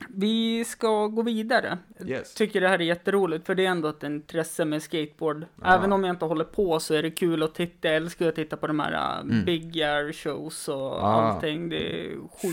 Vi 0.07 0.65
ska 0.65 1.07
gå 1.07 1.21
vidare. 1.21 1.77
Yes. 2.05 2.33
Tycker 2.33 2.61
det 2.61 2.67
här 2.67 2.79
är 2.79 2.83
jätteroligt 2.83 3.45
för 3.45 3.55
det 3.55 3.65
är 3.65 3.69
ändå 3.69 3.87
ett 3.87 4.03
intresse 4.03 4.65
med 4.65 4.81
skateboard. 4.83 5.45
Ja. 5.61 5.75
Även 5.75 5.91
om 5.93 6.03
jag 6.03 6.13
inte 6.15 6.25
håller 6.25 6.45
på 6.45 6.79
så 6.79 6.93
är 6.93 7.03
det 7.03 7.11
kul 7.11 7.43
att 7.43 7.55
titta. 7.55 7.87
Jag 7.87 7.95
älskar 7.97 8.27
att 8.27 8.35
titta 8.35 8.57
på 8.57 8.67
de 8.67 8.79
här 8.79 9.21
uh, 9.23 9.29
Mm. 9.31 9.45
Big 9.45 9.81
Air 9.81 10.13
shows 10.13 10.67
och 10.67 10.75
Ja. 10.75 10.99
allting. 11.21 11.69
Det 11.69 11.77
är 12.05 12.15
sju, 12.15 12.47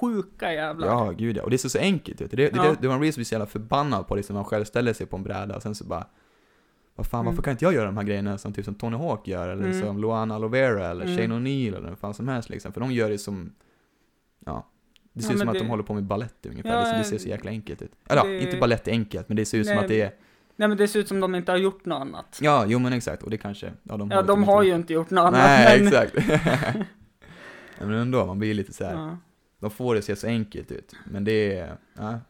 sjuka 0.00 0.52
jävlar. 0.52 0.86
Ja, 0.88 1.10
gud 1.10 1.36
ja. 1.36 1.42
Och 1.42 1.50
det 1.50 1.58
ser 1.58 1.68
så 1.68 1.78
enkelt 1.78 2.20
ut. 2.20 2.30
Det, 2.30 2.36
det, 2.36 2.50
Ja. 2.56 2.62
det, 2.62 2.76
det 2.80 2.88
var 2.88 2.94
en 2.94 3.00
reason 3.02 3.16
vi 3.18 3.22
är 3.22 3.24
så 3.24 3.34
jävla 3.34 3.46
förbannad 3.46 4.06
på, 4.06 4.14
liksom, 4.16 4.34
man 4.34 4.44
själv 4.44 4.64
ställer 4.64 4.92
sig 4.92 5.06
på 5.06 5.16
en 5.16 5.22
bräda 5.22 5.56
och 5.56 5.62
sen 5.62 5.74
så 5.74 5.84
bara 5.84 6.06
vad 6.94 7.06
fan, 7.06 7.24
varför 7.24 7.34
Mm. 7.36 7.42
kan 7.42 7.50
inte 7.50 7.64
jag 7.64 7.74
göra 7.74 7.86
de 7.86 7.96
här 7.96 8.04
grejerna 8.04 8.38
som 8.38 8.52
typ 8.52 8.64
som 8.64 8.74
Tony 8.74 8.96
Hawk 8.96 9.28
gör, 9.28 9.48
eller 9.48 9.64
Mm. 9.64 9.80
som 9.80 9.98
Luana 9.98 10.38
Lovera, 10.38 10.86
eller 10.88 11.04
Mm. 11.04 11.16
Shane 11.16 11.34
O'Neill, 11.34 11.76
eller 11.76 11.88
vad 11.88 11.98
fan 11.98 12.14
som 12.14 12.28
helst 12.28 12.50
liksom. 12.50 12.72
För 12.72 12.80
de 12.80 12.92
gör 12.92 13.10
det 13.10 13.18
som, 13.18 13.52
ja, 14.46 14.66
det 15.12 15.22
ser 15.22 15.28
Ja, 15.28 15.32
ut 15.34 15.38
men 15.38 15.38
som 15.38 15.48
att 15.48 15.54
det- 15.54 15.58
de 15.60 15.68
håller 15.68 15.82
på 15.82 15.94
med 15.94 16.04
balett 16.04 16.46
ungefär. 16.46 16.70
Ja, 16.70 16.78
liksom, 16.80 16.98
det 16.98 17.04
ser 17.04 17.18
så 17.18 17.28
jäkla 17.28 17.50
enkelt 17.50 17.82
ut. 17.82 17.92
Eller 18.08 18.22
det- 18.24 18.32
ja, 18.34 18.40
inte 18.40 18.56
balett 18.56 18.88
är 18.88 18.92
enkelt, 18.92 19.28
men 19.28 19.36
det 19.36 19.44
ser 19.44 19.58
ut 19.58 19.66
som 19.66 19.74
Nej, 19.76 19.82
att 19.84 19.88
det 19.88 20.00
är, 20.00 20.12
Nej 20.56 20.68
men 20.68 20.76
det 20.78 20.88
ser 20.88 21.00
ut 21.00 21.08
som 21.08 21.20
de 21.20 21.34
inte 21.34 21.52
har 21.52 21.56
gjort 21.58 21.84
något 21.84 22.00
annat. 22.00 22.38
ja, 22.42 22.64
jo 22.68 22.78
men 22.78 22.92
exakt, 22.92 23.22
och 23.22 23.30
det 23.30 23.38
kanske, 23.38 23.72
ja 23.82 23.96
de 23.96 24.10
Ja, 24.10 24.18
typ 24.20 24.26
de 24.26 24.44
har 24.44 24.62
ju 24.62 24.74
inte 24.74 24.92
gjort 24.92 25.10
något 25.10 25.20
annat. 25.22 25.32
Nej, 25.40 25.78
men... 25.82 25.86
exakt. 25.88 26.14
Ja, 27.78 27.86
men 27.86 27.94
ändå, 27.94 28.26
man 28.26 28.38
blir 28.38 28.54
lite 28.54 28.72
så 28.72 28.84
här. 28.84 28.92
Ja. 28.92 29.16
de 29.60 29.70
får 29.70 29.94
det 29.94 29.98
att 29.98 30.04
se 30.04 30.16
så 30.16 30.26
enkelt 30.26 30.72
ut, 30.72 30.94
men 31.04 31.24
det 31.24 31.58
är, 31.58 31.76
ja. 31.98 32.10
det 32.10 32.20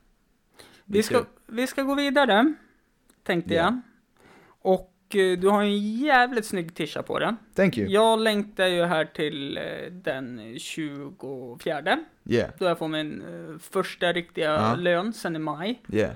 Vi, 0.85 1.03
ska, 1.03 1.24
vi 1.47 1.66
ska 1.66 1.83
gå 1.83 1.95
vidare, 1.95 2.55
tänkte 3.22 3.55
Ja. 3.55 3.62
jag. 3.62 3.81
Och 4.62 4.93
du 5.11 5.49
har 5.49 5.63
en 5.63 5.79
jävligt 5.97 6.47
snygg 6.47 6.75
tisha 6.75 7.03
på 7.03 7.19
den. 7.19 7.37
Thank 7.55 7.79
you. 7.79 7.89
Jag 7.91 8.19
längtar 8.21 8.67
ju 8.67 8.85
här 8.85 9.05
till 9.05 9.57
eh, 9.57 9.63
den 9.91 10.59
24. 10.59 11.99
Yeah, 12.25 12.51
Då 12.59 12.65
jag 12.65 12.79
får 12.79 12.89
min 12.89 13.23
eh, 13.23 13.59
första 13.59 14.13
riktiga 14.13 14.55
Ja. 14.55 14.75
lön 14.75 15.13
sen 15.13 15.37
i 15.37 15.39
maj. 15.39 15.83
yeah. 15.93 16.11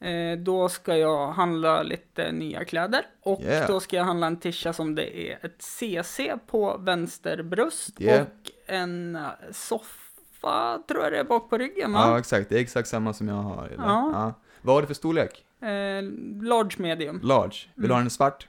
Eh, 0.00 0.38
då 0.38 0.68
ska 0.68 0.96
jag 0.96 1.26
handla 1.32 1.82
lite 1.82 2.32
nya 2.32 2.64
kläder. 2.64 3.06
Och 3.22 3.40
Yeah. 3.40 3.66
då 3.68 3.80
ska 3.80 3.96
jag 3.96 4.04
handla 4.04 4.26
en 4.26 4.36
tisha 4.40 4.72
som 4.72 4.94
det 4.94 5.16
är 5.32 5.38
ett 5.42 5.62
CC 5.62 6.20
på 6.46 6.76
vänster 6.78 7.42
bröst. 7.42 8.00
Yeah. 8.00 8.22
Och 8.22 8.50
en 8.66 9.16
eh, 9.16 9.22
soffa, 9.50 10.78
tror 10.88 11.02
jag 11.02 11.12
det 11.12 11.18
är, 11.18 11.24
bak 11.24 11.50
på 11.50 11.58
ryggen 11.58 11.92
va? 11.92 12.00
Ja, 12.06 12.18
exakt. 12.18 12.48
Det 12.48 12.56
är 12.56 12.60
exakt 12.60 12.88
samma 12.88 13.12
som 13.12 13.28
jag 13.28 13.34
har. 13.34 13.66
Eller? 13.66 13.84
Ja. 13.84 14.34
Vad 14.62 14.74
har 14.74 14.80
du 14.80 14.86
för 14.86 14.94
storlek? 14.94 15.44
Eh, 15.62 16.02
large 16.42 16.76
medium. 16.78 17.20
Large. 17.22 17.56
Vill 17.74 17.88
du 17.88 17.94
ha 17.94 17.98
Mm. 17.98 18.04
den 18.04 18.10
svart? 18.10 18.48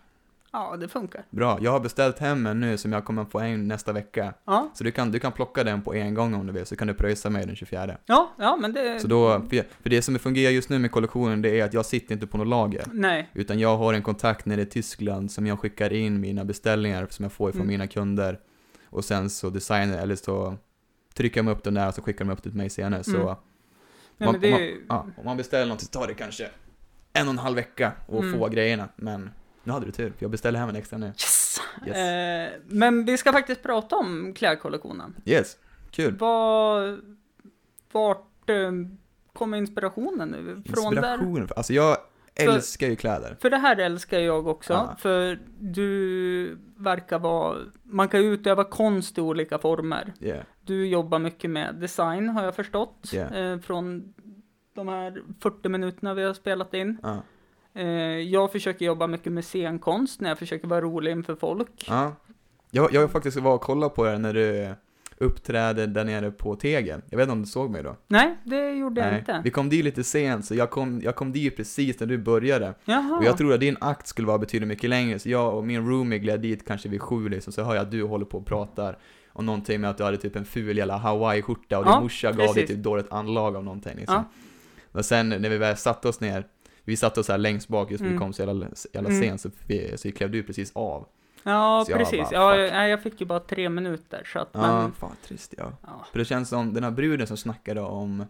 Ja, 0.55 0.77
det 0.77 0.87
funkar. 0.87 1.25
Bra. 1.29 1.57
Jag 1.61 1.71
har 1.71 1.79
beställt 1.79 2.19
hem 2.19 2.45
en 2.45 2.59
nu 2.59 2.77
som 2.77 2.91
jag 2.93 3.05
kommer 3.05 3.25
få 3.25 3.39
en 3.39 3.67
nästa 3.67 3.93
vecka. 3.93 4.33
Ja, 4.45 4.71
Så 4.73 4.83
du 4.83 4.91
kan, 4.91 5.11
du 5.11 5.19
kan 5.19 5.31
plocka 5.31 5.63
den 5.63 5.81
på 5.81 5.93
en 5.93 6.13
gång 6.13 6.33
om 6.33 6.47
du 6.47 6.53
vill, 6.53 6.65
så 6.65 6.75
kan 6.75 6.87
du 6.87 6.93
pröjsa 6.93 7.29
mig 7.29 7.45
den 7.45 7.55
24. 7.55 7.97
ja, 8.05 8.33
ja 8.37 8.55
men 8.61 8.73
det... 8.73 8.99
Så 8.99 9.07
då, 9.07 9.41
för, 9.49 9.55
jag- 9.55 9.65
för 9.81 9.89
det 9.89 10.01
som 10.01 10.19
fungerar 10.19 10.51
just 10.51 10.69
nu 10.69 10.79
med 10.79 10.91
kollektionen, 10.91 11.41
det 11.41 11.59
är 11.59 11.65
att 11.65 11.73
jag 11.73 11.85
sitter 11.85 12.13
inte 12.13 12.27
på 12.27 12.37
något 12.37 12.47
lager. 12.47 12.83
Nej. 12.93 13.29
Utan 13.33 13.59
jag 13.59 13.77
har 13.77 13.93
en 13.93 14.01
kontakt 14.01 14.45
nere 14.45 14.61
i 14.61 14.65
Tyskland 14.65 15.31
som 15.31 15.47
jag 15.47 15.59
skickar 15.59 15.93
in 15.93 16.19
mina 16.19 16.45
beställningar 16.45 17.07
som 17.09 17.23
jag 17.23 17.31
får 17.31 17.51
från 17.51 17.61
Mm. 17.61 17.67
mina 17.67 17.87
kunder. 17.87 18.39
Och 18.89 19.05
sen 19.05 19.29
så 19.29 19.49
designar, 19.49 19.97
eller 19.97 20.15
så 20.15 20.57
trycker 21.13 21.43
jag 21.43 21.51
upp 21.51 21.63
den 21.63 21.73
där 21.73 21.87
och 21.87 21.93
så 21.93 22.01
skickar 22.01 22.25
de 22.25 22.31
upp 22.31 22.43
det 22.43 22.49
till 22.49 22.57
mig 22.57 22.69
senare. 22.69 23.03
Så 23.03 23.11
Mm. 23.15 23.25
man, 23.25 23.37
men 24.17 24.41
det... 24.41 24.53
om, 24.53 24.59
man, 24.61 24.85
ja, 24.89 25.07
om 25.17 25.25
man 25.25 25.37
beställer 25.37 25.65
något 25.65 25.81
så 25.81 25.87
tar 25.87 26.07
det 26.07 26.13
kanske 26.13 26.49
en 27.13 27.27
och 27.27 27.33
en 27.33 27.37
halv 27.39 27.55
vecka 27.55 27.91
att 28.07 28.13
Mm. 28.19 28.39
få 28.39 28.47
grejerna. 28.49 28.89
Men 28.95 29.29
nu 29.63 29.71
hade 29.73 29.85
du 29.85 29.91
tur, 29.91 30.09
för 30.09 30.23
jag 30.23 30.31
beställer 30.31 30.59
hem 30.59 30.69
en 30.69 30.75
extra 30.75 30.97
nu. 30.97 31.05
Yes! 31.07 31.57
Yes. 31.87 31.97
Eh, 31.97 32.59
men 32.67 33.05
vi 33.05 33.17
ska 33.17 33.31
faktiskt 33.31 33.63
prata 33.63 33.95
om 33.95 34.33
klädkollektionen. 34.35 35.15
Yes, 35.25 35.57
kul. 35.91 36.15
Vad... 36.17 36.99
Vart 37.91 38.49
eh, 38.49 38.71
kommer 39.33 39.57
inspirationen 39.57 40.29
nu? 40.29 40.61
Från 40.73 40.95
där? 40.95 41.13
Inspirationen, 41.13 41.47
alltså 41.55 41.73
jag 41.73 41.97
För- 42.37 42.47
älskar 42.55 42.87
ju 42.87 42.95
kläder. 42.95 43.37
För 43.41 43.49
det 43.49 43.57
här 43.57 43.77
älskar 43.77 44.19
jag 44.19 44.47
också, 44.47 44.73
Ja. 44.73 44.95
för 44.99 45.39
du 45.59 46.57
verkar 46.77 47.19
vara, 47.19 47.57
man 47.83 48.07
kan 48.07 48.19
utöva 48.19 48.63
konst 48.63 49.17
i 49.17 49.21
olika 49.21 49.57
former. 49.59 50.13
Yeah. 50.19 50.43
Du 50.61 50.87
jobbar 50.87 51.19
mycket 51.19 51.49
med 51.49 51.75
design 51.75 52.29
har 52.29 52.43
jag 52.43 52.55
förstått, 52.55 53.09
Ja. 53.13 53.21
eh, 53.35 53.59
från 53.59 54.13
de 54.73 54.87
här 54.87 55.23
40 55.39 55.69
minuterna 55.69 56.13
vi 56.13 56.23
har 56.23 56.33
spelat 56.33 56.73
in. 56.73 56.97
Ja. 57.03 57.21
Eh, 57.75 57.87
jag 58.19 58.51
försöker 58.51 58.85
jobba 58.85 59.07
mycket 59.07 59.31
med 59.31 59.45
scenkonst 59.45 60.21
när 60.21 60.29
jag 60.29 60.39
försöker 60.39 60.67
vara 60.67 60.81
rolig 60.81 61.11
inför 61.11 61.35
folk. 61.35 61.85
Ja. 61.87 62.15
Jag, 62.71 62.93
jag 62.93 63.11
faktiskt 63.11 63.37
var 63.37 63.53
och 63.55 63.61
kollade 63.61 63.95
på 63.95 64.03
det 64.05 64.17
när 64.17 64.33
du 64.33 64.73
uppträdde 65.17 65.87
där 65.87 66.03
nere 66.05 66.31
på 66.31 66.55
Tegen. 66.55 67.01
Jag 67.09 67.17
vet 67.17 67.23
inte 67.23 67.31
om 67.33 67.41
du 67.41 67.47
såg 67.47 67.69
mig 67.71 67.83
då? 67.83 67.95
Nej, 68.07 68.35
det 68.43 68.71
gjorde 68.71 69.01
jag 69.01 69.09
Nej. 69.09 69.19
inte. 69.19 69.41
Vi 69.43 69.49
kom 69.49 69.69
dit 69.69 69.85
lite 69.85 70.03
sent, 70.03 70.45
så 70.45 70.55
jag 70.55 70.69
kom, 70.69 71.01
jag 71.01 71.15
kom 71.15 71.31
dit 71.31 71.57
precis 71.57 71.99
när 71.99 72.07
du 72.07 72.17
började. 72.17 72.73
Jaha. 72.85 73.17
Och 73.17 73.23
jag 73.23 73.37
tror 73.37 73.53
att 73.53 73.59
din 73.59 73.77
akt 73.81 74.07
skulle 74.07 74.27
vara 74.27 74.37
betydligt 74.37 74.67
mycket 74.67 74.89
längre, 74.89 75.19
så 75.19 75.29
jag 75.29 75.57
och 75.57 75.63
min 75.63 75.87
roomie 75.89 76.19
gled 76.19 76.39
dit 76.41 76.67
kanske 76.67 76.89
vid 76.89 77.01
sju 77.01 77.29
liksom, 77.29 77.53
så 77.53 77.63
hör 77.63 77.75
jag 77.75 77.81
att 77.81 77.91
du 77.91 78.03
håller 78.03 78.25
på 78.25 78.37
och 78.37 78.45
pratar 78.45 78.97
om 79.33 79.45
någonting 79.45 79.81
med 79.81 79.89
att 79.89 79.97
du 79.97 80.03
hade 80.03 80.17
typ 80.17 80.35
en 80.35 80.45
ful 80.45 80.77
jävla 80.77 80.97
hawaii-skjorta 80.97 81.79
och 81.79 81.85
Ja, 81.87 81.91
din 81.93 82.03
morsa 82.03 82.27
gav 82.27 82.37
dig 82.37 82.47
precis. 82.47 82.69
typ 82.69 82.83
dåligt 82.83 83.11
anlag 83.11 83.55
av 83.55 83.63
någonting 83.63 83.97
liksom. 83.97 84.23
Och 84.93 85.05
sen 85.05 85.29
när 85.29 85.49
vi 85.49 85.57
väl 85.57 85.77
satte 85.77 86.07
oss 86.07 86.19
ner, 86.19 86.47
vi 86.83 86.97
satte 86.97 87.19
oss 87.19 87.27
här 87.27 87.37
längst 87.37 87.67
bak 87.67 87.91
just 87.91 88.03
vi 88.03 88.07
Mm. 88.07 88.19
kom 88.19 88.33
så 88.33 88.41
jävla, 88.41 88.67
jävla 88.93 89.09
Mm. 89.09 89.21
sent, 89.21 89.41
så, 89.41 89.49
vi, 89.67 89.97
så 89.97 90.11
klev 90.11 90.31
du 90.31 90.43
precis 90.43 90.71
av. 90.75 91.07
Ja, 91.43 91.83
Så 91.87 91.93
precis. 91.93 92.29
bara, 92.31 92.57
ja, 92.57 92.87
jag, 92.87 93.01
fick 93.03 93.21
ju 93.21 93.27
bara 93.27 93.39
tre 93.39 93.69
minuter, 93.69 94.23
så 94.33 94.39
att, 94.39 94.49
Ja, 94.51 94.81
men, 94.81 94.91
fan 94.91 95.15
trist 95.27 95.53
ja. 95.57 95.71
ja. 95.81 96.05
För 96.11 96.19
det 96.19 96.25
känns 96.25 96.49
som 96.49 96.73
den 96.73 96.83
här 96.83 96.91
bruden 96.91 97.27
som 97.27 97.37
snackade 97.37 97.81
om, 97.81 98.25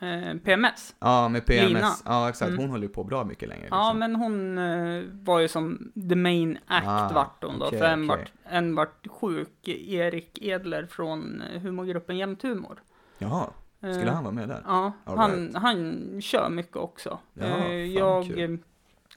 Eh, 0.00 0.34
PMS. 0.44 0.94
ja 0.98 1.28
med 1.28 1.46
PMS, 1.46 1.68
Lina. 1.68 1.90
ja 2.04 2.28
exakt, 2.28 2.48
Mm. 2.48 2.60
hon 2.60 2.70
höll 2.70 2.82
ju 2.82 2.88
på 2.88 3.04
bra 3.04 3.24
mycket 3.24 3.48
längre. 3.48 3.66
Ja, 3.70 3.82
liksom. 3.92 3.98
men 3.98 4.16
hon 4.16 4.58
eh, 4.58 5.02
var 5.22 5.38
ju 5.38 5.48
som 5.48 5.92
the 6.10 6.16
main 6.16 6.58
act 6.66 6.86
Ah, 6.86 7.10
vart 7.14 7.44
hon 7.44 7.58
då. 7.58 7.66
okej, 7.66 7.78
för 7.78 7.86
en, 7.86 8.10
okej. 8.10 8.18
vart, 8.44 8.52
en 8.54 8.74
vart 8.74 9.06
sjuk, 9.06 9.68
Erik 9.68 10.38
Edler 10.42 10.86
från 10.86 11.42
eh, 11.42 11.60
humorgruppen 11.62 12.16
Jämt 12.18 12.42
Humor. 12.42 12.82
Jaha, 13.18 13.46
skulle 13.92 14.10
han 14.10 14.24
vara 14.24 14.34
med 14.34 14.48
där? 14.48 14.62
Ja, 14.66 14.92
All 15.04 15.18
han, 15.18 15.30
right. 15.30 15.56
han 15.56 16.20
kör 16.22 16.48
mycket 16.48 16.76
också. 16.76 17.18
Ja, 17.34 17.44
Eh, 17.44 17.74
jag 17.74 18.26
kul. 18.26 18.38
eh, 18.52 18.58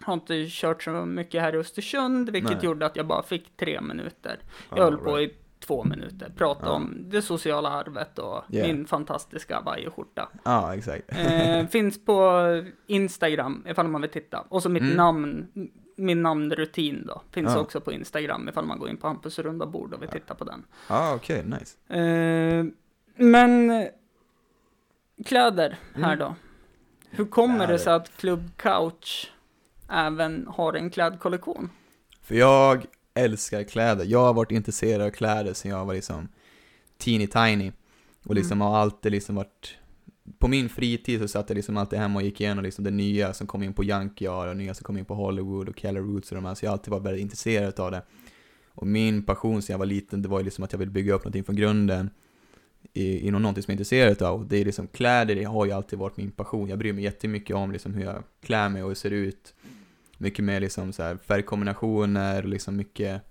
har 0.01 0.13
inte 0.13 0.45
kört 0.49 0.84
så 0.84 0.91
mycket 0.91 1.41
här 1.41 1.55
i 1.55 1.57
Östersund, 1.57 2.30
vilket 2.30 2.51
Nej. 2.51 2.65
gjorde 2.65 2.86
att 2.86 2.95
jag 2.95 3.07
bara 3.07 3.24
fick 3.24 3.57
tre 3.57 3.82
minuter. 3.82 4.39
Jag 4.70 4.80
All 4.80 4.84
höll 4.93 4.97
på 5.03 5.15
right. 5.18 5.32
i 5.32 5.36
två 5.65 5.84
minuter, 5.84 6.32
prata 6.38 6.65
Ja. 6.65 6.72
om 6.72 6.95
det 6.99 7.22
sociala 7.22 7.70
arvet 7.70 8.20
och 8.20 8.43
Yeah. 8.49 8.68
min 8.68 8.86
fantastiska 8.88 9.55
hawaiiskjorta. 9.55 10.30
Ja, 10.43 10.76
exakt. 10.76 11.03
Eh, 11.07 11.68
finns 11.70 12.05
på 12.05 12.41
Instagram 12.88 13.63
ifall 13.70 13.88
man 13.88 14.01
vill 14.01 14.09
titta. 14.11 14.45
Och 14.49 14.63
så 14.63 14.70
mitt 14.70 14.84
Mm. 14.84 14.97
namn, 14.97 15.47
min 15.95 16.22
namnrutin 16.22 17.03
då. 17.07 17.22
Finns 17.32 17.51
Ja. 17.55 17.59
också 17.59 17.82
på 17.82 17.91
Instagram 17.91 18.49
ifall 18.49 18.65
man 18.65 18.80
går 18.80 18.89
in 18.89 18.97
på 18.97 19.07
Hampus 19.07 19.39
runda 19.39 19.65
bord 19.65 19.93
och 19.93 20.01
vill 20.01 20.09
titta 20.09 20.36
på 20.36 20.43
den. 20.43 20.63
Ja, 20.89 21.13
okej, 21.15 21.45
nice. 21.45 21.99
Eh, 21.99 22.65
men 23.15 23.70
eh, 23.72 23.88
kläder 25.26 25.78
här 25.95 26.13
Mm. 26.13 26.20
då. 26.20 26.36
Hur 27.09 27.26
kommer 27.26 27.68
det 27.68 27.80
sig 27.80 27.93
att 27.93 28.18
Club 28.18 28.51
Couch 28.57 29.32
även 29.89 30.47
har 30.47 30.74
en 30.74 30.89
klädkollektion? 30.89 31.70
För 32.22 32.36
jag 32.36 32.86
älskar 33.13 33.63
kläder. 33.63 34.05
Jag 34.05 34.20
har 34.20 34.34
varit 34.34 34.51
intresserad 34.51 35.01
av 35.01 35.09
kläder 35.09 35.53
sedan 35.53 35.72
jag 35.72 35.86
var 35.86 35.93
liksom 35.93 36.28
teeny 36.97 37.28
tiny. 37.28 37.72
Och 38.26 38.36
liksom 38.36 38.57
Mm. 38.57 38.68
har 38.68 38.78
alltid 38.78 39.11
liksom 39.11 39.36
varit 39.36 39.76
på 40.39 40.47
min 40.47 40.70
fritid 40.70 41.20
så 41.22 41.28
satt 41.28 41.49
jag 41.49 41.55
liksom 41.55 41.78
alltid 41.78 41.99
hemma 41.99 42.20
och 42.20 42.26
gick 42.26 42.41
igenom 42.41 42.63
liksom 42.63 42.84
det 42.84 42.91
nya 42.91 43.34
som 43.34 43.47
kom 43.47 43.63
in 43.63 43.74
på 43.74 43.84
Junkyard 43.84 44.49
och 44.49 44.57
nya 44.57 44.74
som 44.74 44.84
kom 44.84 44.97
in 44.97 45.05
på 45.05 45.15
Hollywood 45.15 45.70
och 45.70 45.80
Keller 45.80 46.01
Roots 46.01 46.32
och 46.32 46.36
de 46.36 46.45
här, 46.45 46.55
så 46.55 46.65
jag 46.65 46.70
har 46.70 46.74
alltid 46.74 46.91
varit 46.91 47.03
väldigt 47.03 47.22
intresserad 47.22 47.80
av 47.80 47.91
det. 47.91 48.01
Och 48.74 48.88
min 48.88 49.24
passion 49.24 49.61
sedan 49.61 49.74
jag 49.74 49.78
var 49.80 49.86
liten, 49.86 50.22
det 50.22 50.30
var 50.30 50.39
ju 50.39 50.45
liksom 50.45 50.63
att 50.63 50.72
jag 50.72 50.80
ville 50.80 50.91
bygga 50.91 51.13
upp 51.13 51.24
någonting 51.24 51.43
från 51.43 51.55
grunden 51.55 52.09
inom 52.93 53.41
någonting 53.41 53.63
som 53.63 53.71
jag 53.71 53.75
är 53.75 53.80
intresserad 53.80 54.21
av. 54.21 54.39
Och 54.39 54.45
det 54.45 54.57
är 54.57 54.65
liksom 54.65 54.88
kläder, 54.88 55.36
det 55.36 55.43
har 55.43 55.65
ju 55.65 55.71
alltid 55.71 55.99
varit 55.99 56.17
min 56.17 56.32
passion. 56.32 56.69
Jag 56.69 56.80
bryr 56.80 56.93
mig 56.93 57.03
jättemycket 57.03 57.55
om 57.55 57.71
liksom 57.71 57.93
hur 57.93 58.03
jag 58.03 58.23
klär 58.41 58.69
mig 58.69 58.84
och 58.84 58.88
hur 58.88 58.91
jag 58.91 58.97
ser 58.97 59.11
ut. 59.11 59.53
Mycket 60.17 60.45
mer 60.45 60.59
liksom 60.59 60.93
så 60.93 61.03
här 61.03 61.17
färgkombinationer 61.17 62.43
liksom 62.43 62.75
mycket 62.75 63.21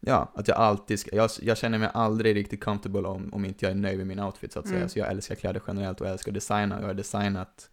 Ja, 0.00 0.32
att 0.34 0.48
jag 0.48 0.56
alltid 0.56 1.00
ska, 1.00 1.16
jag, 1.16 1.30
jag 1.42 1.58
känner 1.58 1.78
mig 1.78 1.90
aldrig 1.94 2.36
riktigt 2.36 2.64
comfortable 2.64 3.08
om, 3.08 3.34
om 3.34 3.44
inte 3.44 3.64
jag 3.64 3.70
är 3.70 3.76
nöjd 3.76 3.98
med 3.98 4.06
min 4.06 4.20
outfit 4.20 4.52
så 4.52 4.58
att 4.58 4.66
säga. 4.66 4.76
Mm. 4.76 4.88
Så 4.88 4.98
jag 4.98 5.10
älskar 5.10 5.34
kläder 5.34 5.62
generellt 5.66 6.00
och 6.00 6.06
jag 6.06 6.12
älskar 6.12 6.30
att 6.32 6.34
designa. 6.34 6.80
Jag 6.80 6.86
har 6.86 6.94
designat, 6.94 7.70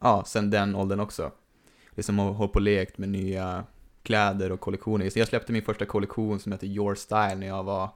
ja, 0.00 0.24
sen 0.26 0.50
den 0.50 0.74
åldern 0.74 1.00
också. 1.00 1.32
Liksom 1.90 2.18
har 2.18 2.32
hållit 2.32 2.52
på 2.52 2.56
och 2.56 2.62
lekt 2.62 2.98
med 2.98 3.08
nya 3.08 3.64
kläder 4.02 4.52
och 4.52 4.60
kollektioner. 4.60 5.10
Så 5.10 5.18
jag 5.18 5.28
släppte 5.28 5.52
min 5.52 5.62
första 5.62 5.86
kollektion 5.86 6.40
som 6.40 6.52
heter 6.52 6.66
Your 6.66 6.94
Style 6.94 7.34
när 7.34 7.46
jag 7.46 7.64
var, 7.64 7.90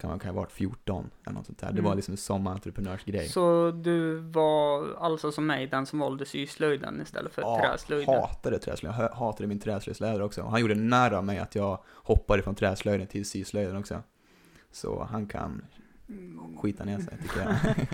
kan 0.00 0.10
man 0.10 0.18
kan 0.18 0.34
ha 0.34 0.40
varit 0.40 0.52
14 0.52 1.10
eller 1.24 1.34
något 1.34 1.46
sånt 1.46 1.58
där. 1.58 1.66
Det 1.66 1.72
Mm. 1.72 1.84
var 1.84 1.94
liksom 1.94 2.12
en 2.12 2.18
sommarentreprenörsgrej. 2.18 3.28
Så 3.28 3.70
du 3.70 4.16
var 4.18 4.94
alltså 5.00 5.32
som 5.32 5.46
mig 5.46 5.66
den 5.66 5.86
som 5.86 5.98
valde 5.98 6.26
syslöjden 6.26 7.00
istället 7.02 7.32
för 7.32 7.42
Ja, 7.42 7.60
träslöjden? 7.70 8.14
hatade 8.14 8.58
träslöjd. 8.58 8.94
Jag 8.98 9.08
hatade 9.08 9.46
min 9.46 9.60
träslöjdslärare 9.60 10.24
också. 10.24 10.42
Han 10.42 10.60
gjorde 10.60 10.74
narr 10.74 11.12
av 11.12 11.24
mig 11.24 11.38
att 11.38 11.54
jag 11.54 11.78
hoppade 11.94 12.42
från 12.42 12.54
träslöjden 12.54 13.06
till 13.06 13.24
syslöjden 13.24 13.76
också. 13.76 14.02
Så 14.72 15.04
han 15.10 15.26
kan 15.26 15.64
skita 16.58 16.84
ner 16.84 16.98
sig 16.98 17.18
tycker 17.22 17.40
jag. 17.40 17.54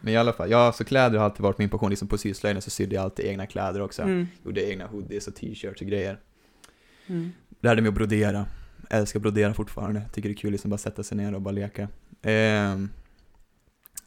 Men 0.00 0.14
i 0.14 0.16
alla 0.16 0.32
fall, 0.32 0.50
ja 0.50 0.72
så 0.72 0.84
kläder 0.84 1.18
har 1.18 1.24
alltid 1.24 1.40
varit 1.42 1.58
min 1.58 1.68
passion, 1.68 1.90
liksom 1.90 2.08
på 2.08 2.18
syslöjden 2.18 2.62
så 2.62 2.70
sydde 2.70 2.94
jag 2.94 3.04
alltid 3.04 3.26
egna 3.26 3.46
kläder 3.46 3.80
också. 3.82 4.02
Mm. 4.02 4.26
Gjorde 4.44 4.70
egna 4.70 4.86
hoodies 4.86 5.28
och 5.28 5.34
t-shirts 5.34 5.80
och 5.82 5.86
grejer. 5.88 6.20
Mm. 7.06 7.32
Lärde 7.60 7.82
mig 7.82 7.88
att 7.88 7.94
brodera. 7.94 8.46
Älskar 8.90 9.20
brodera 9.20 9.54
fortfarande. 9.54 10.02
Tycker 10.12 10.28
det 10.28 10.32
är 10.32 10.36
kul 10.36 10.52
liksom 10.52 10.70
bara 10.70 10.78
sätta 10.78 11.02
sig 11.02 11.16
ner 11.16 11.34
och 11.34 11.42
bara 11.42 11.52
leka. 11.52 11.88
Ehm, 12.22 12.90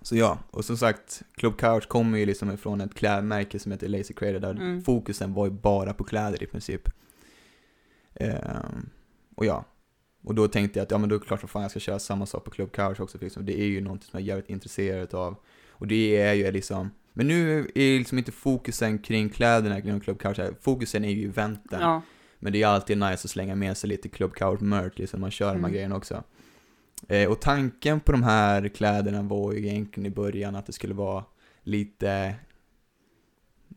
så 0.02 0.16
ja, 0.16 0.40
och 0.52 0.66
som 0.66 0.78
sagt, 0.78 1.22
Club 1.36 1.58
Couch 1.58 1.88
kommer 1.88 2.18
ju 2.18 2.26
liksom 2.26 2.52
ifrån 2.52 2.82
ett 2.82 2.94
klädmärke 2.96 3.60
som 3.60 3.72
heter 3.72 3.88
Lazy 3.88 4.14
Creator 4.14 4.40
där 4.40 4.52
Mm. 4.52 4.82
fokusen 4.84 5.34
var 5.34 5.46
ju 5.46 5.52
bara 5.52 5.94
på 5.94 6.04
kläder 6.04 6.44
i 6.44 6.46
princip. 6.46 6.90
Ehm, 8.16 8.90
och 9.36 9.46
ja, 9.46 9.66
och 10.24 10.36
då 10.36 10.48
tänkte 10.48 10.80
jag 10.80 10.84
att 10.84 10.92
ja 10.92 10.98
men 10.98 11.10
då 11.10 11.16
är 11.16 11.20
det 11.20 11.26
klart 11.26 11.40
som 11.40 11.50
fan 11.50 11.62
jag 11.62 11.72
ska 11.72 11.80
köra 11.80 12.00
samma 12.00 12.26
sak 12.26 12.44
på 12.44 12.52
Club 12.52 12.72
Couch 12.72 13.00
också 13.00 13.18
för 13.18 13.26
liksom, 13.26 13.46
det 13.46 13.60
är 13.60 13.66
ju 13.66 13.82
någonting 13.82 14.10
som 14.12 14.20
jag 14.20 14.24
är 14.24 14.28
jävligt 14.28 14.50
intresserad 14.50 15.14
av. 15.14 15.36
Och 15.70 15.88
det 15.88 16.18
är 16.18 16.34
ju 16.34 16.52
liksom, 16.52 16.92
men 17.14 17.28
nu 17.28 17.72
är 17.76 18.00
liksom 18.00 18.18
inte 18.18 18.32
fokusen 18.32 19.00
kring 19.00 19.30
kläderna 19.30 19.80
inom 19.80 20.00
Club 20.02 20.20
Couch, 20.20 20.40
fokusen 20.62 21.06
är 21.06 21.10
ju 21.10 21.26
eventen. 21.30 21.82
Ja. 21.82 22.02
Men 22.44 22.54
det 22.54 22.64
är 22.64 22.68
alltid 22.68 22.98
nice 22.98 23.12
att 23.14 23.30
slänga 23.30 23.56
med 23.56 23.78
sig 23.78 23.90
lite 23.90 24.10
Club 24.10 24.34
Couch 24.34 24.62
merch 24.62 24.94
liksom, 24.96 25.22
man 25.22 25.32
kör 25.32 25.46
de 25.48 25.52
här 25.52 25.58
Mm. 25.60 25.72
grejerna 25.72 25.96
också. 25.96 26.24
Eh, 27.08 27.30
och 27.32 27.40
tanken 27.42 28.00
på 28.00 28.12
de 28.12 28.24
här 28.24 28.68
kläderna 28.68 29.22
var 29.22 29.54
ju 29.54 29.68
egentligen 29.68 30.12
i 30.12 30.16
början 30.16 30.56
att 30.56 30.66
det 30.66 30.74
skulle 30.74 30.94
vara 30.94 31.24
lite, 31.64 32.36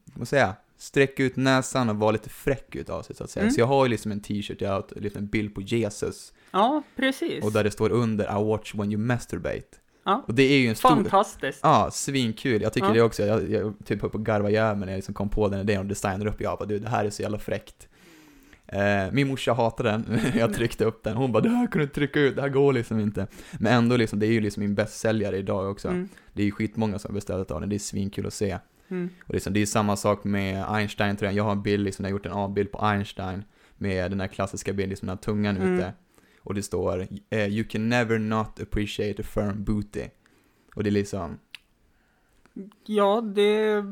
vad 0.04 0.18
man 0.18 0.26
säga, 0.26 0.54
sträcka 0.76 1.22
ut 1.22 1.36
näsan 1.36 1.90
och 1.90 1.96
vara 1.96 2.10
lite 2.10 2.28
fräck 2.28 2.76
utav 2.76 3.02
sig 3.02 3.16
så 3.16 3.24
att 3.24 3.30
säga. 3.30 3.42
Mm. 3.42 3.54
Så 3.54 3.60
jag 3.60 3.66
har 3.66 3.84
ju 3.84 3.88
liksom 3.90 4.12
en 4.12 4.20
t-shirt, 4.20 4.60
jag 4.60 4.70
har 4.70 4.84
liksom 4.96 5.18
en 5.18 5.26
bild 5.28 5.54
på 5.54 5.60
Jesus. 5.62 6.32
ja, 6.50 6.82
precis. 6.96 7.44
Och 7.44 7.52
där 7.52 7.64
det 7.64 7.70
står 7.70 7.90
under 7.90 8.24
I 8.40 8.44
watch 8.44 8.74
when 8.74 8.92
you 8.92 9.00
masturbate. 9.02 9.78
Ja. 10.04 10.24
Och 10.26 10.34
det 10.34 10.42
är 10.42 10.58
ju 10.58 10.68
en 10.68 10.76
stor... 10.76 10.88
Fantastiskt. 10.88 11.60
Ja, 11.62 11.90
svinkul. 11.92 12.62
Jag 12.62 12.72
tycker 12.72 12.86
Ja. 12.86 12.92
det 12.94 13.02
också. 13.02 13.22
Jag, 13.26 13.50
jag 13.50 13.74
typ 13.84 14.02
höll 14.02 14.10
på 14.10 14.18
att 14.18 14.24
garva 14.24 14.50
ihjäl 14.50 14.76
mig 14.76 14.86
när 14.86 14.92
jag 14.92 14.98
liksom 14.98 15.14
kom 15.14 15.28
på 15.28 15.48
den 15.48 15.60
idén 15.60 15.78
och 15.78 15.86
designade 15.86 16.30
upp. 16.30 16.40
Jag 16.40 16.58
bara, 16.58 16.64
du 16.64 16.78
det 16.78 16.88
här 16.88 17.04
är 17.04 17.10
så 17.10 17.22
jävla 17.22 17.38
fräckt. 17.38 17.88
Eh, 18.74 19.12
min 19.12 19.28
morsa 19.28 19.52
hatade 19.52 19.90
den, 19.90 20.20
jag 20.38 20.54
tryckte 20.54 20.84
upp 20.84 21.02
den. 21.02 21.16
Hon 21.16 21.32
bara, 21.32 21.40
det 21.40 21.48
här 21.48 21.66
kan 21.66 21.80
du 21.80 21.86
trycka 21.86 22.20
ut, 22.20 22.36
det 22.36 22.42
här 22.42 22.48
går 22.48 22.72
liksom 22.72 23.00
inte. 23.00 23.26
Men 23.58 23.72
ändå 23.72 23.96
liksom, 23.96 24.18
det 24.18 24.26
är 24.26 24.32
ju 24.32 24.40
liksom 24.40 24.60
min 24.60 24.74
bästsäljare 24.74 25.36
idag 25.36 25.70
också. 25.70 25.88
Mm. 25.88 26.08
Det 26.32 26.42
är 26.42 26.46
ju 26.46 26.52
skitmånga 26.52 26.98
som 26.98 27.08
har 27.10 27.14
beställt 27.14 27.50
av 27.50 27.60
den, 27.60 27.70
det 27.70 27.76
är 27.76 27.78
svinkul 27.78 28.26
att 28.26 28.34
se. 28.34 28.58
Mm. 28.88 29.08
Och 29.26 29.34
liksom, 29.34 29.52
det 29.52 29.62
är 29.62 29.66
samma 29.66 29.96
sak 29.96 30.24
med 30.24 30.64
Einstein 30.68 31.16
tror 31.16 31.26
jag. 31.26 31.36
Jag 31.36 31.44
har 31.44 31.52
en 31.52 31.62
bild, 31.62 31.84
liksom, 31.84 32.04
jag 32.04 32.10
har 32.10 32.18
gjort 32.18 32.26
en 32.26 32.32
avbild 32.32 32.72
på 32.72 32.78
Einstein 32.78 33.44
med 33.76 34.10
den 34.10 34.20
här 34.20 34.28
klassiska 34.28 34.72
bilden, 34.72 34.90
liksom 34.90 35.06
den 35.06 35.16
här 35.16 35.22
tungan 35.22 35.56
Mm. 35.56 35.74
ute. 35.74 35.92
Och 36.40 36.54
det 36.54 36.62
står 36.62 37.06
eh, 37.30 37.46
You 37.46 37.64
can 37.64 37.88
never 37.88 38.18
not 38.18 38.60
appreciate 38.60 39.22
a 39.22 39.24
firm 39.28 39.64
booty. 39.64 40.04
Och 40.74 40.82
det 40.84 40.90
är 40.90 40.92
liksom, 40.92 41.38
Ja, 42.86 43.20
det... 43.20 43.84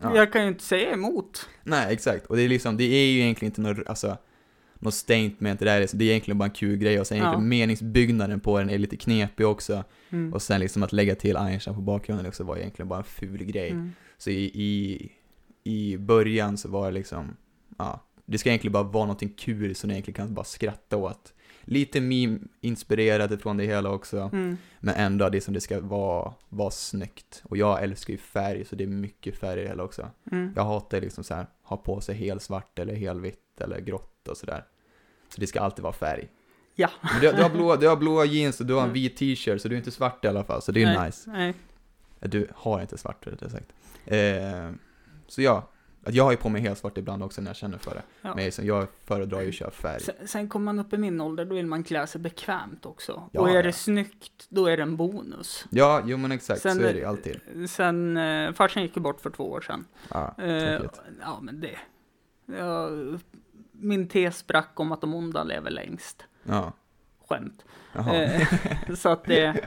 Ja. 0.00 0.16
Jag 0.16 0.32
kan 0.32 0.42
ju 0.42 0.48
inte 0.48 0.64
säga 0.64 0.92
emot. 0.92 1.48
nej 1.64 1.92
exakt. 1.92 2.26
Och 2.26 2.36
det 2.36 2.42
är 2.42 2.48
liksom, 2.48 2.76
det 2.76 2.84
är 2.84 3.06
ju 3.12 3.20
egentligen 3.20 3.50
inte 3.50 3.60
något, 3.60 3.88
alltså, 3.88 4.16
något 4.78 4.94
statement, 4.94 5.58
det 5.60 5.64
där 5.64 5.80
är, 5.80 5.88
det 5.92 6.04
är 6.04 6.08
egentligen 6.08 6.38
bara 6.38 6.44
en 6.44 6.50
kul 6.50 6.76
grej 6.78 7.00
och 7.00 7.06
sen 7.06 7.16
egentligen 7.18 7.42
Ja. 7.42 7.48
meningsbyggnaden 7.48 8.40
på 8.40 8.58
den 8.58 8.70
är 8.70 8.78
lite 8.78 8.96
knepig 8.96 9.46
också. 9.46 9.84
Mm. 10.10 10.32
Och 10.32 10.42
sen 10.42 10.60
liksom 10.60 10.82
att 10.82 10.92
lägga 10.92 11.14
till 11.14 11.36
Einstein 11.36 11.76
på 11.76 11.82
bakgrunden 11.82 12.26
också 12.26 12.44
var 12.44 12.56
egentligen 12.56 12.88
bara 12.88 12.98
en 12.98 13.04
ful 13.04 13.44
grej. 13.44 13.70
Mm. 13.70 13.92
Så 14.18 14.30
i, 14.30 14.44
i, 14.44 15.08
i 15.64 15.96
början 15.98 16.56
så 16.56 16.68
var 16.68 16.86
det 16.86 16.94
liksom, 16.94 17.36
ja, 17.78 18.04
det 18.26 18.38
ska 18.38 18.48
egentligen 18.48 18.72
bara 18.72 18.82
vara 18.82 19.04
någonting 19.04 19.34
kul 19.36 19.74
som 19.74 19.88
ni 19.88 19.94
egentligen 19.94 20.16
kan 20.26 20.34
bara 20.34 20.44
skratta 20.44 20.96
åt. 20.96 21.32
Lite 21.64 22.00
meme-inspirerat 22.00 23.42
från 23.42 23.56
det 23.56 23.64
hela 23.64 23.90
också, 23.90 24.30
Mm. 24.32 24.56
men 24.80 24.94
ändå 24.94 25.28
det 25.28 25.40
som 25.40 25.54
det 25.54 25.60
ska 25.60 25.80
vara, 25.80 26.34
vara 26.48 26.70
snyggt. 26.70 27.42
Och 27.44 27.56
jag 27.56 27.82
älskar 27.82 28.12
ju 28.12 28.18
färg, 28.18 28.64
så 28.64 28.76
det 28.76 28.84
är 28.84 28.88
mycket 28.88 29.38
färg 29.38 29.60
i 29.60 29.62
det 29.62 29.68
hela 29.68 29.82
också. 29.82 30.10
Mm. 30.32 30.52
Jag 30.56 30.64
hatar 30.64 31.00
liksom 31.00 31.24
så 31.24 31.34
här, 31.34 31.46
ha 31.62 31.76
på 31.76 32.00
sig 32.00 32.14
helt 32.14 32.42
svart 32.42 32.78
eller 32.78 32.94
helvitt 32.94 33.60
eller 33.60 33.80
grått 33.80 34.28
och 34.28 34.36
sådär. 34.36 34.64
Så 35.28 35.40
det 35.40 35.46
ska 35.46 35.60
alltid 35.60 35.82
vara 35.82 35.92
färg. 35.92 36.28
Ja. 36.74 36.90
Du, 37.20 37.32
du, 37.32 37.42
har 37.42 37.50
blå, 37.50 37.76
du 37.76 37.88
har 37.88 37.96
blåa 37.96 38.24
jeans 38.24 38.60
och 38.60 38.66
du 38.66 38.72
har 38.74 38.80
en 38.80 38.84
Mm. 38.84 38.94
vit 38.94 39.16
t-shirt, 39.16 39.60
så 39.60 39.68
du 39.68 39.74
är 39.74 39.78
inte 39.78 39.90
svart 39.90 40.24
i 40.24 40.28
alla 40.28 40.44
fall, 40.44 40.62
så 40.62 40.72
det 40.72 40.82
är 40.82 40.86
Nej, 40.98 41.06
nice. 41.06 41.30
Nej. 41.30 41.54
Du 42.20 42.48
har 42.54 42.80
inte 42.80 42.98
svart 42.98 43.26
rättare 43.26 43.50
sagt. 43.50 43.72
Eh, 44.06 44.70
så 45.26 45.42
ja, 45.42 45.68
jag 46.06 46.24
har 46.24 46.30
ju 46.30 46.36
på 46.36 46.48
mig 46.48 46.62
helt 46.62 46.78
svart 46.78 46.98
ibland 46.98 47.22
också 47.22 47.40
när 47.40 47.48
jag 47.48 47.56
känner 47.56 47.78
för 47.78 47.90
det. 47.94 48.02
Ja. 48.22 48.34
Men 48.34 48.44
liksom, 48.44 48.66
jag 48.66 48.86
föredrar 49.04 49.40
ju 49.40 49.48
att 49.48 49.54
köra 49.54 49.70
färg. 49.70 50.00
Sen, 50.00 50.14
sen 50.26 50.48
kommer 50.48 50.64
man 50.64 50.78
upp 50.78 50.92
i 50.92 50.98
min 50.98 51.20
ålder, 51.20 51.44
då 51.44 51.54
vill 51.54 51.66
man 51.66 51.84
klä 51.84 52.06
sig 52.06 52.20
bekvämt 52.20 52.86
också. 52.86 53.28
Ja, 53.32 53.40
och 53.40 53.50
är 53.50 53.54
ja. 53.54 53.62
det 53.62 53.72
snyggt, 53.72 54.46
då 54.48 54.66
är 54.66 54.76
det 54.76 54.82
en 54.82 54.96
bonus. 54.96 55.64
Ja, 55.70 56.02
jo 56.06 56.16
men 56.16 56.32
exakt, 56.32 56.60
Sen- 56.60 56.76
så 56.76 56.82
är 56.82 56.92
det 56.92 56.98
ju 56.98 57.04
alltid. 57.04 57.40
Sen, 57.70 58.16
eh, 58.16 58.52
farsan 58.52 58.82
gick 58.82 58.96
ju 58.96 59.02
bort 59.02 59.20
för 59.20 59.30
två 59.30 59.50
år 59.50 59.60
sedan. 59.60 59.84
Ja, 60.10 60.34
Eh, 60.38 60.80
ja, 61.20 61.38
men 61.42 61.60
det... 61.60 61.78
Ja, 62.58 62.88
min 63.72 64.08
tes 64.08 64.38
sprack 64.38 64.80
om 64.80 64.92
att 64.92 65.00
de 65.00 65.14
onda 65.14 65.44
lever 65.44 65.70
längst. 65.70 66.24
Ja, 66.42 66.72
Skämt. 67.28 67.64
Eh, 67.94 68.48
så 68.96 69.08
att 69.08 69.24
det... 69.24 69.56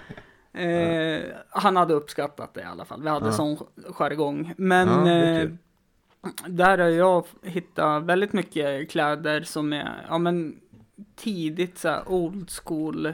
Eh, 0.54 1.22
han 1.50 1.76
hade 1.76 1.94
uppskattat 1.94 2.54
det 2.54 2.62
i 2.62 2.64
alla 2.64 2.86
fall. 2.86 3.02
Vi 3.04 3.10
hade 3.10 3.26
Ja. 3.26 3.32
sån 3.32 3.58
jargong. 3.90 4.54
Men 4.58 4.88
Ja, 5.08 5.12
eh. 5.12 5.50
Där 6.47 6.78
har 6.78 6.88
jag 6.89 7.26
hittat 7.43 8.03
väldigt 8.03 8.34
mycket 8.34 8.91
kläder 8.91 9.41
som 9.41 9.74
är, 9.74 10.05
ja 10.09 10.18
men 10.18 10.59
tidigt 11.15 11.78
så 11.78 11.88
här 11.88 12.11
old 12.11 12.49
school. 12.51 13.13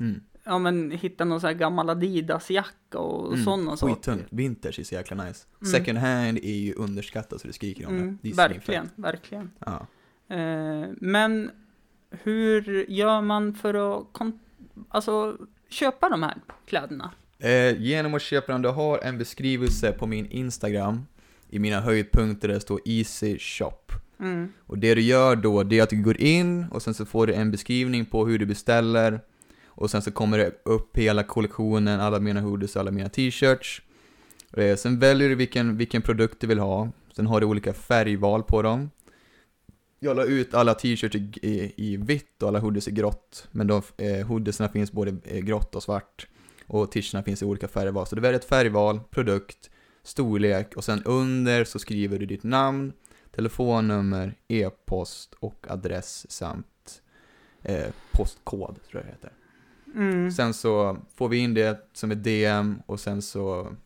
Mm. 0.00 0.20
Ja 0.44 0.58
men 0.58 0.90
hitta 0.90 1.24
någon 1.24 1.40
så 1.40 1.46
här 1.46 1.54
gammal 1.54 1.90
Adidas-jacka 1.90 2.98
och 2.98 3.32
Mm. 3.32 3.44
sådana 3.44 3.76
saker. 3.76 3.94
Skittungt. 3.94 4.26
Vintage 4.30 4.78
är 4.78 4.84
så 4.84 4.94
jäkla 4.94 5.24
nice. 5.24 5.46
Mm. 5.60 5.72
Second 5.72 5.98
hand 5.98 6.38
är 6.38 6.56
ju 6.56 6.74
underskattat 6.74 7.40
så 7.40 7.46
det 7.46 7.52
skriker 7.52 7.86
om 7.86 7.96
Mm, 7.96 8.18
det. 8.22 8.28
det 8.28 8.36
verkligen, 8.36 8.90
verkligen. 8.96 9.50
Ja. 9.66 9.86
Eh, 10.36 10.88
men 10.96 11.50
hur 12.10 12.86
gör 12.90 13.20
man 13.20 13.54
för 13.54 13.98
att 14.00 14.06
alltså, 14.88 15.36
köpa 15.68 16.08
de 16.08 16.22
här 16.22 16.34
kläderna? 16.66 17.10
Eh, 17.38 17.80
genom 17.82 18.14
att 18.14 18.22
köpa 18.22 18.52
den, 18.52 18.62
du 18.62 18.68
har 18.68 18.98
en 18.98 19.18
beskrivelse 19.18 19.92
på 19.92 20.06
min 20.06 20.26
Instagram 20.26 21.06
i 21.50 21.58
mina 21.58 21.80
höjdpunkter 21.80 22.48
där 22.48 22.54
det 22.54 22.60
står 22.60 22.80
Easy 22.84 23.38
Shop. 23.38 23.92
Mm. 24.20 24.52
Och 24.66 24.78
det 24.78 24.94
du 24.94 25.00
gör 25.00 25.36
då, 25.36 25.62
det 25.62 25.78
är 25.78 25.82
att 25.82 25.90
du 25.90 26.02
går 26.02 26.20
in 26.20 26.64
och 26.64 26.82
sen 26.82 26.94
så 26.94 27.04
får 27.04 27.26
du 27.26 27.34
en 27.34 27.50
beskrivning 27.50 28.04
på 28.04 28.26
hur 28.26 28.38
du 28.38 28.46
beställer. 28.46 29.20
Och 29.66 29.90
sen 29.90 30.02
så 30.02 30.10
kommer 30.10 30.38
det 30.38 30.52
upp 30.64 30.96
hela 30.96 31.22
kollektionen, 31.22 32.00
alla 32.00 32.20
mina 32.20 32.40
hoodies 32.40 32.76
alla 32.76 32.90
mina 32.90 33.08
t-shirts. 33.08 33.82
Eh, 34.56 34.76
sen 34.76 34.98
väljer 34.98 35.28
du 35.28 35.34
vilken, 35.34 35.76
vilken 35.76 36.02
produkt 36.02 36.40
du 36.40 36.46
vill 36.46 36.58
ha. 36.58 36.88
Sen 37.16 37.26
har 37.26 37.40
du 37.40 37.46
olika 37.46 37.72
färgval 37.72 38.42
på 38.42 38.62
dem. 38.62 38.90
Jag 40.00 40.16
la 40.16 40.24
ut 40.24 40.54
alla 40.54 40.74
t-shirts 40.74 41.16
i, 41.16 41.30
i, 41.42 41.72
i 41.76 41.96
vitt 41.96 42.42
och 42.42 42.48
alla 42.48 42.58
hoodies 42.58 42.88
i 42.88 42.90
grått. 42.90 43.48
Men 43.50 43.66
de, 43.66 43.82
eh, 43.96 44.26
hoodiesarna 44.26 44.68
finns 44.68 44.92
både 44.92 45.16
eh, 45.24 45.40
grått 45.40 45.74
och 45.74 45.82
svart. 45.82 46.26
Och 46.66 46.92
t-shirtarna 46.92 47.22
finns 47.22 47.42
i 47.42 47.44
olika 47.44 47.68
färgval. 47.68 48.06
Så 48.06 48.14
du 48.14 48.20
väljer 48.22 48.38
ett 48.38 48.48
färgval, 48.48 49.00
produkt, 49.10 49.70
storlek 50.02 50.76
och 50.76 50.84
sen 50.84 51.02
under 51.04 51.64
så 51.64 51.78
skriver 51.78 52.18
du 52.18 52.26
ditt 52.26 52.44
namn, 52.44 52.92
telefonnummer, 53.30 54.34
e-post 54.48 55.34
och 55.40 55.66
adress 55.68 56.30
samt 56.30 57.02
eh, 57.62 57.86
postkod, 58.12 58.78
tror 58.90 59.02
jag 59.02 59.04
det 59.04 59.10
heter. 59.10 59.32
Mm. 59.94 60.30
Sen 60.30 60.54
så 60.54 60.98
får 61.14 61.28
vi 61.28 61.36
in 61.36 61.54
det 61.54 61.88
som 61.92 62.10
ett 62.10 62.24
DM 62.24 62.82
och 62.86 63.00
sen 63.00 63.22
så 63.22 63.76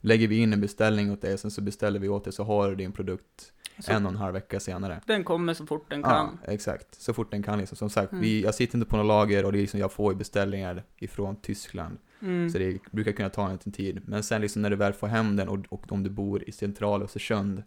lägger 0.00 0.28
vi 0.28 0.36
in 0.36 0.52
en 0.52 0.60
beställning 0.60 1.12
åt 1.12 1.22
dig, 1.22 1.38
sen 1.38 1.50
så 1.50 1.60
beställer 1.60 1.98
vi 1.98 2.08
åt 2.08 2.24
dig 2.24 2.32
så 2.32 2.44
har 2.44 2.70
du 2.70 2.76
din 2.76 2.92
produkt 2.92 3.52
Så 3.78 3.92
en 3.92 4.06
och 4.06 4.12
en 4.12 4.18
halv 4.18 4.32
vecka 4.34 4.60
senare. 4.60 5.00
Den 5.06 5.24
kommer 5.24 5.54
så 5.54 5.66
fort 5.66 5.90
den 5.90 6.02
kan. 6.02 6.38
Ja, 6.46 6.52
exakt. 6.52 6.94
Så 6.94 7.14
fort 7.14 7.30
den 7.30 7.42
kan 7.42 7.58
liksom. 7.58 7.76
Som 7.76 7.90
sagt, 7.90 8.12
Mm. 8.12 8.22
vi, 8.22 8.42
jag 8.42 8.54
sitter 8.54 8.78
inte 8.78 8.90
på 8.90 8.96
något 8.96 9.06
lager 9.06 9.44
och 9.44 9.52
det 9.52 9.58
är 9.58 9.60
liksom, 9.60 9.80
jag 9.80 9.92
får 9.92 10.12
ju 10.12 10.18
beställningar 10.18 10.82
ifrån 10.96 11.36
Tyskland. 11.36 11.98
Mm. 12.22 12.50
Så 12.50 12.58
det 12.58 12.78
brukar 12.90 13.12
kunna 13.12 13.28
ta 13.30 13.46
en 13.46 13.52
liten 13.52 13.72
tid. 13.72 14.00
Men 14.06 14.22
sen 14.22 14.40
liksom 14.40 14.62
när 14.62 14.70
du 14.70 14.76
väl 14.76 14.92
får 14.92 15.06
hem 15.06 15.36
den 15.36 15.48
och, 15.48 15.58
och 15.68 15.92
om 15.92 16.02
du 16.02 16.10
bor 16.10 16.48
i 16.48 16.52
centrala 16.52 17.04
Östersund 17.04 17.62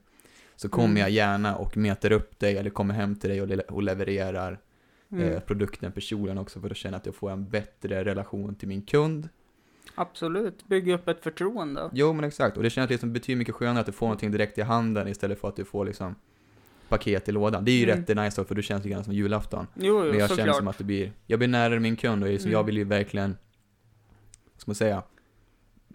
så 0.55 0.69
kommer 0.69 0.85
Mm. 0.87 0.97
jag 0.97 1.09
gärna 1.09 1.55
och 1.55 1.77
metar 1.77 2.11
upp 2.11 2.39
dig 2.39 2.57
eller 2.57 2.69
kommer 2.69 2.93
hem 2.93 3.15
till 3.15 3.29
dig 3.29 3.41
och, 3.41 3.47
le- 3.47 3.61
och 3.69 3.83
levererar 3.83 4.59
Mm. 5.11 5.23
eh, 5.33 5.39
produkten 5.39 5.91
personligen 5.91 6.37
också 6.37 6.59
för 6.61 6.69
att 6.69 6.77
känna 6.77 6.97
att 6.97 7.05
jag 7.05 7.15
får 7.15 7.31
en 7.31 7.49
bättre 7.49 8.05
relation 8.05 8.55
till 8.55 8.67
min 8.67 8.81
kund. 8.81 9.29
Absolut, 9.95 10.67
bygga 10.67 10.93
upp 10.95 11.07
ett 11.07 11.23
förtroende. 11.23 11.89
Jo 11.93 12.13
men 12.13 12.23
exakt, 12.25 12.57
och 12.57 12.63
det 12.63 12.69
känns 12.69 12.89
liksom 12.89 13.13
betyder 13.13 13.37
mycket 13.37 13.55
skönare 13.55 13.79
att 13.79 13.85
du 13.85 13.91
får 13.91 14.05
någonting 14.05 14.31
direkt 14.31 14.57
i 14.57 14.61
handen 14.61 15.07
istället 15.07 15.39
för 15.41 15.47
att 15.47 15.55
du 15.55 15.65
får 15.65 15.85
liksom 15.85 16.15
paket 16.89 17.29
i 17.29 17.31
lådan. 17.31 17.65
Det 17.65 17.71
är 17.71 17.77
ju 17.77 17.83
Mm. 17.91 17.97
rätt 18.05 18.17
nice 18.17 18.41
då, 18.41 18.45
för 18.45 18.55
du 18.55 18.63
känns 18.63 18.85
ju 18.85 18.89
grann 18.89 19.03
som 19.03 19.13
julafton. 19.13 19.67
Jo, 19.75 19.99
Men 19.99 20.07
jo 20.07 20.19
jag 20.19 20.29
känner 20.29 20.35
såklart. 20.41 20.55
som 20.55 20.67
att 20.67 20.77
det 20.77 20.83
blir, 20.83 21.11
jag 21.25 21.39
blir 21.39 21.47
närmare 21.49 21.79
min 21.79 21.95
kund 21.95 22.23
och 22.23 22.29
liksom, 22.29 22.47
Mm. 22.49 22.57
jag 22.59 22.63
vill 22.63 22.77
ju 22.77 22.83
verkligen, 22.83 23.37
vad 24.53 24.61
ska 24.61 24.69
man 24.69 24.75
säga, 24.75 25.03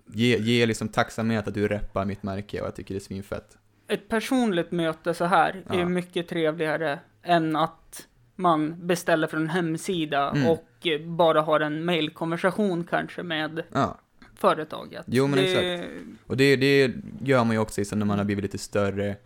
ge, 0.06 0.38
ge 0.38 0.66
liksom 0.66 0.88
tacksamhet 0.88 1.48
att 1.48 1.54
du 1.54 1.68
reppar 1.68 2.04
mitt 2.04 2.22
märke 2.22 2.60
och 2.60 2.66
jag 2.66 2.74
tycker 2.76 2.94
det 2.94 2.98
är 2.98 3.00
svinfett. 3.00 3.58
Ett 3.88 4.08
personligt 4.08 4.72
möte 4.72 5.14
så 5.14 5.24
här 5.24 5.64
är 5.68 5.78
Ja. 5.78 5.88
mycket 5.88 6.28
trevligare 6.28 6.98
än 7.22 7.56
att 7.56 8.06
man 8.42 8.86
beställer 8.86 9.26
från 9.26 9.40
en 9.42 9.48
hemsida 9.48 10.30
Mm. 10.30 10.48
och 10.48 10.68
bara 11.06 11.40
har 11.42 11.60
en 11.60 11.84
mailkonversation 11.84 12.84
kanske 12.84 13.22
med 13.22 13.62
Ja, 13.72 13.98
företaget. 14.34 15.04
Jo, 15.06 15.26
men 15.26 15.38
det, 15.38 15.84
Och 16.26 16.36
det, 16.36 16.56
det 16.56 16.92
gör 17.22 17.44
man 17.44 17.52
ju 17.52 17.58
också 17.58 17.80
liksom, 17.80 17.98
när 17.98 18.06
man 18.06 18.18
har 18.18 18.24
blivit 18.24 18.42
lite 18.42 18.58
större, 18.58 19.16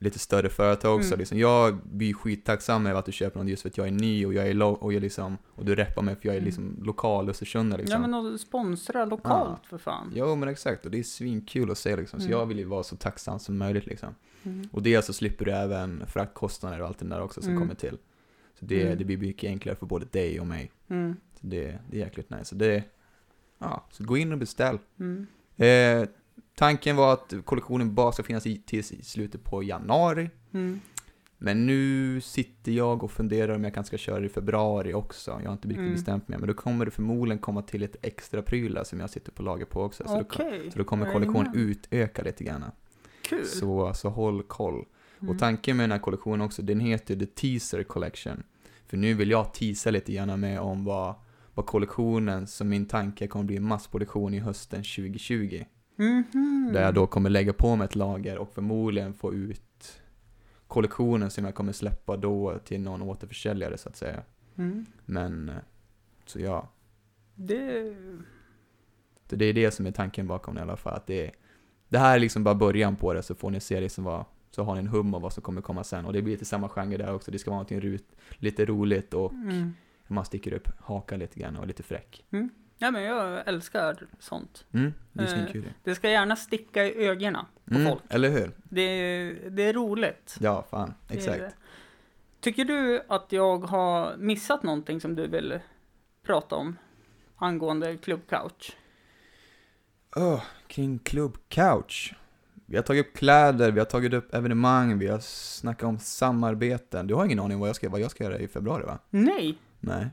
lite 0.00 0.18
större 0.18 0.48
företag 0.48 0.94
också. 0.96 1.08
Mm. 1.08 1.18
Liksom. 1.18 1.38
Jag 1.38 1.78
blir 1.84 2.14
skittacksam 2.14 2.86
över 2.86 2.98
att 2.98 3.06
du 3.06 3.12
köper 3.12 3.40
något 3.40 3.48
just 3.48 3.62
för 3.62 3.68
att 3.68 3.78
jag 3.78 3.86
är 3.86 3.90
ny 3.92 4.26
och 4.26 4.34
jag 4.34 4.48
är 4.48 4.54
lo- 4.54 4.78
och, 4.80 4.92
jag 4.92 5.00
liksom, 5.02 5.38
och 5.54 5.64
du 5.64 5.74
reppar 5.74 6.02
mig 6.02 6.16
för 6.16 6.26
jag 6.28 6.34
är 6.34 6.38
Mm. 6.38 6.46
liksom 6.46 6.78
lokal 6.82 7.30
Östersund 7.30 7.76
liksom. 7.78 8.02
Ja, 8.02 8.08
men 8.08 8.34
att 8.34 8.40
sponsra 8.40 9.04
lokalt 9.04 9.66
för 9.66 9.78
fan. 9.78 10.12
Jo 10.14 10.34
men 10.36 10.48
exakt, 10.48 10.84
och 10.84 10.90
det 10.90 10.98
är 10.98 11.02
svinkul 11.02 11.70
att 11.70 11.78
se 11.78 11.96
liksom. 11.96 12.20
Så 12.20 12.26
Mm. 12.26 12.38
jag 12.38 12.46
vill 12.46 12.58
ju 12.58 12.64
vara 12.64 12.82
så 12.82 12.96
tacksam 12.96 13.38
som 13.38 13.58
möjligt 13.58 13.86
liksom. 13.86 14.08
Mm. 14.44 14.68
Och 14.72 14.82
dels 14.82 15.06
så 15.06 15.12
slipper 15.12 15.44
du 15.44 15.52
även 15.52 16.02
fraktkostnader 16.06 16.80
och 16.80 16.86
allt 16.86 16.98
det 16.98 17.06
där 17.08 17.22
också 17.22 17.40
som 17.42 17.50
Mm. 17.50 17.62
kommer 17.62 17.74
till. 17.74 17.98
Så 18.58 18.64
det, 18.64 18.82
Mm. 18.82 18.98
det 18.98 19.04
blir 19.04 19.16
mycket 19.18 19.48
enklare 19.48 19.76
för 19.76 19.86
både 19.86 20.06
dig 20.06 20.40
och 20.40 20.46
mig. 20.46 20.70
Mm. 20.88 21.16
Så 21.40 21.46
det, 21.46 21.78
det 21.90 21.96
är 21.96 22.00
jäkligt 22.00 22.30
nice. 22.30 22.44
Så 22.44 22.54
det, 22.54 22.84
ja, 23.58 23.84
så 23.90 24.04
gå 24.04 24.16
in 24.16 24.32
och 24.32 24.38
beställ. 24.38 24.78
Mm. 25.00 25.26
Eh, 25.56 26.08
tanken 26.54 26.96
var 26.96 27.12
att 27.12 27.34
kollektionen 27.44 27.94
bara 27.94 28.12
ska 28.12 28.22
finnas 28.22 28.46
i, 28.46 28.58
till 28.66 28.84
slutet 28.84 29.44
på 29.44 29.62
januari. 29.62 30.30
Mm. 30.52 30.80
Men 31.40 31.66
nu 31.66 32.20
sitter 32.20 32.72
jag 32.72 33.02
och 33.04 33.10
funderar 33.10 33.54
om 33.54 33.64
jag 33.64 33.74
kanske 33.74 33.88
ska 33.98 34.10
köra 34.12 34.24
i 34.24 34.28
februari 34.28 34.94
också. 34.94 35.30
Jag 35.30 35.48
har 35.48 35.52
inte 35.52 35.68
riktigt 35.68 35.80
Mm. 35.82 35.92
bestämt 35.92 36.28
mig. 36.28 36.38
Men 36.38 36.48
då 36.48 36.54
kommer 36.54 36.84
det 36.84 36.90
förmodligen 36.90 37.38
komma 37.38 37.62
till 37.62 37.82
ett 37.82 37.96
extra 38.02 38.42
prylar 38.42 38.84
som 38.84 39.00
jag 39.00 39.10
sitter 39.10 39.32
på 39.32 39.42
lager 39.42 39.64
på 39.64 39.82
också. 39.82 40.04
Så, 40.08 40.14
då, 40.20 40.26
så 40.72 40.78
då 40.78 40.84
kommer 40.84 41.12
kollektionen 41.12 41.52
utöka 41.54 42.22
lite 42.22 42.44
grann. 42.44 42.64
Kul. 43.22 43.46
Så, 43.46 43.94
så 43.94 44.08
håll 44.08 44.42
koll. 44.42 44.84
Mm. 45.20 45.30
Och 45.34 45.38
tanken 45.38 45.76
med 45.76 45.84
den 45.84 45.92
här 45.92 45.98
kollektionen 45.98 46.40
också, 46.40 46.62
den 46.62 46.80
heter 46.80 47.16
The 47.16 47.26
Teaser 47.26 47.82
Collection. 47.82 48.42
För 48.86 48.96
nu 48.96 49.14
vill 49.14 49.30
jag 49.30 49.54
teasa 49.54 49.90
lite 49.90 50.12
grann 50.12 50.40
med 50.40 50.60
om 50.60 50.84
vad, 50.84 51.14
vad 51.54 51.66
kollektionen, 51.66 52.46
som 52.46 52.68
min 52.68 52.86
tanke 52.86 53.26
kommer 53.26 53.44
bli 53.44 53.56
en 53.56 53.64
massproduktion 53.64 54.34
i 54.34 54.38
hösten 54.38 54.82
2020. 54.82 55.64
Mhm. 55.96 56.70
Där 56.72 56.82
jag 56.82 56.94
då 56.94 57.06
kommer 57.06 57.30
lägga 57.30 57.52
på 57.52 57.76
mig 57.76 57.84
ett 57.84 57.96
lager 57.96 58.38
och 58.38 58.52
förmodligen 58.52 59.14
få 59.14 59.34
ut 59.34 60.00
kollektionen 60.66 61.30
som 61.30 61.44
jag 61.44 61.54
kommer 61.54 61.72
släppa 61.72 62.16
då 62.16 62.58
till 62.64 62.80
någon 62.80 63.02
återförsäljare 63.02 63.78
så 63.78 63.88
att 63.88 63.96
säga. 63.96 64.22
Mm. 64.56 64.86
Men, 65.04 65.52
så 66.26 66.40
ja. 66.40 66.68
Det... 67.34 67.96
Det 69.28 69.44
är 69.44 69.52
det 69.52 69.70
som 69.70 69.86
är 69.86 69.90
tanken 69.92 70.26
bakom 70.26 70.54
det 70.54 70.58
i 70.58 70.62
alla 70.62 70.76
fall. 70.76 70.94
Att 70.94 71.06
det, 71.06 71.26
är- 71.26 71.32
det 71.88 71.98
här 71.98 72.16
är 72.16 72.20
liksom 72.20 72.44
bara 72.44 72.54
början 72.54 72.96
på 72.96 73.12
det 73.12 73.22
så 73.22 73.34
får 73.34 73.50
ni 73.50 73.60
se 73.60 73.80
liksom 73.80 74.04
vad, 74.04 74.24
så 74.50 74.62
har 74.62 74.74
ni 74.74 74.78
en 74.80 74.86
hum 74.86 75.14
om 75.14 75.22
vad 75.22 75.32
som 75.32 75.42
kommer 75.42 75.60
komma 75.60 75.84
sen. 75.84 76.04
Och 76.06 76.12
det 76.12 76.22
blir 76.22 76.32
lite 76.34 76.44
samma 76.44 76.68
genre 76.68 76.96
där 76.96 77.14
också. 77.14 77.30
Det 77.30 77.38
ska 77.38 77.50
vara 77.50 77.56
någonting 77.56 77.80
rut, 77.80 78.04
lite 78.38 78.64
roligt 78.64 79.14
och 79.14 79.32
Mm. 79.32 79.74
man 80.06 80.24
sticker 80.24 80.52
upp 80.52 80.68
hakan 80.80 81.18
lite 81.18 81.40
grann 81.40 81.56
och 81.56 81.66
lite 81.66 81.82
fräck. 81.82 82.24
Ja, 82.80 82.90
men 82.90 83.02
jag 83.02 83.48
älskar 83.48 84.06
sånt. 84.18 84.66
Mm, 84.72 84.92
det 85.12 85.22
är 85.24 85.56
Eh. 85.56 85.62
Det 85.84 85.94
ska 85.94 86.10
gärna 86.10 86.36
sticka 86.36 86.84
i 86.86 87.06
ögonen 87.06 87.44
på 87.64 87.74
mm, 87.74 87.86
folk. 87.88 88.02
Eller 88.08 88.30
hur? 88.30 88.50
Det, 88.64 88.82
är- 88.82 89.50
det 89.50 89.62
är 89.62 89.72
roligt. 89.72 90.36
Ja, 90.40 90.66
fan. 90.70 90.94
Exakt. 91.08 91.38
det. 91.38 91.52
Tycker 92.40 92.64
du 92.64 93.02
att 93.08 93.32
jag 93.32 93.58
har 93.58 94.16
missat 94.16 94.62
någonting 94.62 95.00
som 95.00 95.14
du 95.14 95.26
vill 95.26 95.60
prata 96.22 96.56
om 96.56 96.76
angående 97.36 97.96
Club 97.96 98.20
Couch? 98.28 98.76
Åh, 100.16 100.42
kring 100.66 100.98
Club 100.98 101.38
Couch. 101.48 102.14
Vi 102.70 102.76
har 102.76 102.82
tagit 102.82 103.06
upp 103.06 103.16
kläder, 103.16 103.70
vi 103.72 103.78
har 103.78 103.84
tagit 103.86 104.12
upp 104.12 104.34
evenemang, 104.34 104.98
vi 104.98 105.06
har 105.06 105.18
snackat 105.18 105.82
om 105.88 105.98
samarbeten. 105.98 107.06
Du 107.06 107.14
har 107.14 107.24
ingen 107.24 107.40
aning 107.40 107.58
vad 107.58 107.68
jag 107.68 107.76
ska, 107.76 107.88
vad 107.88 108.00
jag 108.00 108.10
ska 108.10 108.24
göra 108.24 108.38
i 108.38 108.48
februari 108.48 108.84
va? 108.86 108.98
Nej, 109.10 109.58
Nej. 109.80 110.06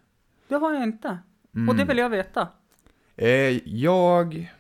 det 0.48 0.56
har 0.56 0.74
jag 0.74 0.84
inte. 0.84 1.18
Mm. 1.56 1.70
Och 1.70 1.76
det 1.76 1.86
vill 1.86 1.98
jag 1.98 2.10
veta. 2.10 2.48
Eh, 3.16 3.68
jag 3.70 4.52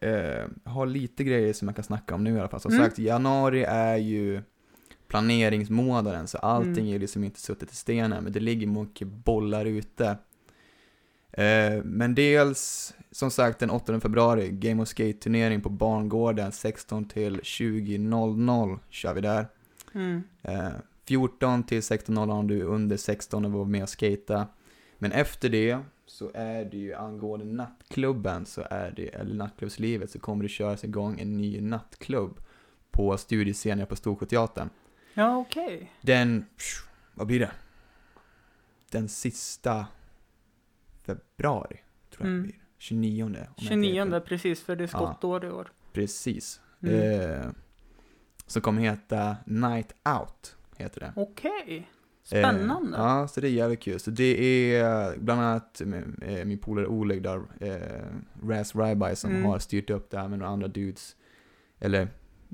eh, 0.00 0.46
har 0.64 0.86
lite 0.86 1.24
grejer 1.24 1.52
som 1.52 1.68
jag 1.68 1.74
kan 1.74 1.84
snacka 1.84 2.14
om 2.14 2.24
nu 2.24 2.36
i 2.36 2.38
alla 2.40 2.48
fall. 2.48 2.60
Som 2.60 2.72
Mm. 2.72 2.84
sagt, 2.84 2.98
januari 2.98 3.64
är 3.64 3.96
ju 3.96 4.42
planeringsmånaden, 5.08 6.26
så 6.28 6.38
allting 6.38 6.84
Mm. 6.84 6.94
är 6.94 6.98
liksom 6.98 7.24
inte 7.24 7.40
suttit 7.40 7.72
i 7.72 7.76
stenen, 7.76 8.24
men 8.24 8.32
det 8.32 8.40
ligger 8.40 8.66
mycket 8.66 9.08
bollar 9.08 9.64
ute. 9.64 10.16
Eh, 11.32 11.84
men 11.84 12.14
dels, 12.14 12.94
som 13.10 13.30
sagt, 13.30 13.58
den 13.58 13.70
8 13.70 14.00
februari, 14.00 14.48
Game 14.50 14.82
of 14.82 14.88
Skate-turnering 14.88 15.60
på 15.60 15.68
Barngården, 15.68 16.52
16 16.52 17.04
till 17.04 17.40
20.00 17.40 18.78
kör 18.90 19.14
vi 19.14 19.20
där. 19.20 19.46
Mm. 19.94 20.22
Eh, 20.42 20.72
14 21.04 21.62
till 21.62 21.80
16.00 21.80 22.30
om 22.30 22.48
du 22.48 22.60
är 22.60 22.64
under 22.64 22.96
16 22.96 23.44
och 23.44 23.52
var 23.52 23.64
med 23.64 23.82
och 23.82 23.88
skata. 23.88 24.46
Men 24.98 25.12
efter 25.12 25.48
det 25.48 25.78
så 26.06 26.30
är 26.34 26.64
det 26.64 26.76
ju 26.76 26.94
angående 26.94 27.46
nattklubben 27.46 28.46
så 28.46 28.62
är 28.70 28.92
det, 28.96 29.08
eller 29.08 29.34
nattklubbslivet 29.34 30.10
så 30.10 30.18
kommer 30.18 30.42
det 30.42 30.48
köras 30.48 30.84
igång 30.84 31.20
en 31.20 31.36
ny 31.36 31.60
nattklubb 31.60 32.40
på 32.90 33.18
studiescenen 33.18 33.86
på 33.86 33.96
Storsjöteatern. 33.96 34.70
Ja, 35.14 35.36
okej. 35.36 35.92
Den, 36.00 36.46
vad 37.14 37.26
blir 37.26 37.40
det? 37.40 37.50
Den 38.90 39.08
sista 39.08 39.86
februari, 41.06 41.76
tror 42.10 42.26
jag 42.26 42.28
Mm. 42.28 42.42
det 42.42 42.42
blir. 42.48 42.58
29 42.78 43.24
om 43.24 43.34
jag 43.34 43.42
inte 43.42 43.62
29 43.64 44.04
heter. 44.04 44.20
precis, 44.20 44.60
för 44.62 44.76
det 44.76 44.84
är 44.84 44.90
Ja. 44.92 44.98
skottår 44.98 45.44
i 45.44 45.50
år. 45.50 45.72
Precis. 45.92 46.60
Mm. 46.82 47.20
Eh, 47.30 47.46
som 48.46 48.62
kommer 48.62 48.82
heta 48.82 49.36
Night 49.46 49.92
Out, 50.20 50.56
heter 50.76 51.00
det. 51.00 51.12
Okej. 51.16 51.88
Spännande. 52.24 52.96
Eh, 52.96 53.02
ja, 53.02 53.28
så 53.28 53.40
det 53.40 53.48
är 53.48 53.52
jävligt 53.52 53.80
kul. 53.82 54.00
Så 54.00 54.10
det 54.10 54.74
är 54.76 55.16
bland 55.18 55.40
annat 55.40 55.80
eh, 55.80 56.44
min 56.44 56.58
polare 56.58 56.86
Oleg 56.86 57.22
där, 57.22 57.42
eh, 57.60 58.48
Raz 58.48 58.74
Rabbi, 58.76 59.16
som 59.16 59.30
Mm. 59.30 59.44
har 59.44 59.58
styrt 59.58 59.90
upp 59.90 60.10
det 60.10 60.18
här 60.18 60.28
med 60.28 60.38
några 60.38 60.52
andra 60.52 60.68
dudes. 60.68 61.16
Eller 61.80 62.08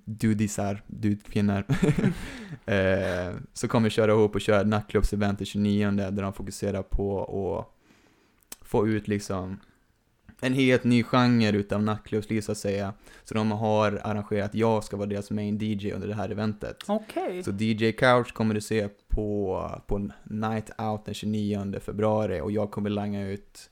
dudisar, 0.04 0.82
dudkvinnor. 0.86 1.64
eh, 2.66 3.34
så 3.52 3.68
kommer 3.68 3.84
vi 3.84 3.90
köra 3.90 4.12
ihop 4.12 4.34
och 4.34 4.40
köra 4.40 4.60
ett 4.60 4.66
nattklubbsevent 4.66 5.38
den 5.38 5.46
29 5.46 5.90
där 5.90 6.22
de 6.22 6.32
fokuserar 6.32 6.82
på 6.82 7.22
att 7.58 7.74
få 8.68 8.88
ut 8.88 9.08
liksom 9.08 9.60
en 10.40 10.52
helt 10.52 10.84
ny 10.84 11.02
genre 11.02 11.56
utav 11.56 11.82
nattklubbsliv 11.82 12.40
så 12.40 12.52
att 12.52 12.58
säga. 12.58 12.94
Så 13.24 13.34
de 13.34 13.50
har 13.50 14.00
arrangerat 14.04 14.50
att 14.50 14.54
jag 14.54 14.84
ska 14.84 14.96
vara 14.96 15.08
deras 15.08 15.30
main 15.30 15.58
DJ 15.60 15.92
under 15.92 16.08
det 16.08 16.14
här 16.14 16.30
eventet. 16.30 16.76
Okej. 16.86 17.42
Så 17.42 17.50
DJ 17.50 17.92
Couch 17.92 18.32
kommer 18.32 18.54
du 18.54 18.60
se 18.60 18.88
på, 19.08 19.70
på 19.86 20.10
Night 20.24 20.70
Out 20.78 21.04
den 21.04 21.14
29 21.14 21.80
februari 21.80 22.40
och 22.40 22.52
jag 22.52 22.70
kommer 22.70 22.90
langa 22.90 23.28
ut 23.28 23.70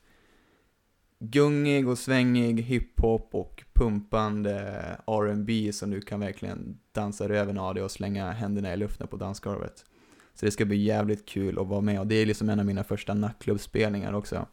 gungig 1.18 1.88
och 1.88 1.98
svängig 1.98 2.62
hiphop 2.62 3.28
och 3.32 3.64
pumpande 3.72 4.52
R&B 5.06 5.72
som 5.72 5.90
du 5.90 6.00
kan 6.00 6.20
verkligen 6.20 6.78
dansa 6.92 7.28
röven 7.28 7.58
av 7.58 7.74
dig 7.74 7.84
och 7.84 7.90
slänga 7.90 8.30
händerna 8.30 8.72
i 8.72 8.76
luften 8.76 9.08
på 9.08 9.16
dansgolvet. 9.16 9.84
Så 10.34 10.46
det 10.46 10.52
ska 10.52 10.64
bli 10.64 10.76
jävligt 10.76 11.26
kul 11.26 11.58
att 11.58 11.66
vara 11.66 11.80
med 11.80 12.00
och 12.00 12.06
det 12.06 12.14
är 12.14 12.26
liksom 12.26 12.48
en 12.48 12.60
av 12.60 12.66
mina 12.66 12.84
första 12.84 13.14
nattklubbsspelningar 13.14 14.12
också. 14.12 14.46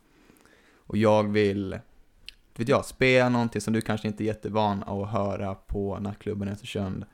Och 0.88 0.98
jag 0.98 1.32
vill, 1.32 1.80
vet 2.56 2.68
jag, 2.70 2.86
spela 2.86 3.30
någonting 3.30 3.62
som 3.62 3.74
du 3.74 3.82
kanske 3.82 4.08
inte 4.08 4.24
är 4.24 4.26
jättevan 4.26 4.84
att 4.84 5.10
höra 5.12 5.56
på 5.56 6.00
nattklubben 6.00 6.48
i 6.48 6.52
Östersund. 6.52 7.06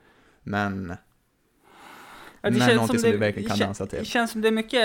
Men 0.43 0.93
Ja, 2.41 2.49
men 2.49 2.75
någonting 2.75 2.99
som 2.99 3.11
du 3.11 3.17
verkligen 3.17 3.49
kan 3.49 3.59
dansa 3.59 3.85
till. 3.85 3.99
Det 3.99 4.05
känns 4.05 4.31
som 4.31 4.41
det 4.41 4.47
är 4.47 4.51
mycket... 4.51 4.81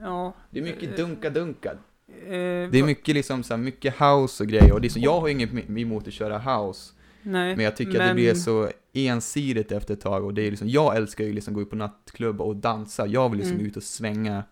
Ja. 0.00 0.32
Det 0.50 0.58
är 0.58 0.62
mycket 0.62 0.96
dunka-dunka. 0.96 1.70
eh, 2.08 2.30
Det 2.70 2.78
är 2.78 2.84
mycket 2.84 3.14
liksom 3.14 3.42
så 3.42 3.54
här, 3.54 3.58
mycket 3.62 3.94
house 4.00 4.42
och 4.42 4.48
grejer. 4.48 4.72
Och 4.72 4.80
det 4.80 4.86
är 4.86 4.90
så, 4.90 4.98
jag 4.98 5.20
har 5.20 5.28
inget 5.28 5.50
em- 5.50 5.78
emot 5.80 6.06
att 6.08 6.12
köra 6.12 6.38
house. 6.38 6.92
Nej, 7.22 7.56
Men 7.56 7.64
jag 7.64 7.76
tycker 7.76 8.00
att 8.00 8.08
det 8.08 8.14
blir 8.14 8.34
så 8.34 8.70
ensidigt 8.92 9.72
efter 9.72 9.94
ett 9.94 10.00
tag. 10.00 10.24
Och 10.24 10.34
det 10.34 10.42
är 10.42 10.50
liksom, 10.50 10.68
jag 10.68 10.96
älskar 10.96 11.24
ju 11.24 11.32
liksom 11.32 11.54
gå 11.54 11.62
ut 11.62 11.70
på 11.70 11.76
nattklubb 11.76 12.40
och 12.40 12.56
dansa. 12.56 13.06
Jag 13.06 13.28
vill 13.28 13.38
liksom 13.38 13.54
Mm. 13.56 13.66
ut 13.66 13.76
och 13.76 13.82
svänga, 13.82 14.42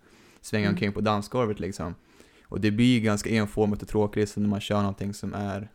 svänga 0.41 0.65
Mm. 0.67 0.75
omkring 0.75 0.93
på 0.93 1.01
dansgolvet 1.01 1.61
liksom. 1.61 1.95
Och 2.53 2.61
det 2.61 2.71
blir 2.71 3.01
ganska 3.01 3.31
enformigt 3.31 3.83
och 3.83 3.89
tråkigt 3.89 4.37
när 4.37 4.49
man 4.49 4.61
kör 4.61 4.77
någonting 4.79 5.15
som 5.15 5.35
är 5.35 5.69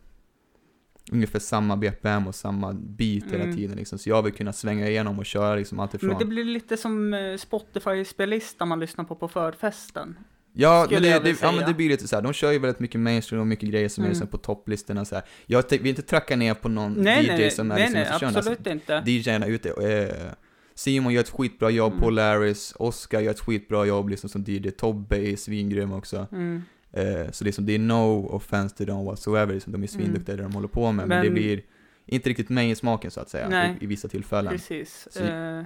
ungefär 1.12 1.38
samma 1.38 1.76
BPM 1.76 2.26
och 2.26 2.34
samma 2.34 2.72
beat 2.72 3.24
hela 3.32 3.44
Mm. 3.44 3.56
tiden 3.56 3.76
liksom. 3.76 3.98
Så 3.98 4.08
jag 4.08 4.22
vill 4.22 4.32
kunna 4.32 4.52
svänga 4.52 4.88
igenom 4.88 5.18
och 5.18 5.26
köra 5.26 5.54
liksom 5.54 5.80
allt 5.80 5.94
ifrån. 5.94 6.08
Men 6.08 6.18
det 6.18 6.24
blir 6.24 6.44
lite 6.44 6.76
som 6.76 7.14
eh, 7.14 7.36
Spotify-spellista 7.36 8.64
man 8.64 8.80
lyssnar 8.80 9.04
på 9.04 9.14
på 9.14 9.28
förfesten. 9.28 10.16
Ja, 10.52 10.86
men 10.90 11.02
det, 11.02 11.18
det, 11.18 11.42
ja, 11.42 11.52
men 11.52 11.66
det 11.66 11.74
blir 11.74 11.88
lite 11.88 12.08
så 12.08 12.16
här. 12.16 12.22
de 12.22 12.32
kör 12.32 12.52
ju 12.52 12.58
väldigt 12.58 12.80
mycket 12.80 13.00
mainstream 13.00 13.40
och 13.40 13.46
mycket 13.46 13.68
grejer 13.68 13.88
som 13.88 14.04
är 14.04 14.06
Mm. 14.06 14.12
liksom 14.12 14.28
på 14.28 14.38
topplistorna 14.38 15.04
så 15.04 15.14
här. 15.14 15.24
Jag 15.46 15.64
vill 15.70 15.86
inte 15.86 16.02
tracka 16.02 16.36
ner 16.36 16.54
på 16.54 16.68
någon 16.68 16.92
Nej, 16.92 17.24
DJ 17.24 17.28
nej, 17.28 17.50
som 17.50 17.70
är 17.70 17.74
nej, 17.74 17.82
liksom 17.82 17.94
nej 18.00 18.02
Östersund, 18.02 18.36
absolut 18.36 18.66
inte. 18.66 18.96
Alltså, 18.96 19.10
DJarna 19.10 19.46
ute, 19.46 19.68
eh, 19.68 20.32
Simon 20.78 21.12
gör 21.12 21.20
ett 21.20 21.30
skitbra 21.30 21.70
jobb, 21.70 21.92
Mm. 21.92 22.02
Polaris, 22.04 22.74
Oscar 22.78 23.20
gör 23.20 23.30
ett 23.30 23.40
skitbra 23.40 23.86
jobb 23.86 24.08
liksom 24.08 24.28
som 24.30 24.44
DJ, 24.46 24.70
Tobbe 24.70 25.16
är 25.16 25.36
svingrym 25.36 25.92
också. 25.92 26.26
Mm. 26.32 26.62
Eh, 26.92 27.30
så 27.30 27.44
liksom 27.44 27.66
det 27.66 27.74
är 27.74 27.78
no 27.78 28.26
offense 28.26 28.76
to 28.76 28.84
them 28.84 29.04
whatsoever, 29.04 29.54
liksom, 29.54 29.72
de 29.72 29.82
är 29.82 29.86
svinduktiga 29.86 30.34
i 30.34 30.36
det 30.36 30.42
de 30.42 30.52
håller 30.54 30.68
på 30.68 30.92
med, 30.92 30.94
men, 30.94 31.08
Men- 31.08 31.24
det 31.26 31.30
blir 31.30 31.62
inte 32.06 32.28
riktigt 32.30 32.48
mig 32.48 32.70
i 32.70 32.74
smaken 32.74 33.10
så 33.10 33.20
att 33.20 33.28
säga, 33.28 33.76
i, 33.80 33.84
i 33.84 33.86
vissa 33.86 34.08
tillfällen. 34.08 34.52
Precis. 34.52 35.08
Så- 35.10 35.22
Eh, 35.24 35.62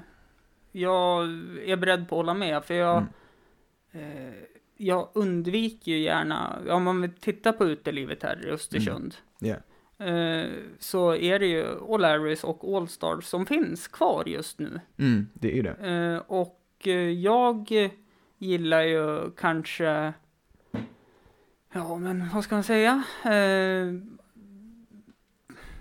jag 0.73 1.25
är 1.67 1.77
beredd 1.77 2.09
på 2.09 2.15
att 2.15 2.19
hålla 2.19 2.35
med, 2.35 2.65
för 2.65 2.75
jag... 2.75 3.07
Mm. 3.93 4.27
Eh, 4.29 4.33
jag 4.77 5.09
undviker 5.15 5.93
ju 5.93 5.99
gärna, 5.99 6.59
om 6.69 6.83
man 6.83 7.01
vill 7.01 7.11
titta 7.21 7.53
på 7.53 7.65
utelivet 7.67 8.23
här 8.23 8.47
i 8.47 8.51
Östersund. 8.51 9.15
Ja. 9.39 9.49
eh, 9.49 9.57
Så 10.79 11.15
är 11.15 11.39
det 11.39 11.47
ju 11.47 11.65
O'Larrys 11.65 12.45
och 12.45 12.77
Allstars 12.77 13.25
som 13.25 13.47
finns 13.47 13.89
kvar 13.89 14.25
just 14.27 14.59
nu. 14.59 14.81
Mm, 14.99 15.27
det 15.35 15.59
är 15.59 15.63
det. 15.63 15.89
Eh, 15.91 16.23
Och 16.27 16.61
eh, 16.85 16.93
jag 17.11 17.71
gillar 18.39 18.83
ju 18.83 19.31
kanske, 19.37 20.13
ja 21.73 21.97
men 21.97 22.29
vad 22.35 22.45
ska 22.45 22.55
man 22.55 22.65
säga? 22.65 23.03
Eh, 23.25 23.95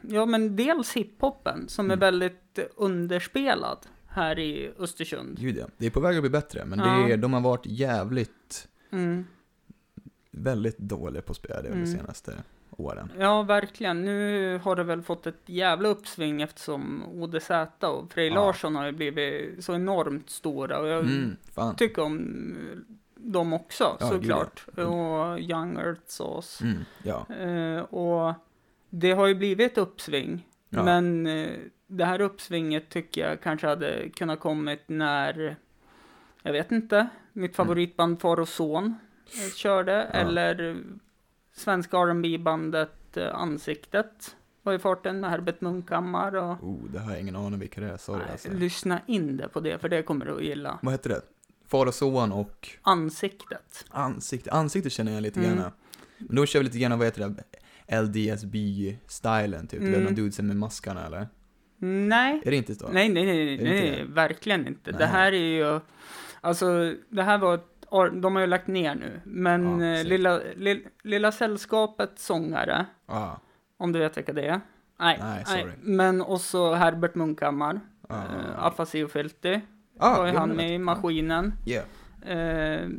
Ja 0.10 0.26
men 0.26 0.56
dels 0.56 0.94
hiphopen 0.94 1.68
som 1.70 1.86
är 1.86 1.94
Mm. 1.94 2.00
väldigt 2.00 2.60
underspelad 2.76 3.78
här 4.08 4.40
i 4.40 4.72
Östersund. 4.80 5.40
Gud 5.40 5.58
ja. 5.58 5.66
Det 5.78 5.86
är 5.86 5.90
på 5.90 6.00
väg 6.00 6.16
att 6.18 6.24
bli 6.24 6.30
bättre, 6.30 6.66
men 6.66 6.80
Ja. 6.80 6.86
det 6.86 7.14
är, 7.14 7.18
de 7.18 7.34
har 7.34 7.42
varit 7.42 7.66
jävligt, 7.66 8.68
Mm. 8.92 9.26
väldigt 10.32 10.78
dåliga 10.78 11.22
på 11.22 11.32
att 11.32 11.38
spela 11.38 11.62
det 11.62 11.70
under 11.70 11.84
de 11.86 11.90
Mm. 11.92 12.00
senaste 12.00 12.34
åren. 12.78 13.12
Ja, 13.20 13.42
verkligen. 13.44 14.06
Nu 14.06 14.58
har 14.64 14.76
det 14.76 14.84
väl 14.84 15.02
fått 15.02 15.28
ett 15.28 15.42
jävla 15.46 15.90
uppsving 15.90 16.42
eftersom 16.42 17.04
ODZ 17.22 17.50
och 17.80 18.14
Frej 18.14 18.28
Ja. 18.28 18.34
Larsson 18.36 18.76
har 18.76 18.86
ju 18.86 18.92
blivit 18.92 19.64
så 19.66 19.74
enormt 19.76 20.30
stora. 20.30 20.80
Och 20.80 20.88
jag 20.88 21.00
Mm, 21.00 21.36
tycker 21.78 22.02
om 22.02 22.36
dem 23.16 23.54
också, 23.54 23.98
Ja, 24.00 24.10
såklart. 24.10 24.66
gud, 24.76 24.86
Och 24.86 25.40
Young 25.40 25.78
Earth 25.78 26.02
Sauce. 26.06 26.64
Mm, 26.64 26.78
ja. 27.04 27.26
Eh, 27.36 27.82
och 27.84 28.34
det 28.90 29.12
har 29.12 29.28
ju 29.28 29.36
blivit 29.36 29.72
ett 29.72 29.78
uppsving. 29.78 30.48
Ja. 30.70 30.84
Men 30.84 31.28
eh, 31.28 31.50
det 31.88 32.06
här 32.06 32.22
uppsvinget 32.22 32.90
tycker 32.90 33.30
jag 33.30 33.42
kanske 33.42 33.68
hade 33.68 34.10
kunnat 34.10 34.40
kommit 34.40 34.84
när, 34.88 35.56
jag 36.44 36.52
vet 36.52 36.72
inte, 36.72 37.08
mitt 37.34 37.56
favoritband 37.56 38.22
Far 38.22 38.40
och 38.40 38.48
Son 38.50 38.96
eh, 39.26 39.54
körde. 39.56 40.02
Mm. 40.02 40.28
Eller 40.28 40.78
svenska 41.54 41.98
rb 41.98 42.44
bandet 42.44 43.18
eh, 43.18 43.36
Ansiktet 43.36 44.36
var 44.64 44.74
i 44.74 44.80
farten 44.80 45.20
med 45.20 45.30
Herbert 45.30 45.62
Munkhammar. 45.62 46.36
Och, 46.36 46.64
Oh, 46.64 46.84
det 46.94 47.00
har 47.00 47.12
jag 47.12 47.20
ingen 47.22 47.36
aning 47.36 47.60
vilka 47.60 47.82
det 47.82 47.88
är, 47.92 47.98
sorry 47.98 48.20
Nej, 48.24 48.32
alltså. 48.32 48.52
Lyssna 48.54 49.02
in 49.08 49.38
det 49.38 49.48
på 49.48 49.60
det, 49.60 49.80
för 49.80 49.90
det 49.90 50.04
kommer 50.04 50.26
du 50.26 50.36
att 50.36 50.44
gilla. 50.44 50.80
Vad 50.82 50.94
heter 50.94 51.10
det? 51.10 51.22
Far 51.68 51.86
och 51.86 51.94
son 51.94 52.32
och 52.32 52.70
Ansiktet. 52.82 53.86
ansikte. 53.90 54.52
Ansikte 54.52 54.90
känner 54.90 55.12
jag 55.14 55.22
lite 55.22 55.40
Mm. 55.40 55.56
grann. 55.58 55.72
Men 56.18 56.36
då 56.36 56.46
kör 56.46 56.60
vi 56.60 56.66
lite 56.66 56.78
grann, 56.80 56.98
vad 57.00 57.08
heter 57.08 57.22
det? 57.30 57.44
LDSB-stylen 58.02 59.68
typ. 59.68 59.80
Du 59.80 59.86
vet 59.86 59.96
Mm. 60.02 60.16
de 60.16 60.22
dudesen 60.22 60.48
med 60.48 60.56
maskarna 60.58 61.06
eller? 61.06 61.28
Nej, 61.84 62.42
Är 62.46 62.52
det 62.52 62.58
inte 62.58 62.76
så? 62.76 62.88
nej, 62.92 63.10
nej, 63.10 63.26
nej, 63.26 63.46
nej, 63.46 63.54
Är 63.56 63.64
det 63.84 63.92
nej, 63.92 64.06
verkligen 64.08 64.68
inte. 64.68 64.92
Nej. 64.92 65.00
Det 65.00 65.06
här 65.06 65.32
är 65.32 65.38
ju, 65.74 65.80
alltså, 66.42 66.94
det 67.10 67.24
här 67.24 67.38
var, 67.38 67.56
ett, 67.56 67.66
de 68.22 68.36
har 68.36 68.42
ju 68.42 68.48
lagt 68.48 68.68
ner 68.68 68.96
nu, 68.96 69.22
men 69.24 69.80
Ja, 69.80 69.86
eh, 70.00 70.04
lilla, 70.06 70.40
lilla, 70.56 70.90
lilla 71.04 71.32
Sällskapets 71.32 72.26
sångare, 72.26 72.86
Ah, 73.06 73.32
om 73.78 73.92
du 73.92 74.00
vet 74.00 74.18
vilka 74.18 74.34
det 74.34 74.46
är? 74.48 74.62
Nej, 75.00 75.18
Nej, 75.22 75.44
sorry. 75.46 75.72
men 75.82 76.22
också 76.22 76.72
Herbert 76.74 77.16
Munkhammar, 77.16 77.80
ah, 78.10 78.16
uh, 78.16 78.66
Afasi 78.66 79.04
och 79.04 79.12
Filti, 79.12 79.62
ah, 80.00 80.18
var 80.18 80.28
ju 80.28 80.34
han 80.34 80.50
med 80.50 80.72
i. 80.76 80.78
Maskinen. 80.78 81.54
Yeah. 81.66 82.80
Eh, 82.82 82.90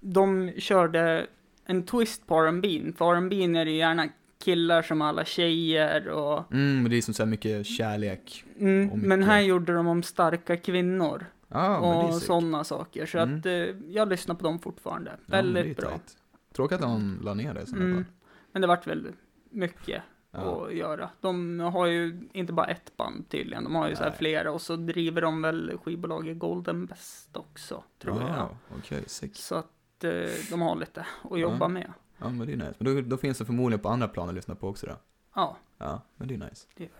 de 0.00 0.52
körde 0.58 1.26
en 1.66 1.82
twist 1.82 2.26
på 2.26 2.40
R&B. 2.40 2.82
För 2.98 3.14
R&B 3.14 3.44
är 3.44 3.64
det 3.64 3.70
gärna 3.70 4.08
killar 4.44 4.82
som 4.82 5.02
alla 5.02 5.24
tjejer 5.24 6.08
och... 6.08 6.52
Mm, 6.52 6.82
men 6.82 6.90
det 6.90 6.96
är 6.96 7.02
som 7.02 7.14
så 7.14 7.22
här 7.22 7.30
mycket 7.30 7.66
kärlek. 7.66 8.44
Mm, 8.58 8.80
mycket- 8.84 8.98
men 9.08 9.22
här 9.22 9.40
gjorde 9.40 9.74
de 9.74 9.86
om 9.86 10.02
starka 10.02 10.56
kvinnor 10.56 11.26
Ah, 11.54 11.78
och 11.78 12.14
sådana 12.14 12.64
saker. 12.64 13.06
Så 13.06 13.18
Mm. 13.18 13.38
att 13.38 13.46
eh, 13.46 13.52
jag 13.92 14.08
lyssnar 14.08 14.34
på 14.34 14.42
dem 14.44 14.58
fortfarande. 14.58 15.10
Ja, 15.10 15.16
Väldigt 15.26 15.76
bra. 15.76 15.88
tight. 15.90 16.16
Tråkigt 16.52 16.74
att 16.76 16.82
de 16.82 17.18
la 17.22 17.34
ner 17.34 17.54
det 17.54 17.62
i 17.62 17.66
sådana 17.66 17.84
Mm. 17.84 18.04
fall. 18.04 18.12
Men 18.52 18.62
det 18.62 18.68
vart 18.68 18.86
väldigt 18.86 19.14
mycket 19.50 20.02
Ja. 20.30 20.66
att 20.66 20.74
göra. 20.74 21.10
De 21.20 21.60
har 21.60 21.86
ju 21.86 22.28
inte 22.32 22.52
bara 22.52 22.66
ett 22.66 22.96
band 22.96 23.28
tydligen, 23.28 23.64
de 23.64 23.74
har 23.74 23.88
ju 23.88 23.96
så 23.96 24.02
här 24.02 24.10
flera 24.10 24.52
och 24.52 24.60
så 24.62 24.76
driver 24.76 25.22
de 25.22 25.42
väl 25.42 25.78
skivbolaget 25.84 26.38
Golden 26.38 26.86
Best 26.86 27.36
också, 27.36 27.84
tror 27.98 28.20
jag. 28.20 28.30
Ah, 28.30 28.48
Okej, 28.78 29.04
sick. 29.06 29.36
Så 29.36 29.54
att 29.54 30.04
eh, 30.04 30.10
de 30.50 30.62
har 30.62 30.76
lite 30.76 31.06
att 31.30 31.38
jobba 31.40 31.68
med. 31.68 31.92
Ja, 32.18 32.28
men 32.28 32.46
det 32.46 32.52
är 32.52 32.56
nice. 32.56 32.74
Men 32.78 32.94
då, 32.94 33.00
då 33.00 33.16
finns 33.16 33.38
det 33.38 33.44
förmodligen 33.44 33.80
på 33.82 33.88
andra 33.88 34.08
plan 34.08 34.28
att 34.28 34.34
lyssna 34.34 34.54
på 34.54 34.68
också 34.68 34.86
då. 34.86 34.96
Ja. 35.34 35.56
Ja, 35.78 36.02
men 36.16 36.28
det 36.28 36.34
är 36.34 36.38
nice. 36.38 36.66
Det 36.74 36.82
gör 36.84 36.92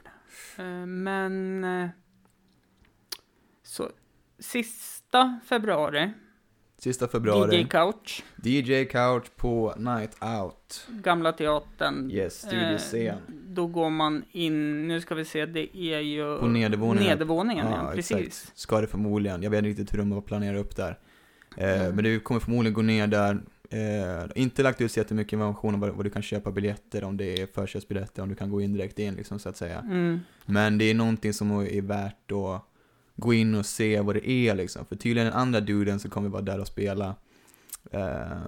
det. 0.57 0.63
Eh, 0.63 0.87
Men... 0.87 1.65
eh, 1.65 1.89
Så, 3.63 3.89
sista 4.51 5.41
februari, 5.49 6.11
Sista 6.79 7.09
februari. 7.09 7.57
DJ 7.63 7.65
Couch, 7.69 8.23
DJ 8.37 8.85
Couch 8.85 9.25
på 9.37 9.75
Night 9.77 10.17
Out. 10.23 10.87
Gamla 10.89 11.33
Teatern. 11.33 12.11
Yes, 12.11 12.39
studioscen. 12.39 13.07
Eh, 13.07 13.15
Då 13.49 13.67
går 13.67 13.91
man 13.91 14.25
in, 14.31 14.89
nu 14.89 15.01
ska 15.01 15.15
vi 15.15 15.25
se, 15.25 15.47
det 15.47 15.77
är 15.77 15.99
ju... 15.99 16.39
På 16.39 16.47
nedervåningen. 16.47 17.09
Nedervåningen, 17.11 17.67
ja, 17.67 17.85
Ja, 17.89 17.93
precis. 17.95 18.17
exakt. 18.17 18.59
Ska 18.59 18.81
det 18.81 18.87
förmodligen. 18.87 19.43
Jag 19.43 19.51
vet 19.51 19.59
inte 19.59 19.69
riktigt 19.71 19.93
hur 19.93 19.99
de 19.99 20.13
har 20.13 20.21
planerat 20.21 20.61
upp 20.61 20.77
där. 20.77 20.99
Eh, 21.57 21.81
Mm. 21.81 21.95
Men 21.95 22.05
du 22.05 22.21
kommer 22.21 22.41
förmodligen 22.41 22.75
gå 22.75 22.83
ner 22.83 23.07
där. 23.07 23.43
Eh, 23.71 24.25
inte 24.35 24.63
lagt 24.63 24.81
ut 24.81 24.93
så 24.93 25.01
jättemycket 25.01 25.33
information 25.33 25.75
om 25.75 25.81
vad, 25.81 25.91
vad 25.91 26.07
du 26.07 26.11
kan 26.11 26.23
köpa 26.23 26.51
biljetter, 26.51 27.05
om 27.05 27.17
det 27.17 27.41
är 27.43 27.47
förköpsbiljetter, 27.47 28.23
om 28.23 28.29
du 28.29 28.35
kan 28.35 28.51
gå 28.51 28.61
in 28.61 28.73
direkt 28.73 28.99
in 28.99 29.15
liksom 29.15 29.39
så 29.39 29.49
att 29.49 29.57
säga. 29.57 29.79
Mm. 29.81 30.21
Men 30.47 30.79
det 30.79 30.85
är 30.85 30.95
någonting 30.95 31.33
som 31.33 31.51
är 31.51 31.83
värt 31.83 32.33
att 32.33 32.74
gå 33.17 33.35
in 33.35 33.55
och 33.55 33.67
se 33.67 34.01
vad 34.01 34.15
det 34.15 34.31
är 34.31 34.55
liksom. 34.55 34.85
För 34.87 34.97
tydligen 34.97 35.27
den 35.31 35.41
andra 35.41 35.61
duden 35.61 36.01
som 36.01 36.11
kommer 36.11 36.29
vara 36.29 36.43
där 36.43 36.61
och 36.61 36.67
spela 36.67 37.15
eh, 37.91 38.43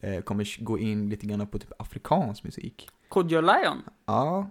eh, 0.00 0.20
kommer 0.24 0.64
gå 0.64 0.78
in 0.78 1.08
lite 1.10 1.26
grann 1.26 1.46
på 1.46 1.58
typ 1.58 1.72
afrikansk 1.82 2.44
musik. 2.44 2.88
Kodjo 3.08 3.40
Lion. 3.40 3.82
Ja, 4.06 4.50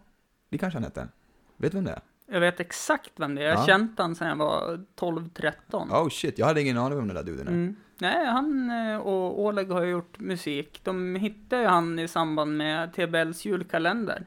det 0.50 0.58
kanske 0.58 0.78
han 0.78 0.84
heter. 0.84 1.08
Vet 1.58 1.72
du 1.72 1.78
vem 1.78 1.86
det 1.86 1.92
är? 1.92 2.00
Jag 2.32 2.40
vet 2.40 2.60
exakt 2.60 3.12
vem 3.16 3.36
det 3.36 3.42
är. 3.42 3.46
Jag 3.46 3.56
har 3.56 3.62
Ja. 3.62 3.66
känt 3.68 4.00
han 4.00 4.16
sedan 4.16 4.28
jag 4.28 4.36
var 4.36 4.86
12-13. 4.96 5.52
Oh 5.92 6.10
shit, 6.10 6.38
jag 6.40 6.46
hade 6.46 6.62
ingen 6.62 6.78
aning 6.78 7.00
om 7.00 7.08
den 7.08 7.16
där 7.16 7.24
duden. 7.24 7.48
Mm. 7.48 7.76
Nej, 8.00 8.26
han 8.26 8.70
eh, 8.72 8.98
och 8.98 9.42
Oleg 9.46 9.72
har 9.72 9.84
gjort 9.84 10.20
musik. 10.20 10.80
De 10.84 11.16
hittade 11.16 11.62
ju 11.62 11.68
han 11.68 12.00
i 12.00 12.08
samband 12.08 12.58
med 12.58 12.94
TBLs 12.94 13.46
julkalender. 13.46 14.26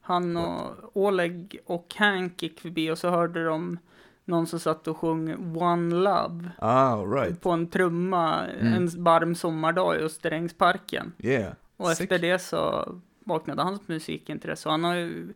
Han 0.00 0.36
och 0.36 0.96
Oleg 0.96 1.58
och 1.66 1.94
Hank 1.96 2.42
gick 2.42 2.60
förbi 2.60 2.90
och 2.90 2.98
så 2.98 3.08
hörde 3.10 3.44
de 3.44 3.78
någon 4.24 4.46
som 4.46 4.60
satt 4.60 4.88
och 4.88 4.96
sjöng 4.96 5.56
One 5.56 5.94
Love 5.94 6.50
Ah, 6.58 6.96
right. 6.96 7.40
på 7.40 7.50
en 7.50 7.66
trumma 7.66 8.46
Mm. 8.46 8.72
en 8.74 9.04
varm 9.04 9.34
sommardag 9.34 9.96
i 9.96 9.98
Österängsparken. 9.98 11.12
Yeah. 11.18 11.52
Och 11.76 11.88
Sick. 11.88 12.00
efter 12.00 12.18
det 12.18 12.38
så 12.38 12.88
vaknade 13.24 13.62
hans 13.62 13.88
musikintresse. 13.88 14.68
Och 14.68 14.72
han 14.72 14.84
har 14.84 14.94
ju 14.94 15.32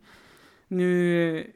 nu 0.67 1.51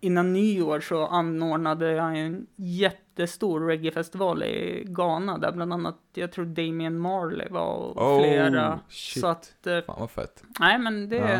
innan 0.00 0.32
nyår 0.32 0.80
så 0.80 1.06
anordnade 1.06 2.00
han 2.00 2.16
en 2.16 2.46
jättestor 2.56 3.60
reggaefestival 3.66 4.42
i 4.42 4.84
Ghana 4.86 5.38
där 5.38 5.52
bland 5.52 5.72
annat, 5.72 5.98
jag 6.14 6.32
tror 6.32 6.44
Damien 6.44 6.98
Marley 6.98 7.48
var 7.50 7.74
och 7.74 8.02
Oh, 8.02 8.22
flera. 8.22 8.80
shit. 8.88 9.20
Så 9.20 9.26
att, 9.26 9.66
eh, 9.66 9.80
Fan 9.86 9.96
vad 10.00 10.10
fett. 10.10 10.44
nej 10.60 10.78
men 10.78 11.08
det, 11.08 11.16
Ja, 11.16 11.38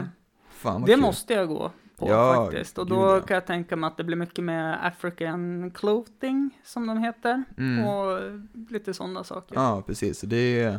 Fan 0.51 0.83
det 0.83 0.93
kul. 0.93 1.01
måste 1.01 1.35
jag 1.35 1.49
gå 1.49 1.71
på 1.99 2.09
Ja, 2.09 2.35
faktiskt. 2.51 2.79
Och 2.79 2.87
då 2.87 3.21
kan 3.21 3.35
jag 3.35 3.47
tänka 3.47 3.77
mig 3.77 3.89
att 3.89 3.97
det 3.97 4.05
blir 4.05 4.17
mycket 4.17 4.45
med 4.45 4.87
African 4.87 5.71
clothing 5.71 6.51
som 6.65 6.87
de 6.87 6.99
heter. 6.99 7.45
Mm. 7.59 7.85
Och 7.85 8.21
lite 8.71 8.95
sådana 8.95 9.25
saker. 9.25 9.55
Ja, 9.55 9.83
precis. 9.87 10.19
Så 10.19 10.27
det 10.27 10.61
är... 10.63 10.79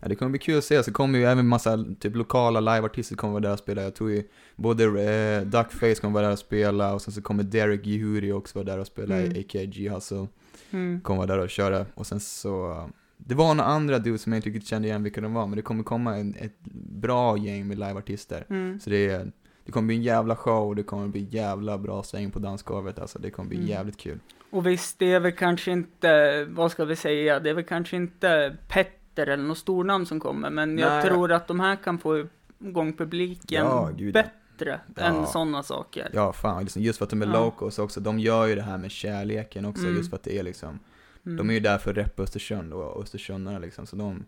Ja, 0.00 0.08
det 0.08 0.14
kommer 0.14 0.30
bli 0.30 0.38
kul 0.38 0.58
att 0.58 0.64
se. 0.64 0.82
Så 0.82 0.92
kommer 0.92 1.18
ju 1.18 1.24
även 1.24 1.48
massa 1.48 1.84
typ 2.00 2.16
lokala 2.16 2.60
liveartister 2.60 3.16
kommer 3.16 3.32
vara 3.32 3.42
där 3.42 3.52
och 3.52 3.58
spela. 3.58 3.82
Jag 3.82 3.94
tror 3.94 4.10
ju 4.10 4.22
både 4.56 4.84
eh, 4.84 5.42
Duckface 5.42 5.94
kommer 5.94 6.14
vara 6.14 6.26
där 6.26 6.32
och 6.32 6.38
spela 6.38 6.94
och 6.94 7.02
sen 7.02 7.12
så 7.12 7.22
kommer 7.22 7.42
Derek 7.42 7.86
Yehuri 7.86 8.32
också 8.32 8.58
vara 8.58 8.64
där 8.64 8.78
och 8.78 8.86
spela, 8.86 9.16
Mm. 9.16 9.30
a.k.a. 9.30 9.64
G-Hustle. 9.64 10.26
Mm. 10.70 11.00
Kommer 11.00 11.16
vara 11.16 11.26
där 11.26 11.38
och 11.38 11.50
köra. 11.50 11.86
Och 11.94 12.06
sen 12.06 12.20
så... 12.20 12.88
Det 13.16 13.34
var 13.34 13.54
några 13.54 13.70
andra 13.70 13.98
dudes 13.98 14.22
som 14.22 14.32
jag 14.32 14.38
inte 14.38 14.48
riktigt 14.48 14.66
kände 14.68 14.88
igen 14.88 15.02
vilka 15.02 15.20
de 15.20 15.34
var, 15.34 15.46
men 15.46 15.56
det 15.56 15.62
kommer 15.62 15.82
komma 15.82 16.16
en, 16.16 16.34
ett 16.38 16.58
bra 17.00 17.38
gäng 17.38 17.68
med 17.68 17.78
liveartister. 17.78 18.46
Mm. 18.50 18.80
Så 18.80 18.90
det, 18.90 19.10
är, 19.10 19.32
det 19.64 19.72
kommer 19.72 19.86
bli 19.86 19.96
en 19.96 20.02
jävla 20.02 20.36
show 20.36 20.68
och 20.68 20.76
det 20.76 20.82
kommer 20.82 21.08
bli 21.08 21.26
jävla 21.30 21.78
bra 21.78 22.02
sväng 22.02 22.30
på 22.30 22.38
dansgolvet. 22.38 22.98
Alltså 22.98 23.18
det 23.18 23.30
kommer 23.30 23.48
bli 23.48 23.58
Mm. 23.58 23.68
jävligt 23.68 23.96
kul. 23.96 24.18
Och 24.50 24.66
visst, 24.66 24.98
det 24.98 25.12
är 25.12 25.20
väl 25.20 25.32
kanske 25.32 25.70
inte, 25.72 26.44
vad 26.44 26.70
ska 26.72 26.84
vi 26.84 26.96
säga, 26.96 27.40
det 27.40 27.50
är 27.50 27.54
väl 27.54 27.64
kanske 27.64 27.96
inte 27.96 28.56
Petter 28.68 29.26
eller 29.26 29.44
något 29.44 29.58
stornamn 29.58 30.06
som 30.06 30.20
kommer, 30.20 30.50
men 30.50 30.78
jag 30.78 30.88
Nej. 30.90 31.02
tror 31.04 31.32
att 31.32 31.48
de 31.48 31.60
här 31.60 31.76
kan 31.76 31.98
få 31.98 32.26
igång 32.58 32.92
publiken 32.92 33.64
Ja, 33.66 33.90
gud, 33.96 34.14
bättre 34.14 34.80
Ja. 34.96 35.02
än 35.02 35.26
sådana 35.26 35.62
saker. 35.62 36.10
Ja, 36.12 36.32
fan, 36.32 36.62
liksom, 36.62 36.82
just 36.82 36.98
för 36.98 37.04
att 37.04 37.10
de 37.10 37.22
är 37.22 37.26
Ja. 37.26 37.32
locals 37.44 37.78
också. 37.78 38.00
De 38.00 38.18
gör 38.18 38.46
ju 38.46 38.54
det 38.54 38.62
här 38.62 38.78
med 38.78 38.90
kärleken 38.90 39.64
också, 39.64 39.82
Mm. 39.84 39.96
just 39.96 40.10
för 40.10 40.16
att 40.16 40.22
det 40.22 40.38
är 40.38 40.42
liksom, 40.42 40.78
Mm. 41.26 41.36
de 41.38 41.50
är 41.50 41.54
ju 41.54 41.60
där 41.60 41.78
för 41.78 41.90
att 41.90 41.96
reppa 41.96 42.22
Östersund 42.22 42.72
och 42.72 43.02
Östersundare 43.02 43.58
liksom, 43.58 43.86
så 43.86 43.96
de, 43.96 44.24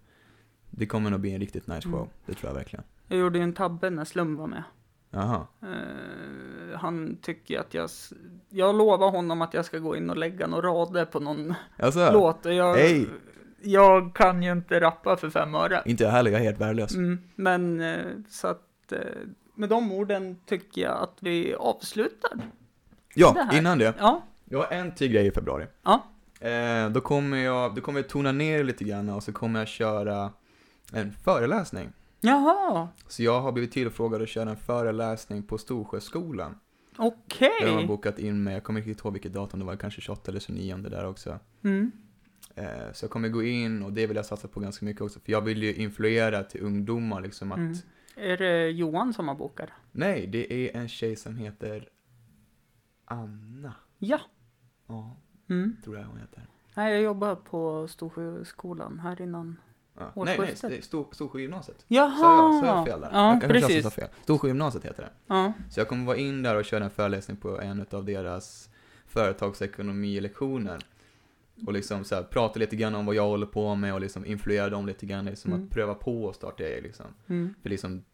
det 0.70 0.86
kommer 0.86 1.10
nog 1.10 1.20
bli 1.20 1.32
en 1.34 1.40
riktigt 1.40 1.66
nice 1.66 1.88
show, 1.88 1.98
Mm. 1.98 2.08
det 2.26 2.34
tror 2.34 2.50
jag 2.50 2.54
verkligen. 2.54 2.84
Jag 3.08 3.18
gjorde 3.18 3.38
ju 3.38 3.44
en 3.44 3.52
tabbe 3.52 3.90
när 3.90 4.04
Slum 4.04 4.36
var 4.36 4.46
med. 4.46 4.62
Jaha, 5.14 5.46
Eh, 5.62 6.78
han 6.78 7.16
tycker 7.22 7.60
att 7.60 7.74
jag, 7.74 7.90
jag 8.48 8.74
lovar 8.74 9.10
honom 9.10 9.42
att 9.42 9.54
jag 9.54 9.64
ska 9.64 9.78
gå 9.78 9.96
in 9.96 10.10
och 10.10 10.16
lägga 10.16 10.46
några 10.46 10.68
rader 10.68 11.04
på 11.04 11.20
någon 11.20 11.54
alltså, 11.78 12.10
låt. 12.12 12.38
Jag, 12.44 12.74
Hej. 12.74 13.06
jag 13.62 14.14
kan 14.14 14.42
ju 14.42 14.52
inte 14.52 14.80
rappa 14.80 15.16
för 15.16 15.30
fem 15.30 15.54
öre. 15.54 15.82
Inte 15.84 16.04
jag 16.04 16.10
heller, 16.10 16.30
jag 16.30 16.40
är 16.40 16.44
helt 16.44 16.60
värdelös. 16.60 16.94
Mm, 16.94 17.18
men 17.34 17.80
eh, 17.80 17.98
så 18.28 18.48
att 18.48 18.92
eh, 18.92 18.98
med 19.54 19.68
de 19.68 19.92
orden 19.92 20.38
tycker 20.46 20.82
jag 20.82 20.98
att 21.02 21.16
vi 21.20 21.54
avslutar. 21.54 22.30
det 22.36 22.42
Ja, 23.14 23.34
här. 23.50 23.58
innan 23.58 23.78
det. 23.78 23.94
Ja, 23.98 24.22
Jag 24.44 24.58
har 24.58 24.66
en 24.72 24.94
till 24.94 25.12
grej 25.12 25.26
i 25.26 25.30
februari. 25.30 25.66
ja, 25.82 26.04
Eh, 26.40 26.88
då 26.90 27.00
kommer 27.00 27.36
jag, 27.36 27.74
då 27.74 27.80
kommer 27.80 28.00
jag 28.00 28.08
tona 28.08 28.32
ner 28.32 28.64
lite 28.64 28.84
grann 28.84 29.08
och 29.08 29.22
så 29.22 29.32
kommer 29.32 29.58
jag 29.58 29.68
köra 29.68 30.30
en 30.92 31.12
föreläsning. 31.12 31.92
Jaha, 32.24 32.88
Så 33.08 33.22
jag 33.22 33.40
har 33.40 33.52
blivit 33.52 33.72
tillfrågad 33.72 34.22
att 34.22 34.28
köra 34.28 34.50
en 34.50 34.56
föreläsning 34.56 35.42
på 35.42 35.58
Storsjöskolan. 35.58 36.58
okej. 36.96 37.50
Där 37.60 37.66
de 37.66 37.72
har 37.76 37.86
bokat 37.86 38.18
in 38.18 38.42
mig, 38.42 38.54
jag 38.54 38.64
kommer 38.64 38.88
inte 38.88 39.00
ihåg 39.04 39.12
vilket 39.12 39.32
datum 39.32 39.60
det 39.60 39.66
var, 39.66 39.76
kanske 39.76 40.00
28 40.00 40.30
eller 40.30 40.40
29 40.40 40.76
där 40.76 41.06
också. 41.06 41.38
Mm. 41.64 41.92
Eh, 42.54 42.92
så 42.92 43.04
jag 43.04 43.10
kommer 43.10 43.28
gå 43.28 43.42
in 43.42 43.82
och 43.82 43.92
det 43.92 44.06
vill 44.06 44.16
jag 44.16 44.26
satsa 44.26 44.48
på 44.48 44.60
ganska 44.60 44.84
mycket 44.84 45.02
också, 45.02 45.20
för 45.20 45.32
jag 45.32 45.40
vill 45.40 45.62
ju 45.62 45.74
influera 45.74 46.42
till 46.42 46.62
ungdomar 46.62 47.20
liksom 47.20 47.52
att, 47.52 47.58
Mm. 47.58 47.74
Är 48.16 48.36
det 48.36 48.70
Johan 48.70 49.12
som 49.14 49.28
har 49.28 49.34
bokat? 49.34 49.68
nej, 49.92 50.26
det 50.26 50.52
är 50.52 50.76
en 50.80 50.88
tjej 50.88 51.16
som 51.16 51.36
heter 51.36 51.88
Anna. 53.04 53.74
Ja. 53.98 54.20
Ja, 54.86 55.16
Mm. 55.50 55.76
tror 55.84 55.96
jag 55.98 56.04
hon 56.04 56.18
heter. 56.18 56.46
Nej, 56.76 56.92
jag 56.94 57.02
jobbar 57.02 57.34
på 57.34 57.88
Storsjöskolan 57.88 58.98
här 58.98 59.20
innan. 59.22 59.56
Ja. 59.98 60.12
Nej, 60.24 60.38
nej, 60.38 60.54
det 60.62 60.76
är 60.76 60.80
Stor, 60.80 61.06
Storsjögymnasiet. 61.12 61.84
Jaha! 61.88 62.10
Sa 62.16 62.52
jag, 62.54 62.60
sa 62.60 62.66
jag 62.66 62.86
fel 62.86 63.00
där? 63.00 63.10
Ja, 63.12 63.32
jag 63.32 63.40
kanske 63.40 63.60
precis. 63.60 63.82
sa 63.84 63.90
fel. 63.90 64.08
Storsjögymnasiet 64.22 64.84
heter 64.84 65.02
det. 65.02 65.10
Ja. 65.26 65.52
Så 65.70 65.80
jag 65.80 65.88
kommer 65.88 66.04
vara 66.06 66.16
in 66.16 66.42
där 66.42 66.56
och 66.56 66.64
köra 66.64 66.84
en 66.84 66.90
föreläsning 66.90 67.36
på 67.36 67.60
en 67.60 67.86
av 67.90 68.04
deras 68.04 68.70
företagsekonomilektioner. 69.06 70.78
Och 71.66 71.72
liksom 71.72 72.04
så 72.04 72.14
här, 72.14 72.22
prata 72.22 72.58
lite 72.60 72.76
grann 72.76 72.94
om 72.94 73.06
vad 73.06 73.14
jag 73.14 73.26
håller 73.28 73.46
på 73.46 73.74
med 73.74 73.94
och 73.94 74.00
liksom 74.00 74.26
influera 74.26 74.68
dem 74.70 74.86
lite 74.86 75.06
grann, 75.06 75.24
liksom 75.24 75.52
Mm. 75.52 75.64
att 75.64 75.70
pröva 75.70 75.94
på 75.94 76.24
och 76.24 76.34
starta 76.34 76.62
eget 76.64 76.82
liksom. 76.82 77.06
Mm. 77.28 77.54
För 77.62 77.70
liksom, 77.70 78.04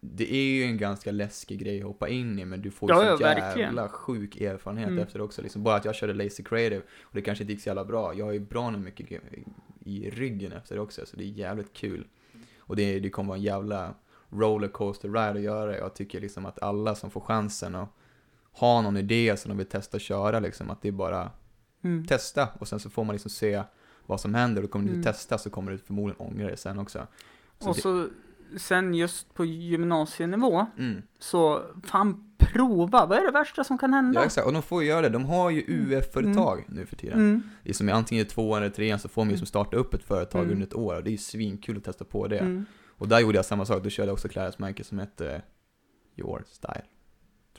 det 0.00 0.32
är 0.34 0.54
ju 0.54 0.64
en 0.64 0.78
ganska 0.78 1.10
läskig 1.12 1.58
grej 1.58 1.78
att 1.80 1.86
hoppa 1.86 2.08
in 2.08 2.38
i, 2.38 2.44
men 2.44 2.62
du 2.62 2.70
får 2.70 2.90
ju 2.90 2.94
Ja, 2.96 3.00
så 3.16 3.22
ja, 3.22 3.30
jävla 3.30 3.44
verkligen. 3.46 3.88
sjuk 3.88 4.40
erfarenhet 4.40 4.88
Mm. 4.88 4.98
efter 5.02 5.20
också. 5.20 5.42
Liksom, 5.42 5.62
bara 5.62 5.76
att 5.76 5.84
jag 5.84 5.94
körde 5.94 6.14
Lazy 6.14 6.42
Creative, 6.42 6.82
och 7.02 7.14
det 7.14 7.22
kanske 7.22 7.44
inte 7.44 7.52
gick 7.52 7.62
så 7.62 7.68
jävla 7.68 7.84
bra. 7.84 8.14
Jag 8.14 8.34
ju 8.34 8.40
bra 8.40 8.70
nu 8.70 8.78
mycket 8.78 9.22
i- 9.88 10.10
ryggen 10.10 10.52
efter 10.52 10.74
det 10.74 10.80
också, 10.80 11.06
så 11.06 11.16
det 11.16 11.24
är 11.24 11.26
jävligt 11.28 11.72
kul. 11.72 12.06
Och 12.58 12.76
det, 12.76 13.00
det 13.00 13.10
kommer 13.10 13.28
vara 13.28 13.36
en 13.38 13.42
jävla 13.44 13.94
rollercoaster 14.30 15.08
ride 15.08 15.30
att 15.30 15.40
göra. 15.40 15.76
Jag 15.78 15.94
tycker 15.94 16.20
liksom 16.20 16.46
att 16.46 16.62
alla 16.62 16.94
som 16.94 17.10
får 17.10 17.20
chansen 17.20 17.74
att 17.74 17.88
ha 18.52 18.82
någon 18.82 18.96
idé 18.96 19.36
som 19.36 19.48
de 19.48 19.58
vill 19.58 19.66
testa 19.66 19.98
köra, 19.98 20.40
liksom, 20.40 20.70
att 20.70 20.82
det 20.82 20.88
är 20.88 20.92
bara 20.92 21.30
Mm. 21.84 22.06
testa 22.06 22.48
och 22.60 22.68
sen 22.68 22.80
så 22.80 22.90
får 22.90 23.04
man 23.04 23.14
liksom 23.14 23.30
se 23.30 23.62
vad 24.06 24.20
som 24.20 24.34
händer 24.34 24.62
och 24.64 24.70
kommer 24.70 24.84
du 24.86 24.90
Mm. 24.92 25.02
testa 25.04 25.38
så 25.38 25.50
kommer 25.50 25.72
du 25.72 25.78
förmodligen 25.78 26.20
ångra 26.26 26.50
det 26.50 26.56
sen 26.56 26.78
också. 26.78 27.06
Så 27.58 27.68
Och 27.68 27.74
det, 27.76 27.80
så 27.80 28.08
sen 28.56 28.94
just 28.94 29.34
på 29.34 29.44
gymnasienivå, 29.44 30.66
mm. 30.78 31.02
så 31.18 31.62
fan 31.84 32.24
prova. 32.38 33.06
Vad 33.06 33.18
är 33.18 33.22
det 33.26 33.30
värsta 33.32 33.64
som 33.64 33.78
kan 33.78 33.94
hända? 33.94 34.20
Ja 34.20 34.26
exakt, 34.26 34.46
och 34.46 34.52
de 34.52 34.62
får 34.62 34.82
ju 34.82 34.88
göra 34.88 35.02
det. 35.02 35.08
De 35.08 35.24
har 35.24 35.50
ju 35.50 35.64
UF-företag 35.68 36.64
nu 36.68 36.86
för 36.86 36.96
tiden. 36.96 37.18
Mm. 37.18 37.42
Det 37.62 37.70
är 37.70 37.74
som 37.74 37.88
är 37.88 37.92
antingen 37.92 38.26
i 38.26 38.28
tvåan 38.28 38.62
eller 38.62 38.70
trean 38.74 38.98
så 38.98 39.08
får 39.08 39.24
man 39.24 39.30
ju 39.32 39.38
som 39.38 39.46
starta 39.46 39.76
upp 39.76 39.94
ett 39.94 40.02
företag 40.04 40.40
Mm. 40.42 40.52
under 40.52 40.66
ett 40.66 40.74
år 40.74 40.96
och 40.96 41.02
det 41.04 41.10
är 41.10 41.12
ju 41.12 41.18
svinkul 41.18 41.76
att 41.76 41.84
testa 41.84 42.04
på 42.04 42.26
det. 42.28 42.38
Mm. 42.38 42.64
Och 42.88 43.08
där 43.08 43.20
gjorde 43.20 43.38
jag 43.38 43.44
samma 43.44 43.64
sak, 43.64 43.82
då 43.84 43.90
körde 43.90 44.08
jag 44.08 44.12
också 44.14 44.28
klädesmärke 44.28 44.84
som 44.84 44.98
hette 44.98 45.42
Your 46.16 46.42
Style. 46.46 46.82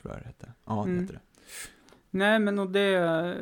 Tror 0.00 0.12
jag 0.14 0.22
det 0.22 0.26
hette. 0.26 0.52
Ja, 0.66 0.74
det 0.74 0.90
Mm. 0.90 1.00
hette 1.00 1.12
det. 1.12 1.20
Nej, 2.10 2.38
men 2.38 2.58
och 2.58 2.70
det... 2.70 3.36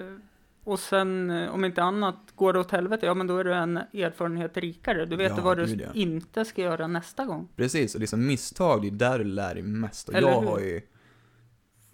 Och 0.68 0.78
sen, 0.78 1.30
eh, 1.30 1.50
om 1.54 1.64
inte 1.64 1.82
annat, 1.82 2.16
går 2.34 2.52
det 2.52 2.58
åt 2.60 2.70
helvete, 2.70 3.06
ja 3.06 3.14
men 3.14 3.26
då 3.26 3.36
är 3.38 3.44
du 3.44 3.54
en 3.54 3.76
erfarenhet 3.76 4.56
rikare. 4.56 5.06
Du 5.06 5.16
vet 5.16 5.32
Ja, 5.36 5.42
vad 5.42 5.56
du 5.58 5.64
ja. 5.74 5.88
inte 5.94 6.44
ska 6.44 6.62
göra 6.62 6.86
nästa 6.86 7.24
gång. 7.24 7.48
Precis, 7.56 7.94
och 7.94 8.00
liksom 8.00 8.26
misstag, 8.26 8.82
det 8.82 8.88
är 8.88 8.90
där 8.90 9.18
du 9.18 9.24
lär 9.24 9.54
dig 9.54 9.62
mest. 9.62 10.08
Och 10.08 10.14
Eller 10.14 10.28
jag 10.28 10.40
hur? 10.40 10.48
har 10.48 10.60
ju 10.60 10.80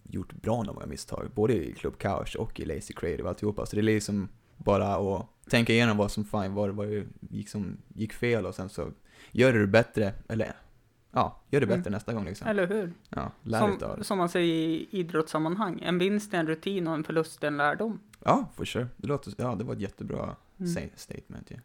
gjort 0.02 0.32
bra 0.32 0.64
många 0.64 0.86
misstag, 0.86 1.30
både 1.34 1.52
i 1.54 1.72
Club 1.72 1.98
Couch 1.98 2.36
och 2.36 2.60
i 2.60 2.64
Lazy 2.64 2.94
Creative 2.94 3.22
och 3.22 3.28
alltihopa. 3.28 3.66
Så 3.66 3.76
det 3.76 3.80
är 3.80 3.82
liksom 3.82 4.28
bara 4.56 4.94
att 5.16 5.26
tänka 5.50 5.72
igenom 5.72 5.96
vad 5.96 6.10
som 6.10 6.24
fan, 6.24 6.54
vad, 6.54 6.70
vad 6.70 6.88
gick, 7.20 7.48
som 7.48 7.76
gick 7.94 8.12
fel 8.12 8.46
och 8.46 8.54
sen 8.54 8.68
så 8.68 8.90
gör 9.32 9.52
du 9.52 9.60
det 9.60 9.66
bättre, 9.66 10.12
eller 10.28 10.52
ja, 11.12 11.42
gör 11.50 11.60
det 11.60 11.66
Mm. 11.66 11.78
bättre 11.78 11.90
nästa 11.90 12.12
gång 12.12 12.24
liksom. 12.24 12.46
Eller 12.48 12.66
hur? 12.66 12.92
Ja, 13.08 13.32
lär 13.42 13.60
dig 13.60 13.68
av 13.70 13.78
Som, 13.78 13.98
det. 13.98 14.04
som 14.04 14.18
man 14.18 14.28
säger 14.28 14.54
i 14.54 14.88
idrottssammanhang, 14.90 15.80
en 15.84 15.98
vinst 15.98 16.34
är 16.34 16.38
en 16.38 16.46
rutin 16.46 16.88
och 16.88 16.94
en 16.94 17.04
förlust 17.04 17.42
är 17.42 17.46
en 17.48 17.56
lärdom. 17.56 18.00
Ja, 18.24 18.48
for 18.54 18.64
sure. 18.64 18.86
Det 18.96 19.06
låter, 19.06 19.32
ja, 19.38 19.54
det 19.54 19.64
var 19.64 19.74
ett 19.74 19.80
jättebra 19.80 20.36
Mm. 20.60 20.90
statement 20.96 21.50
ju. 21.50 21.56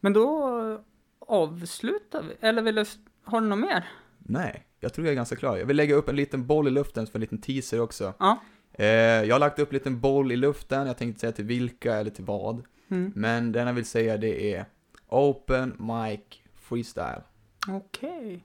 Men 0.00 0.12
då 0.12 0.80
avslutar 1.18 2.22
vi, 2.22 2.34
eller 2.40 2.62
vill 2.62 2.74
du, 2.74 2.84
har 3.24 3.40
du 3.40 3.46
något 3.46 3.58
mer? 3.58 3.88
Nej, 4.18 4.66
jag 4.80 4.92
tror 4.94 5.06
jag 5.06 5.12
är 5.12 5.16
ganska 5.16 5.36
klar. 5.36 5.56
Jag 5.56 5.66
vill 5.66 5.76
lägga 5.76 5.94
upp 5.94 6.08
en 6.08 6.16
liten 6.16 6.46
boll 6.46 6.68
i 6.68 6.70
luften 6.70 7.06
för 7.06 7.14
en 7.18 7.20
liten 7.20 7.38
teaser 7.40 7.80
också. 7.80 8.14
Ja. 8.18 8.40
Eh, 8.72 8.86
jag 9.24 9.34
har 9.34 9.38
lagt 9.40 9.58
upp 9.58 9.68
en 9.70 9.74
liten 9.74 10.00
boll 10.00 10.32
i 10.32 10.36
luften, 10.36 10.86
jag 10.86 10.96
tänkte 10.98 11.20
säga 11.20 11.32
till 11.32 11.44
vilka 11.44 11.94
eller 11.96 12.10
till 12.10 12.24
vad. 12.24 12.62
Mm. 12.88 13.12
Men 13.16 13.52
den 13.52 13.66
jag 13.66 13.74
vill 13.74 13.84
säga 13.86 14.16
det 14.16 14.54
är 14.54 14.64
Open 15.08 15.68
Mic 15.78 16.20
Freestyle. 16.54 17.22
Okej, 17.68 18.44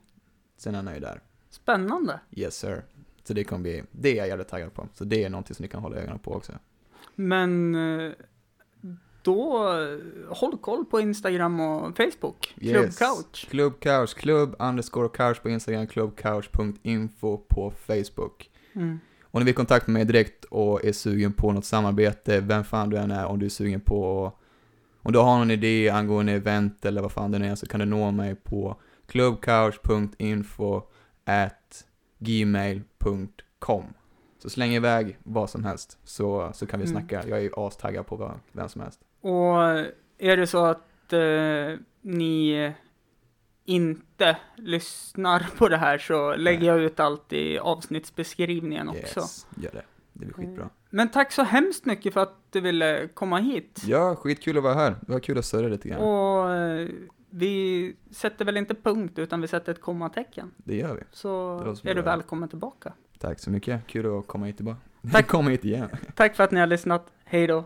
Sen 0.56 0.74
är 0.74 0.82
han 0.82 0.94
ju 0.94 1.00
där. 1.00 1.20
spännande. 1.50 2.20
Yes 2.30 2.56
sir. 2.58 2.84
Så 3.24 3.32
det 3.34 3.44
kommer 3.44 3.62
bli, 3.62 3.82
det 3.92 4.10
är 4.12 4.16
jag 4.16 4.28
jävligt 4.28 4.48
taggad 4.48 4.74
på. 4.74 4.88
Så 4.94 5.04
det 5.04 5.24
är 5.24 5.30
någonting 5.30 5.54
som 5.54 5.62
ni 5.62 5.68
kan 5.68 5.82
hålla 5.82 5.96
ögonen 5.96 6.18
på 6.18 6.32
också. 6.34 6.52
Men 7.14 7.74
eh, 7.74 8.12
då, 9.22 9.68
håll 10.28 10.58
koll 10.58 10.84
på 10.84 11.00
Instagram 11.00 11.60
och 11.60 11.96
Facebook. 11.96 12.54
Club 12.60 12.84
Yes. 12.84 12.98
Couch. 12.98 13.48
Club 13.50 13.80
Couch, 13.80 14.14
klubb 14.14 14.56
underscore 14.58 15.08
couch 15.08 15.42
på 15.42 15.48
Instagram, 15.48 15.86
clubcouch.info 15.86 17.36
på 17.36 17.70
Facebook. 17.70 18.50
Mm. 18.72 19.00
Om 19.22 19.40
ni 19.40 19.44
vill 19.44 19.54
kontakta 19.54 19.90
mig 19.90 20.04
direkt 20.04 20.44
och 20.44 20.84
är 20.84 20.92
sugen 20.92 21.32
på 21.32 21.52
något 21.52 21.64
samarbete, 21.64 22.40
vem 22.40 22.64
fan 22.64 22.90
du 22.90 22.96
än 22.96 23.10
är, 23.10 23.26
om 23.26 23.38
du 23.38 23.46
är 23.46 23.50
sugen 23.50 23.80
på 23.80 24.32
om 25.04 25.12
du 25.12 25.18
har 25.18 25.38
någon 25.38 25.50
idé 25.50 25.88
angående 25.88 26.32
event 26.32 26.84
eller 26.84 27.02
vad 27.02 27.12
fan 27.12 27.30
det 27.30 27.46
är 27.46 27.54
så 27.54 27.66
kan 27.66 27.80
du 27.80 27.86
nå 27.86 28.10
mig 28.10 28.34
på 28.34 28.76
clubcouch.info 29.06 30.82
at 31.24 31.84
gmail.com 32.18 33.84
Så 34.42 34.50
släng 34.50 34.70
iväg 34.74 35.18
vad 35.22 35.50
som 35.50 35.64
helst 35.64 35.98
så, 36.04 36.50
så 36.54 36.66
kan 36.66 36.80
vi 36.80 36.86
Mm. 36.86 37.00
snacka. 37.00 37.28
Jag 37.28 37.44
är 37.44 37.66
astaggad 37.66 38.06
på 38.06 38.16
vad, 38.16 38.32
vem 38.52 38.68
som 38.68 38.80
helst. 38.80 39.00
Och 39.20 39.62
är 40.18 40.36
det 40.36 40.46
så 40.46 40.64
att 40.64 41.12
eh, 41.12 41.78
ni 42.00 42.72
inte 43.64 44.36
lyssnar 44.56 45.46
på 45.58 45.68
det 45.68 45.76
här 45.76 45.98
så 45.98 46.34
lägger 46.36 46.66
jag 46.66 46.80
ut 46.82 47.00
allt 47.00 47.32
i 47.32 47.58
avsnittsbeskrivningen 47.58 48.88
också. 48.88 49.20
Yes, 49.20 49.46
gör 49.56 49.70
det. 49.72 49.82
Det 50.12 50.18
blir 50.18 50.32
skitbra. 50.32 50.68
Men 50.90 51.08
tack 51.10 51.32
så 51.32 51.42
hemskt 51.42 51.84
mycket 51.84 52.12
för 52.14 52.20
att 52.20 52.36
du 52.50 52.60
ville 52.60 53.08
komma 53.14 53.38
hit. 53.38 53.82
Ja, 53.86 54.16
skitkul 54.16 54.56
att 54.56 54.62
vara 54.62 54.74
här. 54.74 54.96
Det 55.06 55.12
var 55.12 55.20
kul 55.20 55.38
att 55.38 55.44
surra 55.44 55.68
lite 55.68 55.88
grann. 55.88 56.00
Och 56.00 56.54
eh, 56.54 56.88
vi 57.30 57.96
sätter 58.10 58.44
väl 58.44 58.56
inte 58.56 58.74
punkt 58.74 59.18
utan 59.18 59.40
vi 59.40 59.48
sätter 59.48 59.72
ett 59.72 59.80
kommatecken. 59.80 60.50
Det 60.56 60.76
gör 60.76 60.94
vi. 60.94 61.02
Så 61.10 61.60
Det 61.82 61.90
är 61.90 61.94
du 61.94 62.02
välkommen 62.02 62.48
tillbaka. 62.48 62.92
Tack 63.22 63.38
så 63.38 63.50
mycket. 63.50 63.86
Kul 63.86 64.18
att 64.18 64.26
komma 64.26 64.46
hit 64.46 64.56
tillbaka. 64.56 64.78
Tack. 65.12 65.26
komma 65.28 65.50
hit 65.50 65.64
igen. 65.64 65.88
Tack 66.14 66.36
för 66.36 66.44
att 66.44 66.50
ni 66.50 66.60
har 66.60 66.66
lyssnat. 66.66 67.06
Hej 67.24 67.46
då. 67.46 67.64